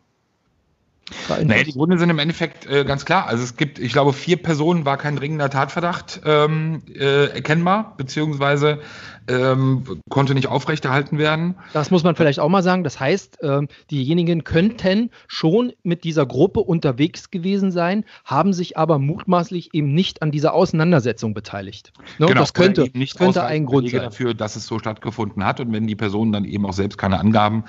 Naja, 1.44 1.64
die 1.64 1.74
Gründe 1.74 1.98
sind 1.98 2.10
im 2.10 2.20
Endeffekt 2.20 2.66
äh, 2.66 2.86
ganz 2.86 3.06
klar. 3.06 3.28
Also 3.28 3.44
es 3.44 3.58
gibt, 3.58 3.78
ich 3.78 3.92
glaube, 3.92 4.14
vier 4.14 4.38
Personen 4.38 4.86
war 4.86 4.98
kein 4.98 5.16
dringender 5.16 5.50
Tatverdacht 5.50 6.22
ähm, 6.26 6.82
äh, 6.96 7.26
erkennbar, 7.26 7.96
beziehungsweise 7.98 8.80
ähm, 9.28 9.84
konnte 10.10 10.34
nicht 10.34 10.48
aufrechterhalten 10.48 11.18
werden. 11.18 11.56
Das 11.74 11.92
muss 11.92 12.04
man 12.04 12.16
vielleicht 12.16 12.40
auch 12.40 12.50
mal 12.50 12.64
sagen. 12.64 12.84
Das 12.84 13.00
heißt, 13.00 13.40
ähm, 13.42 13.68
diejenigen 13.90 14.44
könnten 14.44 15.12
schon 15.28 15.74
mit 15.84 16.04
dieser 16.04 16.26
Gruppe 16.26 16.60
unterwegs 16.60 17.32
gewesen 17.32 17.72
sein, 17.72 18.04
haben 18.26 18.54
sich 18.54 18.78
aber 18.78 19.00
mutmaßlich 19.00 19.74
eben 19.74 19.94
nicht 19.94 20.22
an 20.22 20.32
dieser 20.32 20.54
Auseinandersetzung 20.54 21.34
beteiligt. 21.34 21.94
Ne? 22.18 22.28
Genau, 22.28 22.42
das 22.42 22.54
könnte, 22.54 22.90
nicht 22.94 23.18
könnte 23.18 23.44
ein 23.44 23.66
Grund 23.66 23.90
sein 23.90 24.02
dafür, 24.02 24.34
dass 24.34 24.56
es 24.56 24.66
so 24.66 24.80
stattgefunden 24.80 25.46
hat. 25.46 25.60
Und 25.60 25.72
wenn 25.72 25.88
die 25.88 25.96
Personen 25.96 26.32
dann 26.32 26.46
eben 26.46 26.66
auch 26.66 26.74
selbst 26.74 26.98
keine 26.98 27.20
Angaben 27.20 27.64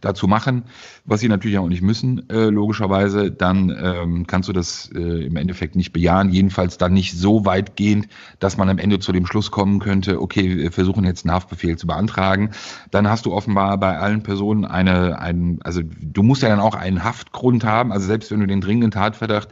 dazu 0.00 0.26
machen, 0.26 0.64
was 1.04 1.20
sie 1.20 1.28
natürlich 1.28 1.58
auch 1.58 1.68
nicht 1.68 1.82
müssen, 1.82 2.28
äh, 2.30 2.48
logischerweise, 2.76 3.30
dann 3.30 3.74
ähm, 3.80 4.26
kannst 4.26 4.48
du 4.48 4.52
das 4.52 4.90
äh, 4.94 5.26
im 5.26 5.36
Endeffekt 5.36 5.76
nicht 5.76 5.92
bejahen. 5.92 6.30
Jedenfalls 6.30 6.78
dann 6.78 6.92
nicht 6.92 7.16
so 7.16 7.44
weitgehend, 7.44 8.08
dass 8.38 8.56
man 8.56 8.68
am 8.68 8.78
Ende 8.78 8.98
zu 8.98 9.12
dem 9.12 9.26
Schluss 9.26 9.50
kommen 9.50 9.78
könnte, 9.78 10.20
okay, 10.20 10.56
wir 10.56 10.72
versuchen 10.72 11.04
jetzt 11.04 11.24
einen 11.24 11.34
Haftbefehl 11.34 11.76
zu 11.76 11.86
beantragen. 11.86 12.50
Dann 12.90 13.08
hast 13.08 13.26
du 13.26 13.32
offenbar 13.32 13.78
bei 13.78 13.98
allen 13.98 14.22
Personen 14.22 14.64
eine, 14.64 15.18
ein, 15.18 15.58
also 15.64 15.80
du 15.82 16.22
musst 16.22 16.42
ja 16.42 16.48
dann 16.48 16.60
auch 16.60 16.74
einen 16.74 17.02
Haftgrund 17.02 17.64
haben. 17.64 17.92
Also 17.92 18.06
selbst 18.06 18.30
wenn 18.30 18.40
du 18.40 18.46
den 18.46 18.60
dringenden 18.60 18.90
Tatverdacht 18.90 19.48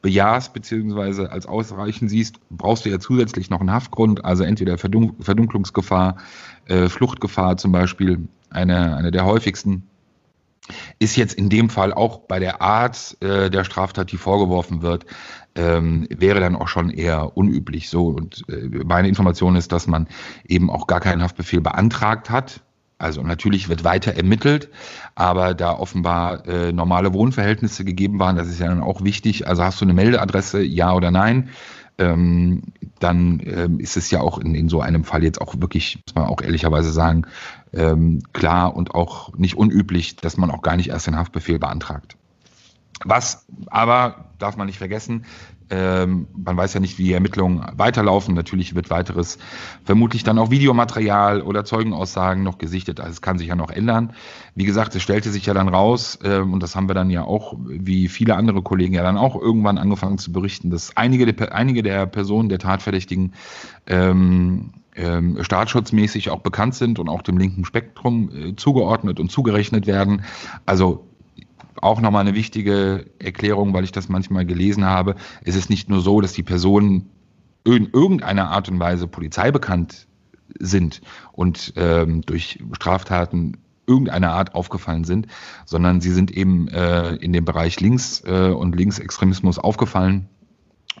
bejahst 0.00 0.52
beziehungsweise 0.52 1.32
als 1.32 1.46
ausreichend 1.46 2.10
siehst, 2.10 2.36
brauchst 2.50 2.84
du 2.84 2.90
ja 2.90 3.00
zusätzlich 3.00 3.50
noch 3.50 3.60
einen 3.60 3.72
Haftgrund. 3.72 4.24
Also 4.24 4.44
entweder 4.44 4.78
Verdun 4.78 5.16
Verdunklungsgefahr, 5.20 6.16
äh, 6.66 6.88
Fluchtgefahr 6.88 7.56
zum 7.56 7.72
Beispiel, 7.72 8.28
eine, 8.50 8.96
eine 8.96 9.10
der 9.10 9.26
häufigsten 9.26 9.82
ist 10.98 11.16
jetzt 11.16 11.34
in 11.34 11.48
dem 11.48 11.70
Fall 11.70 11.92
auch 11.92 12.20
bei 12.20 12.38
der 12.38 12.62
Art 12.62 13.16
äh, 13.20 13.50
der 13.50 13.64
Straftat, 13.64 14.12
die 14.12 14.16
vorgeworfen 14.16 14.82
wird, 14.82 15.06
ähm, 15.54 16.06
wäre 16.10 16.40
dann 16.40 16.56
auch 16.56 16.68
schon 16.68 16.90
eher 16.90 17.36
unüblich. 17.36 17.90
So 17.90 18.08
und 18.08 18.44
äh, 18.48 18.84
meine 18.84 19.08
Information 19.08 19.56
ist, 19.56 19.72
dass 19.72 19.86
man 19.86 20.08
eben 20.46 20.70
auch 20.70 20.86
gar 20.86 21.00
keinen 21.00 21.22
Haftbefehl 21.22 21.60
beantragt 21.60 22.30
hat. 22.30 22.60
Also 22.98 23.22
natürlich 23.22 23.68
wird 23.68 23.84
weiter 23.84 24.14
ermittelt, 24.14 24.70
aber 25.14 25.54
da 25.54 25.72
offenbar 25.72 26.46
äh, 26.48 26.72
normale 26.72 27.12
Wohnverhältnisse 27.14 27.84
gegeben 27.84 28.18
waren, 28.18 28.34
das 28.34 28.48
ist 28.48 28.58
ja 28.58 28.66
dann 28.66 28.82
auch 28.82 29.04
wichtig. 29.04 29.46
Also 29.46 29.62
hast 29.62 29.80
du 29.80 29.84
eine 29.84 29.94
Meldeadresse, 29.94 30.62
ja 30.62 30.92
oder 30.92 31.12
nein? 31.12 31.50
Ähm, 31.98 32.62
dann 33.00 33.40
ähm, 33.44 33.80
ist 33.80 33.96
es 33.96 34.10
ja 34.10 34.20
auch 34.20 34.38
in, 34.38 34.54
in 34.54 34.68
so 34.68 34.80
einem 34.80 35.04
Fall 35.04 35.22
jetzt 35.22 35.40
auch 35.40 35.54
wirklich, 35.60 36.02
muss 36.06 36.14
man 36.14 36.26
auch 36.26 36.40
ehrlicherweise 36.40 36.92
sagen, 36.92 37.26
ähm, 37.72 38.22
klar 38.32 38.74
und 38.74 38.94
auch 38.94 39.34
nicht 39.36 39.56
unüblich, 39.56 40.16
dass 40.16 40.36
man 40.36 40.50
auch 40.50 40.62
gar 40.62 40.76
nicht 40.76 40.90
erst 40.90 41.06
den 41.06 41.16
Haftbefehl 41.16 41.58
beantragt. 41.58 42.16
Was 43.04 43.46
aber, 43.68 44.32
darf 44.38 44.56
man 44.56 44.66
nicht 44.66 44.78
vergessen, 44.78 45.24
ähm, 45.70 46.28
man 46.36 46.56
weiß 46.56 46.74
ja 46.74 46.80
nicht, 46.80 46.98
wie 46.98 47.04
die 47.04 47.12
Ermittlungen 47.12 47.64
weiterlaufen. 47.76 48.34
Natürlich 48.34 48.74
wird 48.74 48.90
weiteres, 48.90 49.38
vermutlich 49.84 50.24
dann 50.24 50.38
auch 50.38 50.50
Videomaterial 50.50 51.42
oder 51.42 51.64
Zeugenaussagen 51.64 52.42
noch 52.42 52.58
gesichtet. 52.58 53.00
Also 53.00 53.12
es 53.12 53.22
kann 53.22 53.38
sich 53.38 53.48
ja 53.48 53.56
noch 53.56 53.70
ändern. 53.70 54.12
Wie 54.54 54.64
gesagt, 54.64 54.94
es 54.94 55.02
stellte 55.02 55.30
sich 55.30 55.46
ja 55.46 55.54
dann 55.54 55.68
raus, 55.68 56.18
ähm, 56.24 56.52
und 56.52 56.62
das 56.62 56.74
haben 56.74 56.88
wir 56.88 56.94
dann 56.94 57.10
ja 57.10 57.22
auch, 57.24 57.54
wie 57.66 58.08
viele 58.08 58.36
andere 58.36 58.62
Kollegen 58.62 58.94
ja 58.94 59.02
dann 59.02 59.18
auch 59.18 59.40
irgendwann 59.40 59.78
angefangen 59.78 60.18
zu 60.18 60.32
berichten, 60.32 60.70
dass 60.70 60.96
einige 60.96 61.32
der, 61.32 61.54
einige 61.54 61.82
der 61.82 62.06
Personen, 62.06 62.48
der 62.48 62.58
Tatverdächtigen, 62.58 63.32
ähm, 63.86 64.72
ähm, 64.98 65.38
staatsschutzmäßig 65.40 66.30
auch 66.30 66.40
bekannt 66.40 66.74
sind 66.74 66.98
und 66.98 67.08
auch 67.08 67.22
dem 67.22 67.38
linken 67.38 67.64
Spektrum 67.64 68.30
äh, 68.34 68.56
zugeordnet 68.56 69.20
und 69.20 69.30
zugerechnet 69.30 69.86
werden. 69.86 70.24
Also 70.66 71.07
auch 71.82 72.00
nochmal 72.00 72.22
eine 72.22 72.34
wichtige 72.34 73.06
Erklärung, 73.18 73.74
weil 73.74 73.84
ich 73.84 73.92
das 73.92 74.08
manchmal 74.08 74.46
gelesen 74.46 74.84
habe. 74.84 75.16
Es 75.42 75.56
ist 75.56 75.70
nicht 75.70 75.88
nur 75.88 76.00
so, 76.00 76.20
dass 76.20 76.32
die 76.32 76.42
Personen 76.42 77.10
in 77.64 77.90
irgendeiner 77.92 78.50
Art 78.50 78.68
und 78.68 78.80
Weise 78.80 79.06
polizeibekannt 79.06 80.06
sind 80.58 81.02
und 81.32 81.74
ähm, 81.76 82.22
durch 82.22 82.58
Straftaten 82.72 83.58
irgendeiner 83.86 84.32
Art 84.32 84.54
aufgefallen 84.54 85.04
sind, 85.04 85.26
sondern 85.64 86.00
sie 86.00 86.12
sind 86.12 86.30
eben 86.30 86.68
äh, 86.68 87.14
in 87.16 87.32
dem 87.32 87.44
Bereich 87.44 87.80
Links 87.80 88.22
äh, 88.26 88.50
und 88.50 88.76
Linksextremismus 88.76 89.58
aufgefallen 89.58 90.28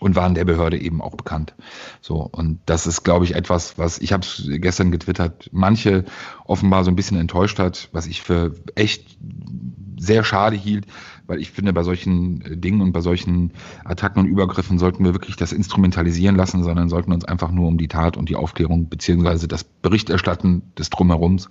und 0.00 0.16
waren 0.16 0.34
der 0.34 0.44
Behörde 0.44 0.78
eben 0.78 1.00
auch 1.02 1.14
bekannt. 1.14 1.54
So 2.00 2.28
und 2.30 2.60
das 2.66 2.86
ist, 2.86 3.04
glaube 3.04 3.24
ich, 3.24 3.34
etwas, 3.34 3.78
was 3.78 3.98
ich 3.98 4.12
habe 4.12 4.22
es 4.22 4.42
gestern 4.46 4.90
getwittert, 4.90 5.50
manche 5.52 6.04
offenbar 6.44 6.84
so 6.84 6.90
ein 6.90 6.96
bisschen 6.96 7.18
enttäuscht 7.18 7.58
hat, 7.58 7.88
was 7.92 8.06
ich 8.06 8.22
für 8.22 8.54
echt 8.74 9.18
sehr 9.98 10.24
schade 10.24 10.56
hielt, 10.56 10.86
weil 11.26 11.40
ich 11.40 11.50
finde, 11.50 11.72
bei 11.72 11.82
solchen 11.82 12.42
äh, 12.42 12.56
Dingen 12.56 12.80
und 12.80 12.92
bei 12.92 13.00
solchen 13.00 13.52
Attacken 13.84 14.22
und 14.22 14.26
Übergriffen 14.26 14.78
sollten 14.78 15.04
wir 15.04 15.14
wirklich 15.14 15.36
das 15.36 15.52
instrumentalisieren 15.52 16.36
lassen, 16.36 16.62
sondern 16.62 16.88
sollten 16.88 17.12
uns 17.12 17.24
einfach 17.24 17.50
nur 17.50 17.68
um 17.68 17.78
die 17.78 17.88
Tat 17.88 18.16
und 18.16 18.28
die 18.28 18.36
Aufklärung 18.36 18.88
beziehungsweise 18.88 19.48
das 19.48 19.64
Berichterstatten 19.64 20.62
des 20.78 20.90
Drumherums 20.90 21.48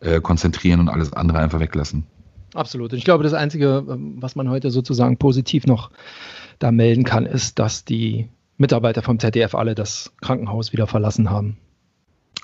äh, 0.00 0.20
konzentrieren 0.20 0.80
und 0.80 0.88
alles 0.88 1.12
andere 1.12 1.38
einfach 1.38 1.60
weglassen. 1.60 2.06
Absolut. 2.54 2.92
Und 2.92 2.98
ich 2.98 3.04
glaube, 3.04 3.24
das 3.24 3.34
Einzige, 3.34 3.84
ähm, 3.88 4.16
was 4.20 4.36
man 4.36 4.48
heute 4.48 4.70
sozusagen 4.70 5.18
positiv 5.18 5.66
noch 5.66 5.90
da 6.58 6.72
melden 6.72 7.04
kann, 7.04 7.26
ist, 7.26 7.58
dass 7.58 7.84
die 7.84 8.28
Mitarbeiter 8.56 9.02
vom 9.02 9.18
ZDF 9.18 9.54
alle 9.54 9.74
das 9.74 10.12
Krankenhaus 10.20 10.72
wieder 10.72 10.86
verlassen 10.86 11.30
haben. 11.30 11.58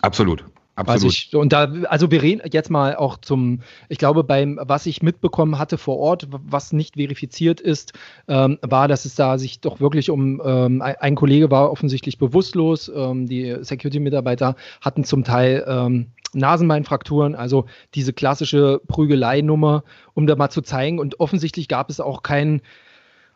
Absolut. 0.02 0.44
Absolut. 0.76 1.12
Ich, 1.12 1.34
und 1.36 1.52
da, 1.52 1.72
also 1.88 2.10
wir 2.10 2.20
reden 2.20 2.42
jetzt 2.50 2.68
mal 2.68 2.96
auch 2.96 3.18
zum, 3.18 3.60
ich 3.88 3.98
glaube, 3.98 4.24
beim, 4.24 4.58
was 4.60 4.86
ich 4.86 5.02
mitbekommen 5.02 5.58
hatte 5.58 5.78
vor 5.78 5.98
Ort, 5.98 6.26
was 6.30 6.72
nicht 6.72 6.96
verifiziert 6.96 7.60
ist, 7.60 7.92
ähm, 8.26 8.58
war, 8.60 8.88
dass 8.88 9.04
es 9.04 9.14
da 9.14 9.38
sich 9.38 9.60
doch 9.60 9.80
wirklich 9.80 10.10
um, 10.10 10.42
ähm, 10.44 10.82
ein 10.82 11.14
Kollege 11.14 11.50
war 11.50 11.70
offensichtlich 11.70 12.18
bewusstlos, 12.18 12.90
ähm, 12.94 13.26
die 13.26 13.56
Security-Mitarbeiter 13.60 14.56
hatten 14.80 15.04
zum 15.04 15.22
Teil 15.22 15.64
ähm, 15.68 16.08
Nasenbeinfrakturen, 16.32 17.36
also 17.36 17.66
diese 17.94 18.12
klassische 18.12 18.80
Prügeleinummer, 18.88 19.84
um 20.14 20.26
da 20.26 20.34
mal 20.34 20.50
zu 20.50 20.62
zeigen. 20.62 20.98
Und 20.98 21.20
offensichtlich 21.20 21.68
gab 21.68 21.88
es 21.90 22.00
auch 22.00 22.24
keinen, 22.24 22.60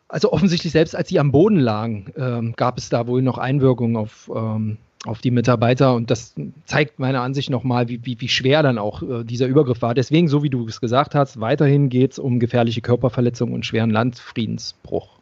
also 0.09 0.33
offensichtlich 0.33 0.73
selbst 0.73 0.93
als 0.95 1.07
sie 1.07 1.19
am 1.19 1.31
Boden 1.31 1.59
lagen, 1.59 2.11
ähm, 2.17 2.53
gab 2.57 2.77
es 2.77 2.89
da 2.89 3.07
wohl 3.07 3.21
noch 3.21 3.37
Einwirkungen 3.37 3.95
auf 3.95 4.29
ähm, 4.35 4.77
auf 5.05 5.19
die 5.21 5.31
Mitarbeiter 5.31 5.95
und 5.95 6.11
das 6.11 6.35
zeigt 6.65 6.99
meiner 6.99 7.21
Ansicht 7.21 7.49
nochmal, 7.49 7.87
wie, 7.87 8.05
wie, 8.05 8.19
wie 8.19 8.27
schwer 8.27 8.63
dann 8.63 8.77
auch 8.77 9.01
äh, 9.01 9.23
dieser 9.23 9.47
Übergriff 9.47 9.81
war. 9.81 9.93
Deswegen, 9.93 10.27
so 10.27 10.43
wie 10.43 10.49
du 10.49 10.67
es 10.67 10.81
gesagt 10.81 11.15
hast, 11.15 11.39
weiterhin 11.39 11.89
geht 11.89 12.13
es 12.13 12.19
um 12.19 12.39
gefährliche 12.39 12.81
Körperverletzung 12.81 13.53
und 13.53 13.65
schweren 13.65 13.91
Landfriedensbruch. 13.91 15.18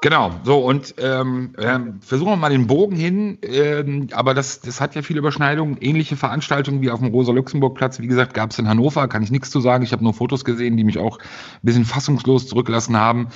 Genau, 0.00 0.30
so 0.44 0.58
und 0.58 0.94
ähm, 0.98 1.54
äh, 1.56 1.80
versuchen 2.00 2.30
wir 2.30 2.36
mal 2.36 2.50
den 2.50 2.68
Bogen 2.68 2.94
hin, 2.94 3.38
ähm, 3.42 4.06
aber 4.12 4.32
das, 4.32 4.60
das 4.60 4.80
hat 4.80 4.94
ja 4.94 5.02
viele 5.02 5.18
Überschneidungen. 5.18 5.76
Ähnliche 5.80 6.14
Veranstaltungen 6.14 6.80
wie 6.82 6.90
auf 6.90 7.00
dem 7.00 7.08
Rosa-Luxemburg-Platz, 7.08 7.98
wie 7.98 8.06
gesagt, 8.06 8.32
gab 8.32 8.52
es 8.52 8.60
in 8.60 8.68
Hannover, 8.68 9.08
kann 9.08 9.24
ich 9.24 9.32
nichts 9.32 9.50
zu 9.50 9.60
sagen. 9.60 9.82
Ich 9.82 9.90
habe 9.90 10.04
nur 10.04 10.14
Fotos 10.14 10.44
gesehen, 10.44 10.76
die 10.76 10.84
mich 10.84 10.98
auch 10.98 11.18
ein 11.18 11.26
bisschen 11.62 11.84
fassungslos 11.84 12.46
zurücklassen 12.46 12.96
haben. 12.96 13.28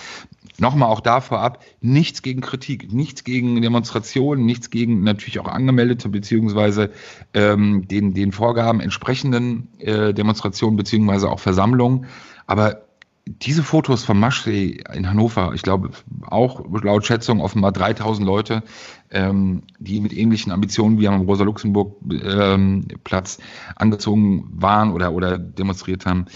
Nochmal 0.58 0.88
auch 0.88 1.00
da 1.00 1.20
vorab, 1.20 1.64
nichts 1.80 2.22
gegen 2.22 2.42
Kritik, 2.42 2.92
nichts 2.92 3.24
gegen 3.24 3.60
Demonstrationen, 3.60 4.46
nichts 4.46 4.70
gegen 4.70 5.02
natürlich 5.02 5.40
auch 5.40 5.48
angemeldete 5.48 6.10
beziehungsweise 6.10 6.90
ähm, 7.34 7.88
den, 7.88 8.14
den 8.14 8.30
Vorgaben 8.30 8.78
entsprechenden 8.78 9.66
äh, 9.80 10.14
Demonstrationen 10.14 10.76
beziehungsweise 10.76 11.28
auch 11.28 11.40
Versammlungen. 11.40 12.06
Aber 12.46 12.82
diese 13.26 13.62
Fotos 13.62 14.04
vom 14.04 14.18
Maschsee 14.18 14.82
in 14.92 15.08
Hannover, 15.08 15.52
ich 15.54 15.62
glaube 15.62 15.90
auch 16.26 16.64
laut 16.82 17.06
Schätzung 17.06 17.40
offenbar 17.40 17.70
3000 17.72 18.26
Leute, 18.26 18.64
ähm, 19.10 19.62
die 19.78 20.00
mit 20.00 20.12
ähnlichen 20.12 20.50
Ambitionen 20.50 20.98
wie 20.98 21.06
am 21.06 21.20
Rosa-Luxemburg-Platz 21.20 23.38
ähm, 23.38 23.44
angezogen 23.76 24.48
waren 24.52 24.92
oder, 24.92 25.12
oder 25.12 25.38
demonstriert 25.38 26.04
haben. 26.04 26.26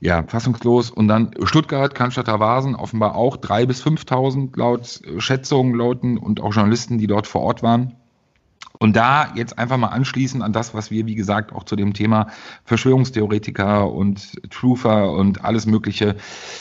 Ja, 0.00 0.24
fassungslos. 0.26 0.90
Und 0.90 1.06
dann 1.06 1.30
Stuttgart, 1.44 1.94
Cannstatter 1.94 2.40
Vasen, 2.40 2.74
offenbar 2.74 3.14
auch 3.14 3.36
3.000 3.36 3.66
bis 3.66 3.84
5.000 3.84 4.58
laut 4.58 5.00
Schätzungen 5.18 5.76
lauten 5.76 6.18
und 6.18 6.40
auch 6.40 6.52
Journalisten, 6.52 6.98
die 6.98 7.06
dort 7.06 7.28
vor 7.28 7.42
Ort 7.42 7.62
waren. 7.62 7.94
Und 8.78 8.96
da 8.96 9.32
jetzt 9.34 9.58
einfach 9.58 9.76
mal 9.76 9.88
anschließen 9.88 10.42
an 10.42 10.52
das, 10.52 10.74
was 10.74 10.90
wir, 10.90 11.06
wie 11.06 11.14
gesagt, 11.14 11.52
auch 11.52 11.64
zu 11.64 11.76
dem 11.76 11.92
Thema 11.92 12.28
Verschwörungstheoretiker 12.64 13.90
und 13.90 14.50
Truther 14.50 15.12
und 15.12 15.44
alles 15.44 15.66
Mögliche 15.66 16.16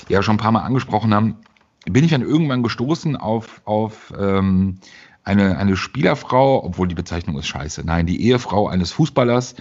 ja 0.07 0.21
schon 0.21 0.35
ein 0.35 0.39
paar 0.39 0.51
Mal 0.51 0.61
angesprochen 0.61 1.13
haben, 1.13 1.37
bin 1.85 2.03
ich 2.03 2.11
dann 2.11 2.21
irgendwann 2.21 2.63
gestoßen 2.63 3.15
auf, 3.15 3.61
auf 3.65 4.13
ähm, 4.19 4.77
eine, 5.23 5.57
eine 5.57 5.75
Spielerfrau, 5.75 6.63
obwohl 6.63 6.87
die 6.87 6.95
Bezeichnung 6.95 7.37
ist 7.37 7.47
scheiße, 7.47 7.83
nein, 7.85 8.05
die 8.05 8.21
Ehefrau 8.23 8.67
eines 8.67 8.91
Fußballers, 8.91 9.55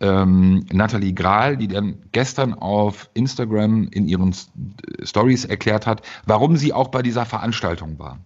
ähm, 0.00 0.66
Nathalie 0.72 1.14
Grahl, 1.14 1.56
die 1.56 1.68
dann 1.68 1.96
gestern 2.12 2.54
auf 2.54 3.08
Instagram 3.14 3.88
in 3.90 4.06
ihren 4.06 4.34
Stories 5.02 5.44
erklärt 5.44 5.86
hat, 5.86 6.02
warum 6.26 6.56
sie 6.56 6.72
auch 6.72 6.88
bei 6.88 7.02
dieser 7.02 7.24
Veranstaltung 7.24 7.98
war. 7.98 8.18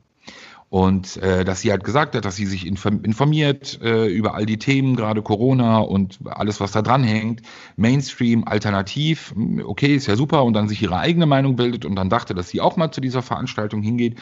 Und 0.68 1.16
äh, 1.18 1.44
dass 1.44 1.60
sie 1.60 1.70
halt 1.70 1.84
gesagt 1.84 2.16
hat, 2.16 2.24
dass 2.24 2.34
sie 2.34 2.46
sich 2.46 2.66
informiert 2.66 3.80
äh, 3.82 4.06
über 4.06 4.34
all 4.34 4.46
die 4.46 4.58
Themen, 4.58 4.96
gerade 4.96 5.22
Corona 5.22 5.78
und 5.78 6.18
alles, 6.24 6.60
was 6.60 6.72
da 6.72 6.82
dran 6.82 7.04
hängt. 7.04 7.42
Mainstream, 7.76 8.44
alternativ, 8.44 9.32
okay, 9.64 9.94
ist 9.94 10.06
ja 10.06 10.16
super. 10.16 10.44
Und 10.44 10.54
dann 10.54 10.68
sich 10.68 10.82
ihre 10.82 10.98
eigene 10.98 11.26
Meinung 11.26 11.54
bildet 11.54 11.84
und 11.84 11.94
dann 11.94 12.10
dachte, 12.10 12.34
dass 12.34 12.48
sie 12.48 12.60
auch 12.60 12.76
mal 12.76 12.90
zu 12.90 13.00
dieser 13.00 13.22
Veranstaltung 13.22 13.80
hingeht. 13.80 14.16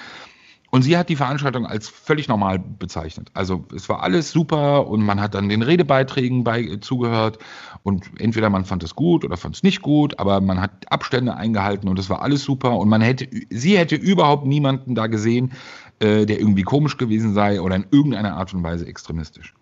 Und 0.75 0.83
sie 0.83 0.99
hat 0.99 1.09
die 1.09 1.15
Veranstaltung 1.15 1.67
als 1.67 1.89
völlig 1.89 2.27
normal 2.27 2.59
bezeichnet. 2.59 3.31
Also 3.33 3.65
es 3.73 3.89
war 3.89 4.03
alles 4.03 4.33
super 4.33 4.89
und 4.89 5.05
man 5.05 5.21
hat 5.21 5.37
dann 5.37 5.49
den 5.49 5.63
Redebeiträgen 5.63 6.43
bei, 6.43 6.79
zugehört 6.81 7.39
und 7.85 8.11
entweder 8.19 8.51
man 8.51 8.65
fand 8.65 8.83
es 8.83 8.97
gut 8.97 9.25
oder 9.25 9.37
fand 9.37 9.55
es 9.55 9.63
nicht 9.63 9.83
gut, 9.83 10.19
aber 10.19 10.41
man 10.41 10.61
hat 10.61 10.91
Abstände 10.91 11.37
eingehalten 11.37 11.89
und 11.89 11.97
es 11.97 12.11
war 12.11 12.23
alles 12.23 12.43
super 12.43 12.77
und 12.77 12.89
man 12.89 13.03
hätte, 13.03 13.29
sie 13.51 13.79
hätte 13.79 13.95
überhaupt 13.95 14.47
niemanden 14.47 14.97
da 14.97 15.07
gesehen, 15.07 15.53
äh, 16.01 16.27
der 16.27 16.41
irgendwie 16.41 16.65
komisch 16.65 16.97
gewesen 16.97 17.35
sei 17.35 17.61
oder 17.61 17.77
in 17.77 17.87
irgendeiner 17.93 18.35
Art 18.35 18.53
und 18.53 18.65
Weise 18.65 18.85
extremistisch. 18.85 19.55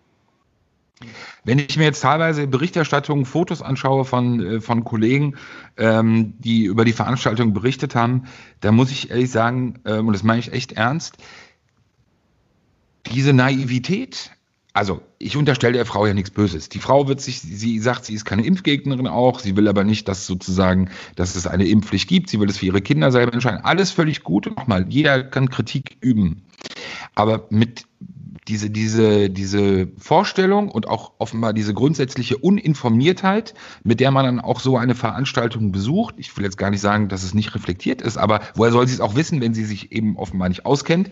Wenn 1.45 1.59
ich 1.59 1.77
mir 1.77 1.85
jetzt 1.85 2.01
teilweise 2.01 2.47
Berichterstattungen, 2.47 3.25
Fotos 3.25 3.63
anschaue 3.63 4.05
von, 4.05 4.41
äh, 4.41 4.61
von 4.61 4.85
Kollegen, 4.85 5.37
ähm, 5.77 6.35
die 6.39 6.65
über 6.65 6.85
die 6.85 6.93
Veranstaltung 6.93 7.53
berichtet 7.53 7.95
haben, 7.95 8.25
da 8.61 8.73
muss 8.73 8.91
ich 8.91 9.11
ehrlich 9.11 9.31
sagen, 9.31 9.81
ähm, 9.85 10.07
und 10.07 10.13
das 10.13 10.23
meine 10.23 10.41
ich 10.41 10.53
echt 10.53 10.73
ernst, 10.73 11.17
diese 13.07 13.33
Naivität, 13.33 14.31
also 14.75 15.03
ich 15.19 15.37
unterstelle 15.37 15.75
der 15.75 15.87
Frau 15.87 16.07
ja 16.07 16.15
nichts 16.15 16.31
Böses. 16.31 16.69
Die 16.69 16.79
Frau 16.79 17.07
wird 17.07 17.21
sich, 17.21 17.41
sie 17.41 17.79
sagt, 17.79 18.07
sie 18.07 18.15
ist 18.15 18.25
keine 18.25 18.45
Impfgegnerin 18.45 19.07
auch, 19.07 19.39
sie 19.39 19.57
will 19.57 19.69
aber 19.69 19.85
nicht, 19.85 20.09
dass 20.09 20.27
sozusagen, 20.27 20.91
dass 21.15 21.37
es 21.37 21.47
eine 21.47 21.67
Impfpflicht 21.67 22.09
gibt, 22.09 22.31
sie 22.31 22.41
will 22.41 22.49
es 22.49 22.59
für 22.59 22.67
ihre 22.67 22.81
Kinder 22.81 23.13
selber 23.13 23.35
entscheiden. 23.35 23.61
Alles 23.65 23.91
völlig 23.91 24.23
gut 24.23 24.47
nochmal, 24.47 24.87
jeder 24.89 25.23
kann 25.25 25.51
Kritik 25.51 25.97
üben. 26.01 26.43
Aber 27.15 27.47
mit 27.51 27.85
diese, 28.49 28.71
diese, 28.71 29.31
diese 29.31 29.89
Vorstellung 29.99 30.69
und 30.69 30.89
auch 30.89 31.13
offenbar 31.19 31.53
diese 31.53 31.75
grundsätzliche 31.75 32.39
Uninformiertheit, 32.39 33.55
mit 33.85 34.01
der 34.01 34.11
man 34.11 34.25
dann 34.25 34.41
auch 34.41 34.61
so 34.61 34.77
eine 34.77 34.95
Veranstaltung 34.95 35.71
besucht. 35.71 36.17
Ich 36.19 36.37
will 36.37 36.45
jetzt 36.45 36.59
gar 36.59 36.71
nicht 36.71 36.81
sagen, 36.81 37.09
dass 37.09 37.23
es 37.23 37.35
nicht 37.35 37.55
reflektiert 37.55 38.03
ist, 38.03 38.17
aber 38.17 38.41
woher 38.55 38.73
soll 38.73 38.89
sie 38.89 38.95
es 38.95 39.01
auch 39.01 39.15
wissen, 39.15 39.41
wenn 39.41 39.55
sie 39.55 39.65
sich 39.65 39.93
eben 39.93 40.17
offenbar 40.17 40.49
nicht 40.49 40.67
auskennt? 40.67 41.11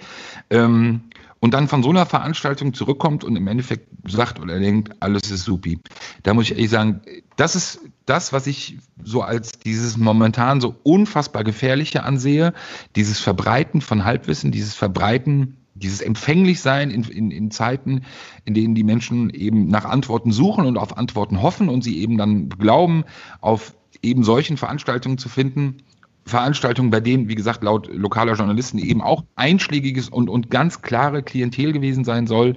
Ähm, 0.51 1.03
und 1.39 1.55
dann 1.55 1.69
von 1.69 1.83
so 1.83 1.89
einer 1.89 2.05
Veranstaltung 2.05 2.75
zurückkommt 2.75 3.25
und 3.25 3.35
im 3.37 3.47
Endeffekt 3.47 3.89
sagt 4.07 4.41
oder 4.41 4.59
denkt, 4.59 4.95
alles 5.01 5.31
ist 5.31 5.45
supi. 5.45 5.79
Da 6.23 6.35
muss 6.35 6.45
ich 6.45 6.53
ehrlich 6.53 6.69
sagen, 6.69 7.01
das 7.37 7.57
ist 7.57 7.81
das, 8.05 8.33
was 8.35 8.47
ich 8.47 8.79
so 9.03 9.23
als 9.23 9.53
dieses 9.53 9.97
momentan 9.97 10.61
so 10.61 10.77
unfassbar 10.83 11.45
gefährliche 11.45 12.03
ansehe, 12.03 12.53
dieses 12.95 13.21
Verbreiten 13.21 13.81
von 13.81 14.05
Halbwissen, 14.05 14.53
dieses 14.53 14.75
Verbreiten 14.75 15.57
dieses 15.75 16.01
Empfänglichsein 16.01 16.91
in, 16.91 17.05
in, 17.05 17.31
in 17.31 17.51
Zeiten, 17.51 18.03
in 18.45 18.55
denen 18.55 18.75
die 18.75 18.85
Menschen 18.85 19.31
eben 19.31 19.69
nach 19.69 19.85
Antworten 19.85 20.33
suchen 20.33 20.67
und 20.67 20.77
auf 20.77 20.97
Antworten 20.97 21.43
hoffen 21.43 21.69
und 21.69 21.83
sie 21.83 22.01
eben 22.01 22.19
dann 22.19 22.49
glauben, 22.49 23.05
auf 23.41 23.75
eben 24.03 24.25
solchen 24.25 24.57
Veranstaltungen 24.57 25.19
zu 25.19 25.29
finden. 25.29 25.79
Veranstaltungen, 26.25 26.91
bei 26.91 27.01
denen, 27.01 27.29
wie 27.29 27.35
gesagt, 27.35 27.63
laut 27.63 27.89
lokaler 27.93 28.35
Journalisten 28.35 28.79
eben 28.79 29.01
auch 29.01 29.25
einschlägiges 29.37 30.09
und, 30.09 30.29
und 30.29 30.51
ganz 30.51 30.83
klare 30.83 31.23
Klientel 31.23 31.73
gewesen 31.73 32.05
sein 32.05 32.27
soll. 32.27 32.57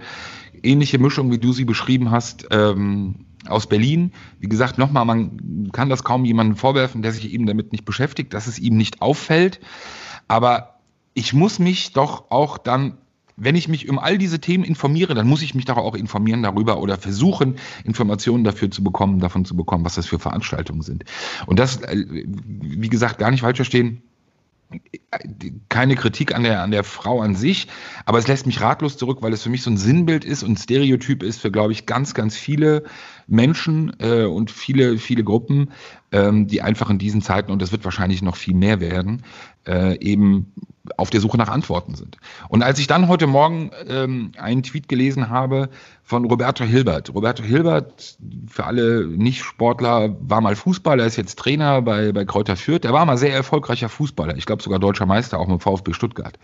Ähnliche 0.62 1.00
Mischung, 1.00 1.32
wie 1.32 1.40
du 1.40 1.54
sie 1.54 1.66
beschrieben 1.66 2.12
hast, 2.12 2.48
ähm, 2.52 3.26
aus 3.48 3.68
Berlin. 3.68 4.12
Wie 4.40 4.48
gesagt, 4.48 4.78
nochmal, 4.78 5.06
man 5.06 5.70
kann 5.72 5.90
das 5.90 6.04
kaum 6.04 6.26
jemandem 6.26 6.56
vorwerfen, 6.56 7.02
der 7.02 7.12
sich 7.12 7.34
eben 7.34 7.46
damit 7.46 7.72
nicht 7.72 7.86
beschäftigt, 7.86 8.34
dass 8.34 8.48
es 8.48 8.60
ihm 8.60 8.78
nicht 8.78 9.02
auffällt. 9.02 9.60
Aber 10.28 10.80
ich 11.14 11.34
muss 11.34 11.60
mich 11.60 11.94
doch 11.94 12.32
auch 12.32 12.58
dann 12.58 12.98
wenn 13.36 13.56
ich 13.56 13.68
mich 13.68 13.90
um 13.90 14.00
all 14.00 14.18
diese 14.18 14.40
Themen 14.40 14.64
informiere, 14.64 15.14
dann 15.14 15.28
muss 15.28 15.42
ich 15.42 15.56
mich 15.56 15.66
doch 15.66 15.78
auch 15.78 15.96
informieren 15.96 16.44
darüber 16.44 16.80
oder 16.80 16.98
versuchen, 16.98 17.56
Informationen 17.84 18.44
dafür 18.44 18.70
zu 18.72 18.84
bekommen, 18.84 19.20
davon 19.20 19.46
zu 19.46 19.56
bekommen, 19.56 19.86
was 19.86 19.96
das 19.96 20.06
für 20.06 20.20
Veranstaltungen 20.20 20.82
sind. 20.82 21.06
Und 21.46 21.60
das, 21.60 21.82
äh, 21.82 22.06
wie 22.26 22.90
gesagt, 22.90 23.18
gar 23.18 23.32
nicht 23.32 23.42
falsch 23.42 23.58
verstehen 23.58 24.04
keine 25.70 25.96
Kritik 25.96 26.34
an 26.34 26.44
der, 26.44 26.62
an 26.62 26.72
der 26.72 26.84
Frau 26.84 27.22
an 27.22 27.36
sich, 27.36 27.68
aber 28.06 28.18
es 28.18 28.28
lässt 28.28 28.46
mich 28.46 28.62
ratlos 28.62 28.98
zurück, 28.98 29.20
weil 29.22 29.34
es 29.34 29.44
für 29.44 29.50
mich 29.50 29.62
so 29.62 29.70
ein 29.70 29.78
Sinnbild 29.78 30.26
ist 30.26 30.44
und 30.44 30.58
Stereotyp 30.58 31.24
ist 31.24 31.42
für, 31.42 31.52
glaube 31.52 31.74
ich, 31.74 31.86
ganz, 31.86 32.14
ganz 32.14 32.36
viele 32.36 32.84
Menschen 33.28 33.96
äh, 34.00 34.24
und 34.24 34.52
viele, 34.52 34.98
viele 34.98 35.24
Gruppen, 35.24 35.72
ähm, 36.14 36.48
die 36.48 36.62
einfach 36.62 36.90
in 36.90 37.00
diesen 37.00 37.22
Zeiten, 37.22 37.52
und 37.52 37.62
das 37.62 37.72
wird 37.74 37.84
wahrscheinlich 37.84 38.22
noch 38.22 38.38
viel 38.38 38.54
mehr 38.54 38.80
werden, 38.80 39.24
äh, 39.68 40.00
eben 40.00 40.54
auf 40.98 41.10
der 41.10 41.22
Suche 41.22 41.38
nach 41.38 41.48
Antworten 41.48 41.96
sind. 41.96 42.18
Und 42.50 42.62
als 42.62 42.78
ich 42.78 42.88
dann 42.88 43.08
heute 43.08 43.26
Morgen 43.26 43.72
ähm, 43.88 44.32
einen 44.38 44.64
Tweet 44.64 44.88
gelesen 44.90 45.30
habe 45.30 45.70
von 46.06 46.26
Roberto 46.26 46.66
Hilbert. 46.66 47.14
Roberto 47.16 47.44
Hilbert, 47.44 48.18
für 48.48 48.66
alle 48.66 49.08
Nicht-Sportler, 49.08 50.18
war 50.20 50.42
mal 50.42 50.58
Fußballer, 50.58 51.06
ist 51.06 51.16
jetzt 51.16 51.40
Trainer 51.40 51.82
bei, 51.82 52.12
bei 52.12 52.26
Kräuter 52.26 52.58
Fürth. 52.58 52.84
Der 52.84 52.92
war 52.92 53.06
mal 53.06 53.18
sehr 53.18 53.34
erfolgreicher 53.34 53.88
Fußballer. 53.88 54.36
Ich 54.36 54.46
glaube 54.46 54.62
sogar 54.62 54.80
deutscher 54.80 55.06
Meister, 55.06 55.40
auch 55.40 55.48
mit 55.48 55.64
VfB 55.64 55.94
Stuttgart. 55.94 56.38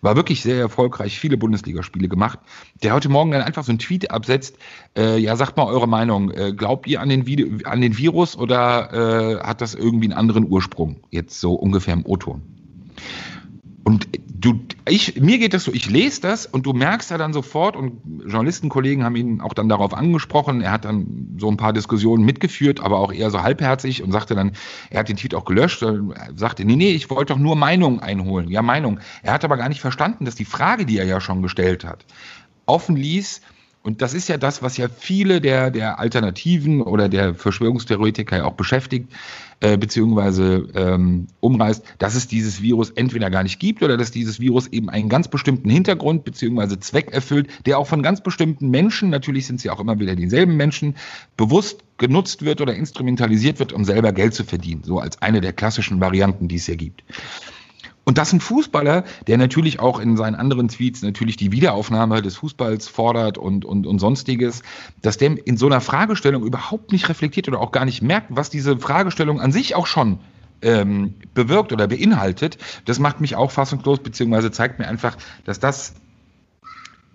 War 0.00 0.16
wirklich 0.16 0.42
sehr 0.42 0.58
erfolgreich, 0.58 1.20
viele 1.20 1.36
Bundesligaspiele 1.36 2.08
gemacht. 2.08 2.38
Der 2.82 2.94
heute 2.94 3.10
Morgen 3.10 3.32
dann 3.32 3.42
einfach 3.42 3.64
so 3.64 3.72
einen 3.72 3.78
Tweet 3.78 4.10
absetzt, 4.10 4.56
äh, 4.96 5.18
ja, 5.18 5.36
sagt 5.36 5.58
mal 5.58 5.66
eure 5.66 5.86
Meinung. 5.86 6.30
Äh, 6.30 6.54
glaubt 6.54 6.86
ihr 6.86 7.02
an 7.02 7.10
den, 7.10 7.26
Vi 7.26 7.62
an 7.64 7.82
den 7.82 7.98
Virus 7.98 8.34
oder 8.34 8.92
äh, 9.12 9.36
hat 9.38 9.60
das 9.60 9.74
irgendwie 9.74 10.06
einen 10.06 10.18
anderen 10.18 10.48
Ursprung? 10.48 11.00
Jetzt 11.10 11.40
so 11.40 11.54
ungefähr 11.54 11.94
im 11.94 12.06
O-Ton. 12.06 12.42
Und 13.84 14.08
du, 14.42 14.60
ich, 14.88 15.20
mir 15.20 15.38
geht 15.38 15.54
das 15.54 15.64
so, 15.64 15.72
ich 15.72 15.88
lese 15.90 16.20
das 16.20 16.46
und 16.46 16.66
du 16.66 16.72
merkst 16.72 17.10
ja 17.10 17.18
dann 17.18 17.32
sofort, 17.32 17.76
und 17.76 18.00
Journalistenkollegen 18.26 19.04
haben 19.04 19.16
ihn 19.16 19.40
auch 19.40 19.54
dann 19.54 19.68
darauf 19.68 19.94
angesprochen, 19.94 20.60
er 20.60 20.72
hat 20.72 20.84
dann 20.84 21.36
so 21.38 21.48
ein 21.48 21.56
paar 21.56 21.72
Diskussionen 21.72 22.24
mitgeführt, 22.24 22.80
aber 22.80 22.98
auch 22.98 23.12
eher 23.12 23.30
so 23.30 23.42
halbherzig 23.42 24.02
und 24.02 24.12
sagte 24.12 24.34
dann, 24.34 24.52
er 24.90 25.00
hat 25.00 25.08
den 25.08 25.16
Tweet 25.16 25.34
auch 25.34 25.44
gelöscht, 25.44 25.84
sagte, 26.34 26.64
nee, 26.64 26.76
nee, 26.76 26.90
ich 26.90 27.10
wollte 27.10 27.32
doch 27.32 27.40
nur 27.40 27.56
Meinung 27.56 28.00
einholen. 28.00 28.48
Ja, 28.48 28.62
Meinung. 28.62 29.00
Er 29.22 29.32
hat 29.32 29.44
aber 29.44 29.56
gar 29.56 29.68
nicht 29.68 29.80
verstanden, 29.80 30.24
dass 30.24 30.34
die 30.34 30.44
Frage, 30.44 30.86
die 30.86 30.98
er 30.98 31.06
ja 31.06 31.20
schon 31.20 31.42
gestellt 31.42 31.84
hat, 31.84 32.04
offen 32.66 32.96
ließ, 32.96 33.40
und 33.82 34.00
das 34.00 34.14
ist 34.14 34.28
ja 34.28 34.36
das, 34.36 34.62
was 34.62 34.76
ja 34.76 34.88
viele 34.88 35.40
der, 35.40 35.70
der 35.70 35.98
Alternativen 35.98 36.82
oder 36.82 37.08
der 37.08 37.34
Verschwörungstheoretiker 37.34 38.36
ja 38.36 38.44
auch 38.44 38.54
beschäftigt, 38.54 39.12
äh, 39.58 39.76
beziehungsweise 39.76 40.68
ähm, 40.74 41.26
umreißt, 41.40 41.84
dass 41.98 42.14
es 42.14 42.28
dieses 42.28 42.62
Virus 42.62 42.90
entweder 42.90 43.28
gar 43.28 43.42
nicht 43.42 43.58
gibt 43.58 43.82
oder 43.82 43.96
dass 43.96 44.12
dieses 44.12 44.38
Virus 44.38 44.68
eben 44.68 44.88
einen 44.88 45.08
ganz 45.08 45.26
bestimmten 45.26 45.68
Hintergrund 45.68 46.24
beziehungsweise 46.24 46.78
Zweck 46.78 47.12
erfüllt, 47.12 47.48
der 47.66 47.78
auch 47.78 47.88
von 47.88 48.02
ganz 48.02 48.22
bestimmten 48.22 48.70
Menschen, 48.70 49.10
natürlich 49.10 49.48
sind 49.48 49.60
sie 49.60 49.70
auch 49.70 49.80
immer 49.80 49.98
wieder 49.98 50.14
dieselben 50.14 50.56
Menschen, 50.56 50.94
bewusst 51.36 51.80
genutzt 51.98 52.44
wird 52.44 52.60
oder 52.60 52.74
instrumentalisiert 52.74 53.58
wird, 53.58 53.72
um 53.72 53.84
selber 53.84 54.12
Geld 54.12 54.34
zu 54.34 54.44
verdienen. 54.44 54.82
So 54.84 55.00
als 55.00 55.20
eine 55.22 55.40
der 55.40 55.52
klassischen 55.52 56.00
Varianten, 56.00 56.46
die 56.46 56.56
es 56.56 56.66
hier 56.66 56.76
gibt. 56.76 57.02
Und 58.04 58.18
das 58.18 58.28
ist 58.28 58.34
ein 58.34 58.40
Fußballer, 58.40 59.04
der 59.26 59.38
natürlich 59.38 59.78
auch 59.78 60.00
in 60.00 60.16
seinen 60.16 60.34
anderen 60.34 60.68
Tweets 60.68 61.02
natürlich 61.02 61.36
die 61.36 61.52
Wiederaufnahme 61.52 62.20
des 62.20 62.36
Fußballs 62.36 62.88
fordert 62.88 63.38
und, 63.38 63.64
und, 63.64 63.86
und 63.86 63.98
sonstiges, 64.00 64.62
dass 65.02 65.18
der 65.18 65.46
in 65.46 65.56
so 65.56 65.66
einer 65.66 65.80
Fragestellung 65.80 66.44
überhaupt 66.44 66.90
nicht 66.90 67.08
reflektiert 67.08 67.48
oder 67.48 67.60
auch 67.60 67.70
gar 67.70 67.84
nicht 67.84 68.02
merkt, 68.02 68.28
was 68.30 68.50
diese 68.50 68.78
Fragestellung 68.78 69.40
an 69.40 69.52
sich 69.52 69.76
auch 69.76 69.86
schon 69.86 70.18
ähm, 70.62 71.14
bewirkt 71.34 71.72
oder 71.72 71.88
beinhaltet, 71.88 72.58
das 72.84 72.98
macht 72.98 73.20
mich 73.20 73.36
auch 73.36 73.50
fassungslos, 73.50 74.00
beziehungsweise 74.00 74.50
zeigt 74.50 74.78
mir 74.78 74.88
einfach, 74.88 75.16
dass 75.44 75.60
das 75.60 75.94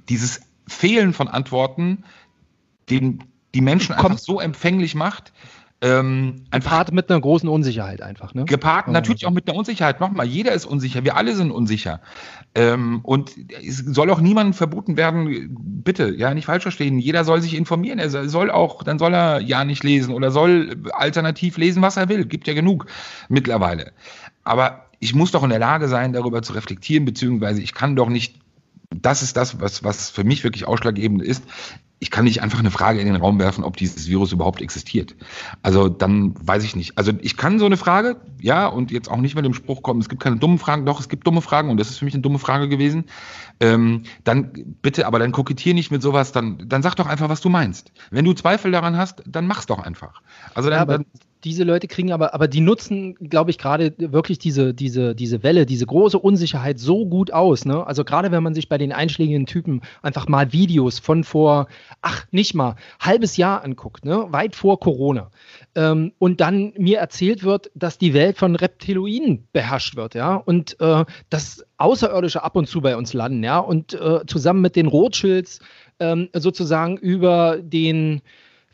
dieses 0.09 0.41
Fehlen 0.67 1.13
von 1.13 1.27
Antworten 1.27 2.03
den, 2.89 3.23
die 3.53 3.61
Menschen 3.61 3.93
einfach 3.93 4.17
so 4.17 4.39
empfänglich 4.39 4.95
macht, 4.95 5.33
ähm, 5.80 6.45
gepaart 6.49 6.91
mit 6.91 7.09
einer 7.09 7.21
großen 7.21 7.47
Unsicherheit 7.47 8.01
einfach. 8.01 8.34
Ne? 8.34 8.45
Gepaart 8.45 8.88
natürlich 8.88 9.28
auch 9.28 9.32
mit 9.32 9.47
einer 9.47 9.57
Unsicherheit. 9.57 9.99
Nochmal, 9.99 10.25
jeder 10.25 10.53
ist 10.53 10.65
unsicher, 10.65 11.03
wir 11.03 11.15
alle 11.15 11.36
sind 11.36 11.51
unsicher. 11.51 12.01
Ähm, 12.55 13.01
und 13.03 13.36
es 13.63 13.78
soll 13.78 14.09
auch 14.09 14.19
niemandem 14.19 14.53
verboten 14.53 14.97
werden, 14.97 15.55
bitte, 15.84 16.15
ja, 16.15 16.34
nicht 16.34 16.45
falsch 16.45 16.63
verstehen, 16.63 16.97
jeder 16.97 17.23
soll 17.23 17.41
sich 17.41 17.55
informieren. 17.55 17.99
Er 17.99 18.09
soll 18.09 18.49
auch, 18.49 18.82
dann 18.82 18.97
soll 18.97 19.13
er 19.13 19.39
ja 19.39 19.65
nicht 19.65 19.84
lesen 19.84 20.15
oder 20.15 20.32
soll 20.32 20.78
alternativ 20.93 21.57
lesen, 21.57 21.84
was 21.84 21.95
er 21.95 22.09
will. 22.09 22.25
Gibt 22.25 22.47
ja 22.47 22.55
genug 22.55 22.88
mittlerweile. 23.30 23.91
Aber 24.43 24.86
ich 24.99 25.13
muss 25.13 25.32
doch 25.32 25.43
in 25.43 25.51
der 25.51 25.59
Lage 25.59 25.88
sein, 25.89 26.11
darüber 26.11 26.41
zu 26.41 26.53
reflektieren, 26.53 27.05
beziehungsweise 27.05 27.61
ich 27.61 27.75
kann 27.75 27.95
doch 27.95 28.09
nicht 28.09 28.39
das 28.89 29.21
ist 29.21 29.36
das, 29.36 29.59
was, 29.59 29.84
was 29.84 30.09
für 30.09 30.23
mich 30.23 30.45
wirklich 30.45 30.65
ausschlaggebend 30.65 31.21
ist 31.21 31.43
ich 31.99 32.11
kann 32.11 32.25
nicht 32.25 32.43
einfach 32.43 32.59
eine 32.59 32.69
Frage 32.69 32.99
in 32.99 33.07
den 33.07 33.15
Raum 33.15 33.39
werfen, 33.39 33.63
ob 33.63 33.75
dieses 33.75 34.07
Virus 34.07 34.31
überhaupt 34.31 34.61
existiert. 34.61 35.15
Also 35.63 35.89
dann 35.89 36.35
weiß 36.39 36.63
ich 36.63 36.75
nicht. 36.75 36.97
Also 36.97 37.11
ich 37.21 37.37
kann 37.37 37.57
so 37.57 37.65
eine 37.65 37.77
Frage, 37.77 38.17
ja, 38.39 38.67
und 38.67 38.91
jetzt 38.91 39.09
auch 39.09 39.17
nicht 39.17 39.35
mit 39.35 39.45
dem 39.45 39.55
Spruch 39.55 39.81
kommen, 39.81 39.99
es 39.99 40.07
gibt 40.07 40.21
keine 40.21 40.37
dummen 40.37 40.59
Fragen, 40.59 40.85
doch, 40.85 40.99
es 40.99 41.09
gibt 41.09 41.25
dumme 41.25 41.41
Fragen 41.41 41.71
und 41.71 41.79
das 41.79 41.89
ist 41.89 41.97
für 41.97 42.05
mich 42.05 42.13
eine 42.13 42.21
dumme 42.21 42.37
Frage 42.37 42.69
gewesen. 42.69 43.05
Ähm, 43.59 44.03
dann 44.23 44.51
bitte, 44.83 45.07
aber 45.07 45.17
dann 45.17 45.31
kokettier 45.31 45.73
nicht 45.73 45.89
mit 45.89 46.03
sowas, 46.03 46.31
dann, 46.31 46.69
dann 46.69 46.83
sag 46.83 46.95
doch 46.95 47.07
einfach, 47.07 47.29
was 47.29 47.41
du 47.41 47.49
meinst. 47.49 47.91
Wenn 48.11 48.25
du 48.25 48.33
Zweifel 48.33 48.71
daran 48.71 48.95
hast, 48.95 49.23
dann 49.25 49.47
mach's 49.47 49.65
doch 49.65 49.79
einfach. 49.79 50.21
Also 50.53 50.69
dann, 50.69 50.79
ja, 50.79 50.85
dann 50.85 51.05
diese 51.47 51.63
Leute 51.63 51.87
kriegen 51.87 52.11
aber, 52.11 52.33
aber 52.33 52.47
die 52.47 52.59
nutzen, 52.59 53.15
glaube 53.15 53.51
ich, 53.51 53.57
gerade 53.57 53.93
wirklich 53.97 54.37
diese, 54.37 54.73
diese, 54.73 55.15
diese 55.15 55.43
Welle, 55.43 55.65
diese 55.65 55.85
große 55.85 56.19
Unsicherheit 56.19 56.77
so 56.77 57.05
gut 57.05 57.31
aus. 57.31 57.63
Ne? 57.63 57.87
Also 57.87 58.03
gerade 58.03 58.31
wenn 58.31 58.43
man 58.43 58.53
sich 58.53 58.67
bei 58.67 58.77
den 58.77 58.91
einschlägigen 58.91 59.45
Typen 59.45 59.81
einfach 60.01 60.27
mal 60.27 60.51
Videos 60.51 60.99
von 60.99 61.23
vor, 61.23 61.67
ach, 62.01 62.25
nicht 62.31 62.53
mal, 62.53 62.75
halbes 62.99 63.37
Jahr 63.37 63.63
anguckt, 63.63 64.03
ne? 64.03 64.25
weit 64.29 64.55
vor 64.55 64.79
Corona. 64.79 65.31
Ähm, 65.75 66.11
und 66.19 66.41
dann 66.41 66.73
mir 66.77 66.99
erzählt 66.99 67.43
wird, 67.43 67.71
dass 67.75 67.97
die 67.97 68.13
Welt 68.13 68.37
von 68.37 68.55
Reptiloiden 68.55 69.47
beherrscht 69.53 69.95
wird, 69.95 70.15
ja, 70.15 70.35
und 70.35 70.79
äh, 70.81 71.05
dass 71.29 71.65
Außerirdische 71.77 72.43
ab 72.43 72.55
und 72.55 72.67
zu 72.67 72.81
bei 72.81 72.97
uns 72.97 73.13
landen, 73.13 73.43
ja, 73.43 73.59
und 73.59 73.93
äh, 73.93 74.25
zusammen 74.27 74.61
mit 74.61 74.75
den 74.75 74.87
Rothschilds 74.87 75.59
ähm, 75.99 76.29
sozusagen 76.33 76.97
über 76.97 77.57
den 77.61 78.21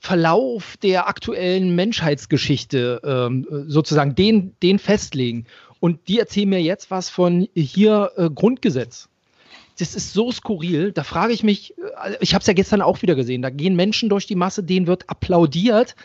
Verlauf 0.03 0.75
der 0.75 1.07
aktuellen 1.07 1.75
Menschheitsgeschichte 1.75 2.99
ähm, 3.05 3.47
sozusagen 3.67 4.15
den, 4.15 4.53
den 4.61 4.77
festlegen. 4.77 5.45
Und 5.79 6.09
die 6.09 6.19
erzählen 6.19 6.49
mir 6.49 6.61
jetzt 6.61 6.91
was 6.91 7.09
von 7.09 7.47
hier 7.55 8.11
äh, 8.17 8.29
Grundgesetz. 8.29 9.07
Das 9.79 9.95
ist 9.95 10.11
so 10.11 10.29
skurril. 10.29 10.91
Da 10.91 11.05
frage 11.05 11.31
ich 11.31 11.41
mich, 11.41 11.77
äh, 11.77 12.17
ich 12.19 12.33
habe 12.33 12.41
es 12.41 12.47
ja 12.47 12.53
gestern 12.53 12.81
auch 12.81 13.01
wieder 13.01 13.15
gesehen, 13.15 13.41
da 13.41 13.49
gehen 13.49 13.77
Menschen 13.77 14.09
durch 14.09 14.27
die 14.27 14.35
Masse, 14.35 14.61
denen 14.61 14.87
wird 14.87 15.09
applaudiert 15.09 15.95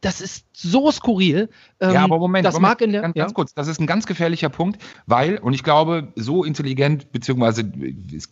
das 0.00 0.20
ist 0.20 0.46
so 0.52 0.90
skurril. 0.90 1.48
Ähm, 1.80 1.92
ja, 1.92 2.04
aber 2.04 2.18
Moment, 2.18 2.46
das 2.46 2.54
Moment, 2.54 2.70
mag 2.70 2.80
in 2.80 2.92
der, 2.92 3.02
ganz, 3.02 3.16
ja? 3.16 3.24
ganz, 3.24 3.34
kurz, 3.34 3.54
das 3.54 3.68
ist 3.68 3.80
ein 3.80 3.86
ganz 3.86 4.06
gefährlicher 4.06 4.48
Punkt, 4.48 4.82
weil, 5.06 5.38
und 5.38 5.52
ich 5.52 5.62
glaube, 5.62 6.12
so 6.16 6.44
intelligent, 6.44 7.12
beziehungsweise 7.12 7.70
ist 8.12 8.30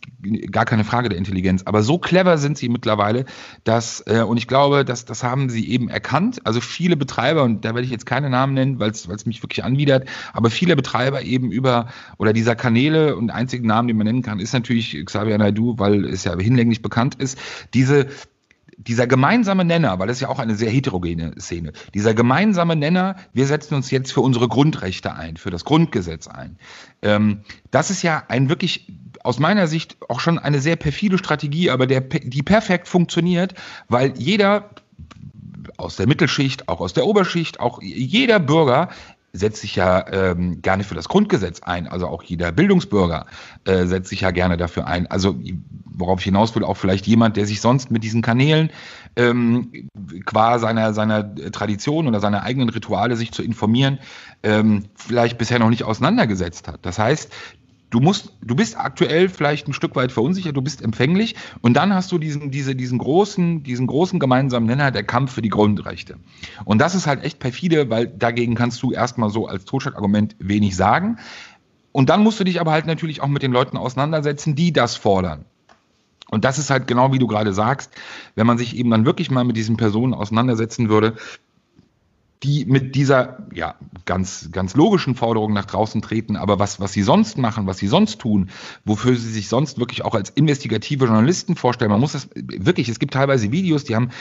gar 0.51 0.65
keine 0.65 0.83
Frage 0.83 1.09
der 1.09 1.17
Intelligenz, 1.17 1.63
aber 1.65 1.83
so 1.83 1.97
clever 1.97 2.37
sind 2.37 2.57
sie 2.57 2.69
mittlerweile, 2.69 3.25
dass, 3.63 4.03
äh, 4.07 4.21
und 4.21 4.37
ich 4.37 4.47
glaube, 4.47 4.85
dass, 4.85 5.05
das 5.05 5.23
haben 5.23 5.49
sie 5.49 5.69
eben 5.69 5.89
erkannt. 5.89 6.39
Also 6.45 6.61
viele 6.61 6.97
Betreiber, 6.97 7.43
und 7.43 7.65
da 7.65 7.69
werde 7.69 7.85
ich 7.85 7.91
jetzt 7.91 8.05
keine 8.05 8.29
Namen 8.29 8.53
nennen, 8.53 8.79
weil 8.79 8.91
es 8.91 9.25
mich 9.25 9.43
wirklich 9.43 9.63
anwidert, 9.63 10.07
aber 10.33 10.49
viele 10.49 10.75
Betreiber 10.75 11.21
eben 11.21 11.51
über, 11.51 11.87
oder 12.17 12.33
dieser 12.33 12.55
Kanäle 12.55 13.15
und 13.15 13.29
einzigen 13.29 13.67
Namen, 13.67 13.87
den 13.87 13.97
man 13.97 14.05
nennen 14.05 14.21
kann, 14.21 14.39
ist 14.39 14.53
natürlich 14.53 15.05
Xavier 15.05 15.37
Naidu, 15.37 15.75
weil 15.77 16.05
es 16.05 16.23
ja 16.23 16.37
hinlänglich 16.37 16.81
bekannt 16.81 17.15
ist, 17.15 17.37
diese 17.73 18.07
dieser 18.87 19.07
gemeinsame 19.07 19.65
Nenner, 19.65 19.99
weil 19.99 20.07
das 20.07 20.17
ist 20.17 20.21
ja 20.21 20.29
auch 20.29 20.39
eine 20.39 20.55
sehr 20.55 20.69
heterogene 20.69 21.33
Szene, 21.39 21.73
dieser 21.93 22.13
gemeinsame 22.13 22.75
Nenner, 22.75 23.15
wir 23.33 23.47
setzen 23.47 23.75
uns 23.75 23.91
jetzt 23.91 24.11
für 24.11 24.21
unsere 24.21 24.47
Grundrechte 24.47 25.15
ein, 25.15 25.37
für 25.37 25.49
das 25.49 25.65
Grundgesetz 25.65 26.27
ein. 26.27 26.57
Ähm, 27.01 27.41
das 27.71 27.89
ist 27.89 28.01
ja 28.01 28.23
ein 28.27 28.49
wirklich 28.49 28.91
aus 29.23 29.39
meiner 29.39 29.67
Sicht 29.67 29.97
auch 30.07 30.19
schon 30.19 30.37
eine 30.37 30.59
sehr 30.59 30.75
perfide 30.75 31.17
Strategie, 31.17 31.71
aber 31.71 31.87
der, 31.87 32.01
die 32.01 32.43
perfekt 32.43 32.87
funktioniert, 32.87 33.55
weil 33.87 34.13
jeder 34.17 34.69
aus 35.77 35.95
der 35.95 36.07
Mittelschicht, 36.07 36.69
auch 36.69 36.79
aus 36.79 36.93
der 36.93 37.05
Oberschicht, 37.05 37.59
auch 37.59 37.81
jeder 37.81 38.39
Bürger 38.39 38.89
setzt 39.35 39.61
sich 39.61 39.75
ja 39.75 40.05
ähm, 40.11 40.61
gerne 40.61 40.83
für 40.83 40.95
das 40.95 41.09
Grundgesetz 41.09 41.61
ein. 41.61 41.87
Also 41.87 42.07
auch 42.07 42.23
jeder 42.23 42.51
Bildungsbürger 42.51 43.25
äh, 43.65 43.85
setzt 43.85 44.09
sich 44.09 44.21
ja 44.21 44.31
gerne 44.31 44.57
dafür 44.57 44.87
ein. 44.87 45.07
Also 45.07 45.37
worauf 45.85 46.19
ich 46.19 46.25
hinaus 46.25 46.55
will, 46.55 46.63
auch 46.63 46.77
vielleicht 46.77 47.07
jemand, 47.07 47.37
der 47.37 47.45
sich 47.45 47.61
sonst 47.61 47.91
mit 47.91 48.03
diesen 48.03 48.21
Kanälen 48.21 48.69
ähm, 49.15 49.89
qua 50.25 50.59
seiner, 50.59 50.93
seiner 50.93 51.35
Tradition 51.51 52.07
oder 52.07 52.19
seiner 52.19 52.43
eigenen 52.43 52.69
Rituale 52.69 53.15
sich 53.15 53.31
zu 53.31 53.43
informieren, 53.43 53.99
ähm, 54.43 54.85
vielleicht 54.95 55.37
bisher 55.37 55.59
noch 55.59 55.69
nicht 55.69 55.83
auseinandergesetzt 55.83 56.67
hat. 56.67 56.85
Das 56.85 56.99
heißt, 56.99 57.31
du 57.89 57.99
musst, 57.99 58.33
du 58.41 58.55
bist 58.55 58.77
aktuell 58.77 59.29
vielleicht 59.29 59.67
ein 59.67 59.73
Stück 59.73 59.95
weit 59.95 60.11
verunsichert, 60.11 60.55
du 60.55 60.61
bist 60.61 60.81
empfänglich 60.81 61.35
und 61.61 61.75
dann 61.75 61.93
hast 61.93 62.11
du 62.11 62.17
diesen, 62.17 62.51
diese, 62.51 62.75
diesen 62.75 62.97
großen, 62.97 63.63
diesen 63.63 63.87
großen 63.87 64.19
gemeinsamen 64.19 64.65
Nenner, 64.65 64.91
der 64.91 65.03
Kampf 65.03 65.33
für 65.33 65.41
die 65.41 65.49
Grundrechte. 65.49 66.17
Und 66.65 66.79
das 66.79 66.95
ist 66.95 67.07
halt 67.07 67.23
echt 67.23 67.39
perfide, 67.39 67.89
weil 67.89 68.07
dagegen 68.07 68.55
kannst 68.55 68.81
du 68.83 68.91
erstmal 68.91 69.29
so 69.29 69.47
als 69.47 69.65
Totschlagargument 69.65 70.35
wenig 70.39 70.75
sagen. 70.75 71.17
Und 71.91 72.09
dann 72.09 72.23
musst 72.23 72.39
du 72.39 72.43
dich 72.43 72.59
aber 72.59 72.71
halt 72.71 72.87
natürlich 72.87 73.21
auch 73.21 73.27
mit 73.27 73.41
den 73.41 73.53
Leuten 73.53 73.77
auseinandersetzen, 73.77 74.55
die 74.55 74.73
das 74.73 74.95
fordern. 74.95 75.45
Und 76.29 76.43
das 76.43 76.57
ist 76.57 76.69
halt 76.69 76.87
genau 76.87 77.13
wie 77.13 77.19
du 77.19 77.27
gerade 77.27 77.53
sagst, 77.53 77.91
wenn 78.35 78.47
man 78.47 78.57
sich 78.57 78.75
eben 78.75 78.89
dann 78.89 79.05
wirklich 79.05 79.31
mal 79.31 79.43
mit 79.43 79.55
diesen 79.55 79.77
Personen 79.77 80.13
auseinandersetzen 80.13 80.89
würde, 80.89 81.15
die 82.45 82.65
mit 82.65 82.95
dieser 82.95 83.47
ja 83.53 83.75
ganz 84.05 84.49
ganz 84.51 84.75
logischen 84.75 85.15
Forderung 85.15 85.53
nach 85.53 85.65
draußen 85.65 86.01
treten, 86.01 86.35
aber 86.35 86.59
was 86.59 86.79
was 86.79 86.93
sie 86.93 87.01
sonst 87.01 87.37
machen, 87.37 87.65
was 87.65 87.79
sie 87.79 87.87
sonst 87.87 88.19
tun, 88.19 88.49
wofür 88.85 89.15
sie 89.15 89.31
sich 89.31 89.49
sonst 89.49 89.79
wirklich 89.79 90.05
auch 90.05 90.13
als 90.13 90.29
investigative 90.29 91.05
Journalisten 91.05 91.55
vorstellen. 91.55 91.91
Man 91.91 91.99
muss 91.99 92.13
das 92.13 92.29
wirklich, 92.35 92.87
es 92.89 92.99
gibt 92.99 93.13
teilweise 93.13 93.51
Videos, 93.51 93.83
die 93.83 93.95
haben 93.95 94.11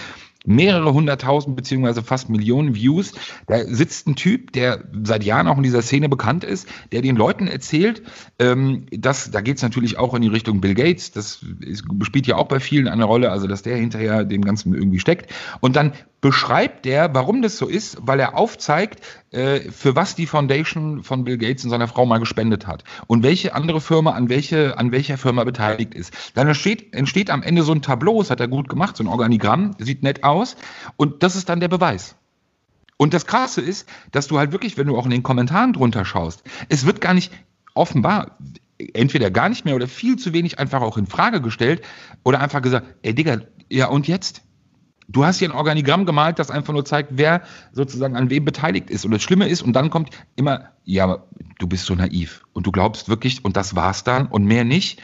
mehrere 0.44 0.92
hunderttausend 0.92 1.56
beziehungsweise 1.56 2.02
fast 2.02 2.28
Millionen 2.28 2.74
Views. 2.74 3.12
Da 3.46 3.64
sitzt 3.64 4.06
ein 4.06 4.14
Typ, 4.14 4.52
der 4.52 4.84
seit 5.02 5.24
Jahren 5.24 5.48
auch 5.48 5.56
in 5.56 5.62
dieser 5.62 5.82
Szene 5.82 6.08
bekannt 6.08 6.44
ist, 6.44 6.68
der 6.92 7.02
den 7.02 7.16
Leuten 7.16 7.48
erzählt, 7.48 8.02
ähm, 8.38 8.86
dass, 8.90 9.30
da 9.30 9.40
geht 9.40 9.56
es 9.56 9.62
natürlich 9.62 9.98
auch 9.98 10.14
in 10.14 10.22
die 10.22 10.28
Richtung 10.28 10.60
Bill 10.60 10.74
Gates, 10.74 11.12
das 11.12 11.44
ist, 11.60 11.84
spielt 12.02 12.26
ja 12.26 12.36
auch 12.36 12.48
bei 12.48 12.60
vielen 12.60 12.88
eine 12.88 13.04
Rolle, 13.04 13.30
also 13.30 13.46
dass 13.46 13.62
der 13.62 13.76
hinterher 13.76 14.24
dem 14.24 14.44
Ganzen 14.44 14.74
irgendwie 14.74 15.00
steckt. 15.00 15.32
Und 15.60 15.76
dann 15.76 15.92
beschreibt 16.20 16.86
der, 16.86 17.14
warum 17.14 17.42
das 17.42 17.58
so 17.58 17.68
ist, 17.68 17.98
weil 18.00 18.18
er 18.18 18.34
aufzeigt, 18.34 19.02
äh, 19.30 19.60
für 19.70 19.94
was 19.94 20.14
die 20.14 20.26
Foundation 20.26 21.02
von 21.02 21.24
Bill 21.24 21.36
Gates 21.36 21.64
und 21.64 21.70
seiner 21.70 21.86
Frau 21.86 22.06
mal 22.06 22.18
gespendet 22.18 22.66
hat 22.66 22.82
und 23.06 23.22
welche 23.22 23.54
andere 23.54 23.80
Firma 23.80 24.12
an 24.12 24.30
welche 24.30 24.78
an 24.78 24.90
welcher 24.90 25.18
Firma 25.18 25.44
beteiligt 25.44 25.92
ist. 25.94 26.14
Dann 26.34 26.48
entsteht, 26.48 26.94
entsteht 26.94 27.28
am 27.28 27.42
Ende 27.42 27.62
so 27.62 27.72
ein 27.72 27.82
Tableau, 27.82 28.20
das 28.20 28.30
hat 28.30 28.40
er 28.40 28.48
gut 28.48 28.70
gemacht, 28.70 28.96
so 28.96 29.04
ein 29.04 29.08
Organigramm, 29.08 29.72
sieht 29.78 30.02
nett 30.02 30.24
aus 30.24 30.33
und 30.96 31.22
das 31.22 31.36
ist 31.36 31.48
dann 31.48 31.60
der 31.60 31.68
Beweis. 31.68 32.16
Und 32.96 33.12
das 33.12 33.26
Krasse 33.26 33.60
ist, 33.60 33.88
dass 34.12 34.28
du 34.28 34.38
halt 34.38 34.52
wirklich, 34.52 34.76
wenn 34.76 34.86
du 34.86 34.96
auch 34.96 35.04
in 35.04 35.10
den 35.10 35.22
Kommentaren 35.22 35.72
drunter 35.72 36.04
schaust, 36.04 36.42
es 36.68 36.86
wird 36.86 37.00
gar 37.00 37.14
nicht 37.14 37.32
offenbar 37.74 38.38
entweder 38.78 39.30
gar 39.30 39.48
nicht 39.48 39.64
mehr 39.64 39.76
oder 39.76 39.88
viel 39.88 40.16
zu 40.16 40.32
wenig 40.32 40.58
einfach 40.58 40.82
auch 40.82 40.96
in 40.96 41.06
Frage 41.06 41.40
gestellt 41.40 41.82
oder 42.22 42.40
einfach 42.40 42.62
gesagt, 42.62 42.86
ey 43.02 43.14
Digga, 43.14 43.38
ja 43.70 43.88
und 43.88 44.08
jetzt? 44.08 44.42
Du 45.06 45.24
hast 45.24 45.38
hier 45.38 45.50
ein 45.50 45.56
Organigramm 45.56 46.06
gemalt, 46.06 46.38
das 46.38 46.50
einfach 46.50 46.72
nur 46.72 46.84
zeigt, 46.84 47.10
wer 47.12 47.42
sozusagen 47.72 48.16
an 48.16 48.30
wem 48.30 48.44
beteiligt 48.44 48.88
ist. 48.88 49.04
Und 49.04 49.10
das 49.10 49.22
Schlimme 49.22 49.48
ist, 49.48 49.60
und 49.60 49.74
dann 49.74 49.90
kommt 49.90 50.10
immer, 50.34 50.70
ja, 50.84 51.24
du 51.58 51.66
bist 51.66 51.84
so 51.84 51.94
naiv 51.94 52.42
und 52.54 52.66
du 52.66 52.72
glaubst 52.72 53.08
wirklich, 53.10 53.44
und 53.44 53.56
das 53.56 53.76
war's 53.76 54.04
dann 54.04 54.26
und 54.26 54.44
mehr 54.44 54.64
nicht. 54.64 55.02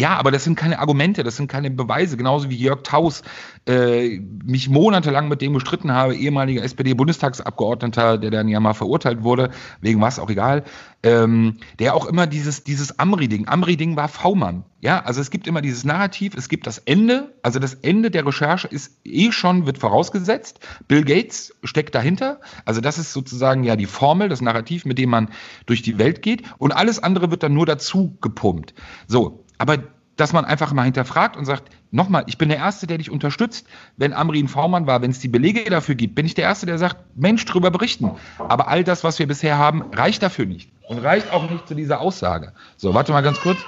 Ja, 0.00 0.16
aber 0.16 0.30
das 0.30 0.44
sind 0.44 0.56
keine 0.56 0.78
Argumente, 0.78 1.22
das 1.24 1.36
sind 1.36 1.48
keine 1.48 1.70
Beweise. 1.70 2.16
Genauso 2.16 2.48
wie 2.48 2.56
Jörg 2.56 2.84
Taus 2.84 3.22
äh, 3.66 4.18
mich 4.18 4.70
monatelang 4.70 5.28
mit 5.28 5.42
dem 5.42 5.52
gestritten 5.52 5.92
habe, 5.92 6.16
ehemaliger 6.16 6.62
SPD-Bundestagsabgeordneter, 6.62 8.16
der 8.16 8.30
dann 8.30 8.48
ja 8.48 8.60
mal 8.60 8.72
verurteilt 8.72 9.22
wurde, 9.24 9.50
wegen 9.82 10.00
was 10.00 10.18
auch 10.18 10.30
egal, 10.30 10.64
ähm, 11.02 11.58
der 11.80 11.94
auch 11.94 12.06
immer 12.06 12.26
dieses, 12.26 12.64
dieses 12.64 12.98
Amri-Ding, 12.98 13.46
Amri-Ding 13.46 13.96
war 13.96 14.08
V-Mann. 14.08 14.64
Ja, 14.80 15.02
also 15.04 15.20
es 15.20 15.30
gibt 15.30 15.46
immer 15.46 15.60
dieses 15.60 15.84
Narrativ, 15.84 16.34
es 16.34 16.48
gibt 16.48 16.66
das 16.66 16.78
Ende, 16.78 17.34
also 17.42 17.58
das 17.58 17.74
Ende 17.74 18.10
der 18.10 18.26
Recherche 18.26 18.68
ist 18.68 19.00
eh 19.04 19.30
schon, 19.32 19.66
wird 19.66 19.76
vorausgesetzt. 19.76 20.60
Bill 20.88 21.04
Gates 21.04 21.54
steckt 21.62 21.94
dahinter. 21.94 22.40
Also 22.64 22.80
das 22.80 22.96
ist 22.96 23.12
sozusagen 23.12 23.64
ja 23.64 23.76
die 23.76 23.84
Formel, 23.84 24.30
das 24.30 24.40
Narrativ, 24.40 24.86
mit 24.86 24.96
dem 24.96 25.10
man 25.10 25.28
durch 25.66 25.82
die 25.82 25.98
Welt 25.98 26.22
geht. 26.22 26.44
Und 26.56 26.72
alles 26.72 27.02
andere 27.02 27.30
wird 27.30 27.42
dann 27.42 27.52
nur 27.52 27.66
dazu 27.66 28.16
gepumpt. 28.22 28.72
So, 29.06 29.44
aber 29.60 29.76
dass 30.16 30.32
man 30.32 30.44
einfach 30.44 30.72
mal 30.72 30.84
hinterfragt 30.84 31.36
und 31.36 31.44
sagt, 31.44 31.70
nochmal, 31.90 32.24
ich 32.26 32.36
bin 32.38 32.48
der 32.48 32.58
Erste, 32.58 32.86
der 32.86 32.98
dich 32.98 33.10
unterstützt, 33.10 33.66
wenn 33.96 34.12
Amri 34.12 34.42
ein 34.42 34.48
V-Mann 34.48 34.86
war, 34.86 35.02
wenn 35.02 35.10
es 35.10 35.18
die 35.18 35.28
Belege 35.28 35.68
dafür 35.68 35.94
gibt, 35.94 36.14
bin 36.14 36.26
ich 36.26 36.34
der 36.34 36.44
Erste, 36.44 36.66
der 36.66 36.78
sagt, 36.78 36.96
Mensch, 37.14 37.44
drüber 37.44 37.70
berichten. 37.70 38.10
Aber 38.38 38.68
all 38.68 38.84
das, 38.84 39.04
was 39.04 39.18
wir 39.18 39.26
bisher 39.26 39.58
haben, 39.58 39.82
reicht 39.92 40.22
dafür 40.22 40.46
nicht. 40.46 40.70
Und 40.88 40.98
reicht 40.98 41.32
auch 41.32 41.48
nicht 41.50 41.68
zu 41.68 41.74
dieser 41.74 42.00
Aussage. 42.00 42.52
So, 42.76 42.94
warte 42.94 43.12
mal 43.12 43.22
ganz 43.22 43.38
kurz. 43.40 43.58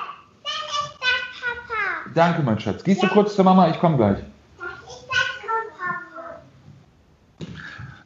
Danke, 2.14 2.42
mein 2.42 2.58
Schatz. 2.58 2.84
Gehst 2.84 3.02
du 3.02 3.08
kurz 3.08 3.34
zur 3.34 3.44
Mama? 3.44 3.68
Ich 3.68 3.78
komme 3.78 3.96
gleich. 3.96 4.18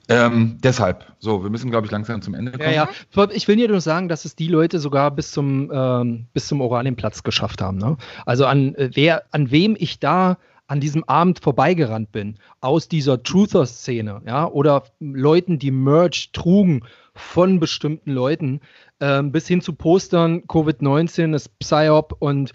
Ähm, 0.08 0.58
deshalb, 0.62 1.04
so, 1.18 1.42
wir 1.42 1.50
müssen, 1.50 1.70
glaube 1.70 1.86
ich, 1.86 1.92
langsam 1.92 2.22
zum 2.22 2.34
Ende 2.34 2.52
kommen. 2.52 2.64
Ja, 2.64 2.88
ja. 3.14 3.28
Ich 3.32 3.48
will 3.48 3.56
nur 3.68 3.80
sagen, 3.80 4.08
dass 4.08 4.24
es 4.24 4.36
die 4.36 4.48
Leute 4.48 4.78
sogar 4.78 5.10
bis 5.10 5.32
zum, 5.32 5.70
ähm, 5.72 6.26
bis 6.32 6.46
zum 6.46 6.60
Oranienplatz 6.60 7.22
geschafft 7.24 7.60
haben. 7.60 7.78
Ne? 7.78 7.96
Also 8.24 8.46
an, 8.46 8.74
äh, 8.76 8.90
wer, 8.94 9.24
an 9.32 9.50
wem 9.50 9.76
ich 9.78 9.98
da 9.98 10.38
an 10.68 10.80
diesem 10.80 11.04
Abend 11.04 11.40
vorbeigerannt 11.40 12.12
bin, 12.12 12.38
aus 12.60 12.88
dieser 12.88 13.22
Truther-Szene, 13.22 14.22
ja, 14.26 14.48
oder 14.48 14.84
Leuten, 14.98 15.58
die 15.58 15.70
Merch 15.70 16.30
trugen 16.32 16.84
von 17.14 17.60
bestimmten 17.60 18.12
Leuten, 18.12 18.60
ähm, 19.00 19.32
bis 19.32 19.46
hin 19.46 19.60
zu 19.60 19.74
Postern, 19.74 20.42
Covid-19, 20.42 21.32
das 21.32 21.48
Psyop 21.48 22.16
und 22.18 22.52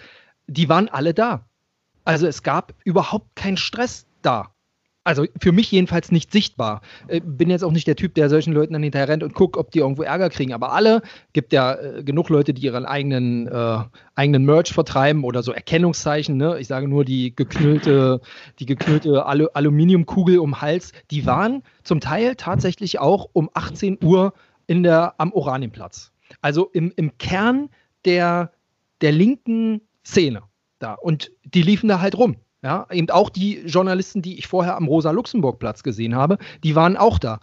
die 0.48 0.68
waren 0.68 0.90
alle 0.90 1.14
da. 1.14 1.46
Also 2.04 2.28
es 2.28 2.44
gab 2.44 2.74
überhaupt 2.84 3.36
keinen 3.36 3.58
Stress 3.58 4.08
da. 4.22 4.54
Also 5.04 5.26
für 5.40 5.52
mich 5.52 5.72
jedenfalls 5.72 6.12
nicht 6.12 6.32
sichtbar. 6.32 6.82
Äh, 7.08 7.22
bin 7.22 7.50
jetzt 7.50 7.64
auch 7.64 7.72
nicht 7.72 7.88
der 7.88 7.96
Typ, 7.96 8.14
der 8.14 8.30
solchen 8.30 8.54
Leuten 8.54 8.74
dann 8.74 8.84
hinterher 8.84 9.08
rennt 9.08 9.24
und 9.24 9.34
guckt, 9.34 9.58
ob 9.58 9.72
die 9.72 9.80
irgendwo 9.80 10.04
Ärger 10.04 10.30
kriegen. 10.30 10.54
Aber 10.54 10.74
alle, 10.74 11.02
gibt 11.34 11.54
ja 11.54 11.74
äh, 11.74 12.04
genug 12.04 12.30
Leute, 12.30 12.54
die 12.54 12.62
ihren 12.62 12.86
eigenen, 12.86 13.48
äh, 13.48 13.78
eigenen 14.14 14.46
Merch 14.46 14.72
vertreiben 14.74 15.24
oder 15.24 15.42
so 15.42 15.54
Erkennungszeichen. 15.54 16.38
Ne? 16.38 16.60
Ich 16.60 16.68
sage 16.68 16.88
nur 16.88 17.04
die 17.04 17.36
geknüllte, 17.36 18.22
die 18.60 18.68
geknüllte 18.68 19.26
Alu 19.26 19.48
Aluminiumkugel 19.54 20.38
um 20.38 20.62
Hals. 20.62 20.92
Die 21.10 21.26
waren 21.26 21.64
zum 21.84 22.00
Teil 22.00 22.36
tatsächlich 22.36 23.00
auch 23.00 23.28
um 23.34 23.50
18 23.54 23.98
Uhr 24.04 24.34
in 24.68 24.84
der, 24.84 25.16
am 25.18 25.34
Oranienplatz. 25.34 26.12
Also 26.42 26.70
im, 26.74 26.94
im 26.96 27.18
Kern 27.18 27.70
der, 28.06 28.52
der 29.02 29.12
linken 29.12 29.82
Szene 30.06 30.44
da. 30.78 30.94
Und 30.94 31.32
die 31.44 31.64
liefen 31.64 31.88
da 31.88 32.02
halt 32.02 32.18
rum. 32.18 32.36
Ja, 32.64 32.86
eben 32.92 33.10
auch 33.10 33.30
die 33.30 33.60
Journalisten, 33.66 34.22
die 34.22 34.38
ich 34.38 34.48
vorher 34.48 34.76
am 34.76 34.88
Rosa-Luxemburg-Platz 34.88 35.82
gesehen 35.82 36.16
habe, 36.16 36.38
die 36.64 36.76
waren 36.76 36.96
auch 36.96 37.18
da. 37.18 37.40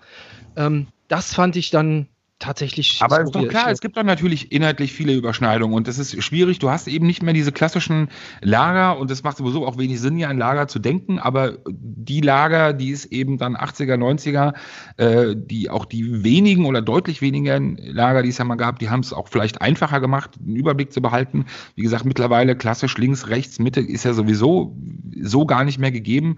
Ähm, 0.56 0.86
das 1.08 1.34
fand 1.34 1.56
ich 1.56 1.70
dann 1.70 2.06
tatsächlich. 2.38 2.98
Aber 3.00 3.22
ist 3.22 3.34
doch 3.34 3.48
klar, 3.48 3.70
es 3.70 3.80
gibt 3.80 3.96
dann 3.96 4.06
natürlich 4.06 4.52
inhaltlich 4.52 4.92
viele 4.92 5.14
Überschneidungen 5.14 5.74
und 5.74 5.88
das 5.88 5.98
ist 5.98 6.22
schwierig. 6.22 6.58
Du 6.58 6.70
hast 6.70 6.86
eben 6.86 7.06
nicht 7.06 7.22
mehr 7.22 7.34
diese 7.34 7.52
klassischen 7.52 8.08
Lager 8.40 8.98
und 8.98 9.10
es 9.10 9.22
macht 9.22 9.38
sowieso 9.38 9.66
auch 9.66 9.76
wenig 9.78 10.00
Sinn, 10.00 10.18
ja 10.18 10.28
ein 10.28 10.38
Lager 10.38 10.68
zu 10.68 10.78
denken, 10.78 11.18
aber 11.18 11.58
die 11.68 12.20
Lager, 12.20 12.72
die 12.72 12.92
es 12.92 13.06
eben 13.06 13.38
dann 13.38 13.56
80er, 13.56 13.96
90er, 13.96 14.54
äh, 14.96 15.34
die 15.36 15.70
auch 15.70 15.84
die 15.84 16.22
wenigen 16.22 16.66
oder 16.66 16.82
deutlich 16.82 17.20
weniger 17.20 17.58
Lager, 17.60 18.22
die 18.22 18.28
es 18.28 18.38
ja 18.38 18.44
mal 18.44 18.56
gab, 18.56 18.78
die 18.78 18.90
haben 18.90 19.00
es 19.00 19.12
auch 19.12 19.28
vielleicht 19.28 19.60
einfacher 19.60 20.00
gemacht, 20.00 20.30
einen 20.38 20.56
Überblick 20.56 20.92
zu 20.92 21.02
behalten. 21.02 21.46
Wie 21.74 21.82
gesagt, 21.82 22.04
mittlerweile 22.04 22.56
klassisch 22.56 22.96
links, 22.98 23.28
rechts, 23.28 23.58
Mitte 23.58 23.80
ist 23.80 24.04
ja 24.04 24.12
sowieso 24.12 24.76
so 25.20 25.46
gar 25.46 25.64
nicht 25.64 25.78
mehr 25.78 25.90
gegeben. 25.90 26.36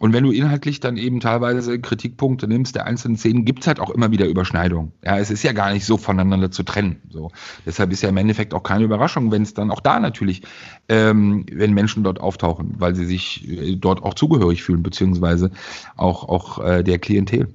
Und 0.00 0.12
wenn 0.12 0.24
du 0.24 0.32
inhaltlich 0.32 0.80
dann 0.80 0.96
eben 0.96 1.20
teilweise 1.20 1.80
Kritikpunkte 1.80 2.48
nimmst 2.48 2.74
der 2.74 2.84
einzelnen 2.86 3.16
Szenen, 3.16 3.44
gibt 3.44 3.60
es 3.60 3.68
halt 3.68 3.78
auch 3.78 3.90
immer 3.90 4.10
wieder 4.10 4.26
Überschneidungen. 4.26 4.92
Ja, 5.04 5.18
es 5.18 5.30
ist 5.30 5.44
ja 5.44 5.52
gar 5.52 5.72
nicht 5.72 5.86
so 5.86 5.96
voneinander 5.96 6.50
zu 6.50 6.64
trennen. 6.64 7.00
So. 7.10 7.30
Deshalb 7.64 7.92
ist 7.92 8.02
ja 8.02 8.08
im 8.08 8.16
Endeffekt 8.16 8.54
auch 8.54 8.64
keine 8.64 8.84
Überraschung, 8.84 9.30
wenn 9.30 9.42
es 9.42 9.54
dann 9.54 9.70
auch 9.70 9.80
da 9.80 10.00
natürlich, 10.00 10.42
ähm, 10.88 11.46
wenn 11.50 11.74
Menschen 11.74 12.02
dort 12.02 12.20
auftauchen, 12.20 12.74
weil 12.78 12.96
sie 12.96 13.06
sich 13.06 13.48
äh, 13.48 13.76
dort 13.76 14.02
auch 14.02 14.14
zugehörig 14.14 14.64
fühlen, 14.64 14.82
beziehungsweise 14.82 15.52
auch, 15.96 16.28
auch 16.28 16.58
äh, 16.58 16.82
der 16.82 16.98
Klientel. 16.98 17.48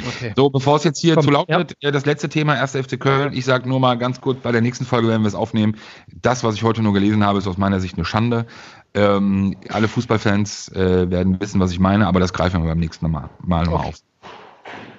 Okay. 0.00 0.32
So, 0.36 0.50
bevor 0.50 0.76
es 0.76 0.84
jetzt 0.84 0.98
hier 0.98 1.14
Komm, 1.14 1.24
zu 1.24 1.30
laut 1.30 1.48
ja. 1.48 1.58
wird, 1.58 1.76
äh, 1.80 1.92
das 1.92 2.04
letzte 2.04 2.28
Thema, 2.28 2.54
1. 2.54 2.72
FC 2.72 2.98
Köln. 2.98 3.32
Ich 3.32 3.44
sage 3.44 3.68
nur 3.68 3.78
mal 3.78 3.96
ganz 3.96 4.20
kurz, 4.20 4.40
bei 4.40 4.50
der 4.50 4.60
nächsten 4.60 4.84
Folge 4.84 5.08
werden 5.08 5.22
wir 5.22 5.28
es 5.28 5.36
aufnehmen. 5.36 5.76
Das, 6.08 6.42
was 6.42 6.56
ich 6.56 6.64
heute 6.64 6.82
nur 6.82 6.92
gelesen 6.92 7.24
habe, 7.24 7.38
ist 7.38 7.46
aus 7.46 7.58
meiner 7.58 7.80
Sicht 7.80 7.96
eine 7.96 8.04
Schande. 8.04 8.46
Ähm, 8.94 9.56
alle 9.70 9.88
Fußballfans 9.88 10.68
äh, 10.72 11.10
werden 11.10 11.40
wissen, 11.40 11.60
was 11.60 11.72
ich 11.72 11.80
meine, 11.80 12.06
aber 12.06 12.20
das 12.20 12.32
greifen 12.32 12.62
wir 12.62 12.68
beim 12.68 12.78
nächsten 12.78 13.10
Mal, 13.10 13.28
mal 13.42 13.68
okay. 13.68 13.88
auf. 13.88 13.94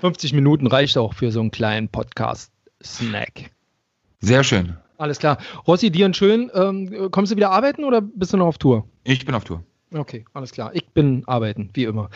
50 0.01 0.33
Minuten 0.33 0.67
reicht 0.67 0.97
auch 0.97 1.13
für 1.13 1.31
so 1.31 1.39
einen 1.39 1.51
kleinen 1.51 1.87
Podcast-Snack. 1.87 3.51
Sehr 4.19 4.43
schön. 4.43 4.77
Alles 4.97 5.19
klar. 5.19 5.37
Rossi, 5.65 5.91
dir 5.91 6.05
einen 6.05 6.13
schön. 6.13 6.51
Ähm, 6.53 7.09
kommst 7.11 7.31
du 7.31 7.35
wieder 7.37 7.51
arbeiten 7.51 7.83
oder 7.83 8.01
bist 8.01 8.33
du 8.33 8.37
noch 8.37 8.47
auf 8.47 8.57
Tour? 8.57 8.85
Ich 9.03 9.25
bin 9.25 9.33
auf 9.33 9.45
Tour. 9.45 9.63
Okay, 9.93 10.25
alles 10.33 10.51
klar. 10.51 10.71
Ich 10.73 10.87
bin 10.89 11.23
arbeiten, 11.25 11.69
wie 11.73 11.85
immer. 11.85 12.09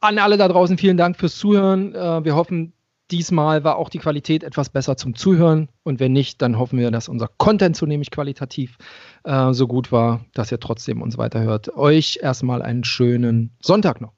An 0.00 0.18
alle 0.18 0.36
da 0.36 0.46
draußen 0.46 0.78
vielen 0.78 0.96
Dank 0.96 1.16
fürs 1.16 1.36
Zuhören. 1.36 1.94
Äh, 1.94 2.24
wir 2.24 2.36
hoffen, 2.36 2.72
Diesmal 3.12 3.62
war 3.62 3.76
auch 3.76 3.88
die 3.88 4.00
Qualität 4.00 4.42
etwas 4.42 4.68
besser 4.68 4.96
zum 4.96 5.14
Zuhören 5.14 5.68
und 5.84 6.00
wenn 6.00 6.12
nicht, 6.12 6.42
dann 6.42 6.58
hoffen 6.58 6.76
wir, 6.76 6.90
dass 6.90 7.08
unser 7.08 7.28
Content 7.28 7.76
zunehmend 7.76 8.10
qualitativ 8.10 8.78
äh, 9.26 9.52
so 9.52 9.66
gut 9.66 9.92
war, 9.92 10.24
dass 10.34 10.50
ihr 10.50 10.60
trotzdem 10.60 11.02
uns 11.02 11.18
weiterhört. 11.18 11.76
Euch 11.76 12.20
erstmal 12.22 12.62
einen 12.62 12.84
schönen 12.84 13.56
Sonntag 13.60 14.00
noch. 14.00 14.12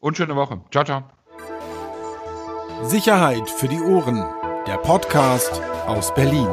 Und 0.00 0.16
schöne 0.16 0.34
Woche. 0.36 0.60
Ciao, 0.70 0.84
ciao. 0.84 1.04
Sicherheit 2.82 3.48
für 3.48 3.68
die 3.68 3.80
Ohren. 3.80 4.24
Der 4.66 4.78
Podcast 4.78 5.60
aus 5.86 6.12
Berlin. 6.14 6.48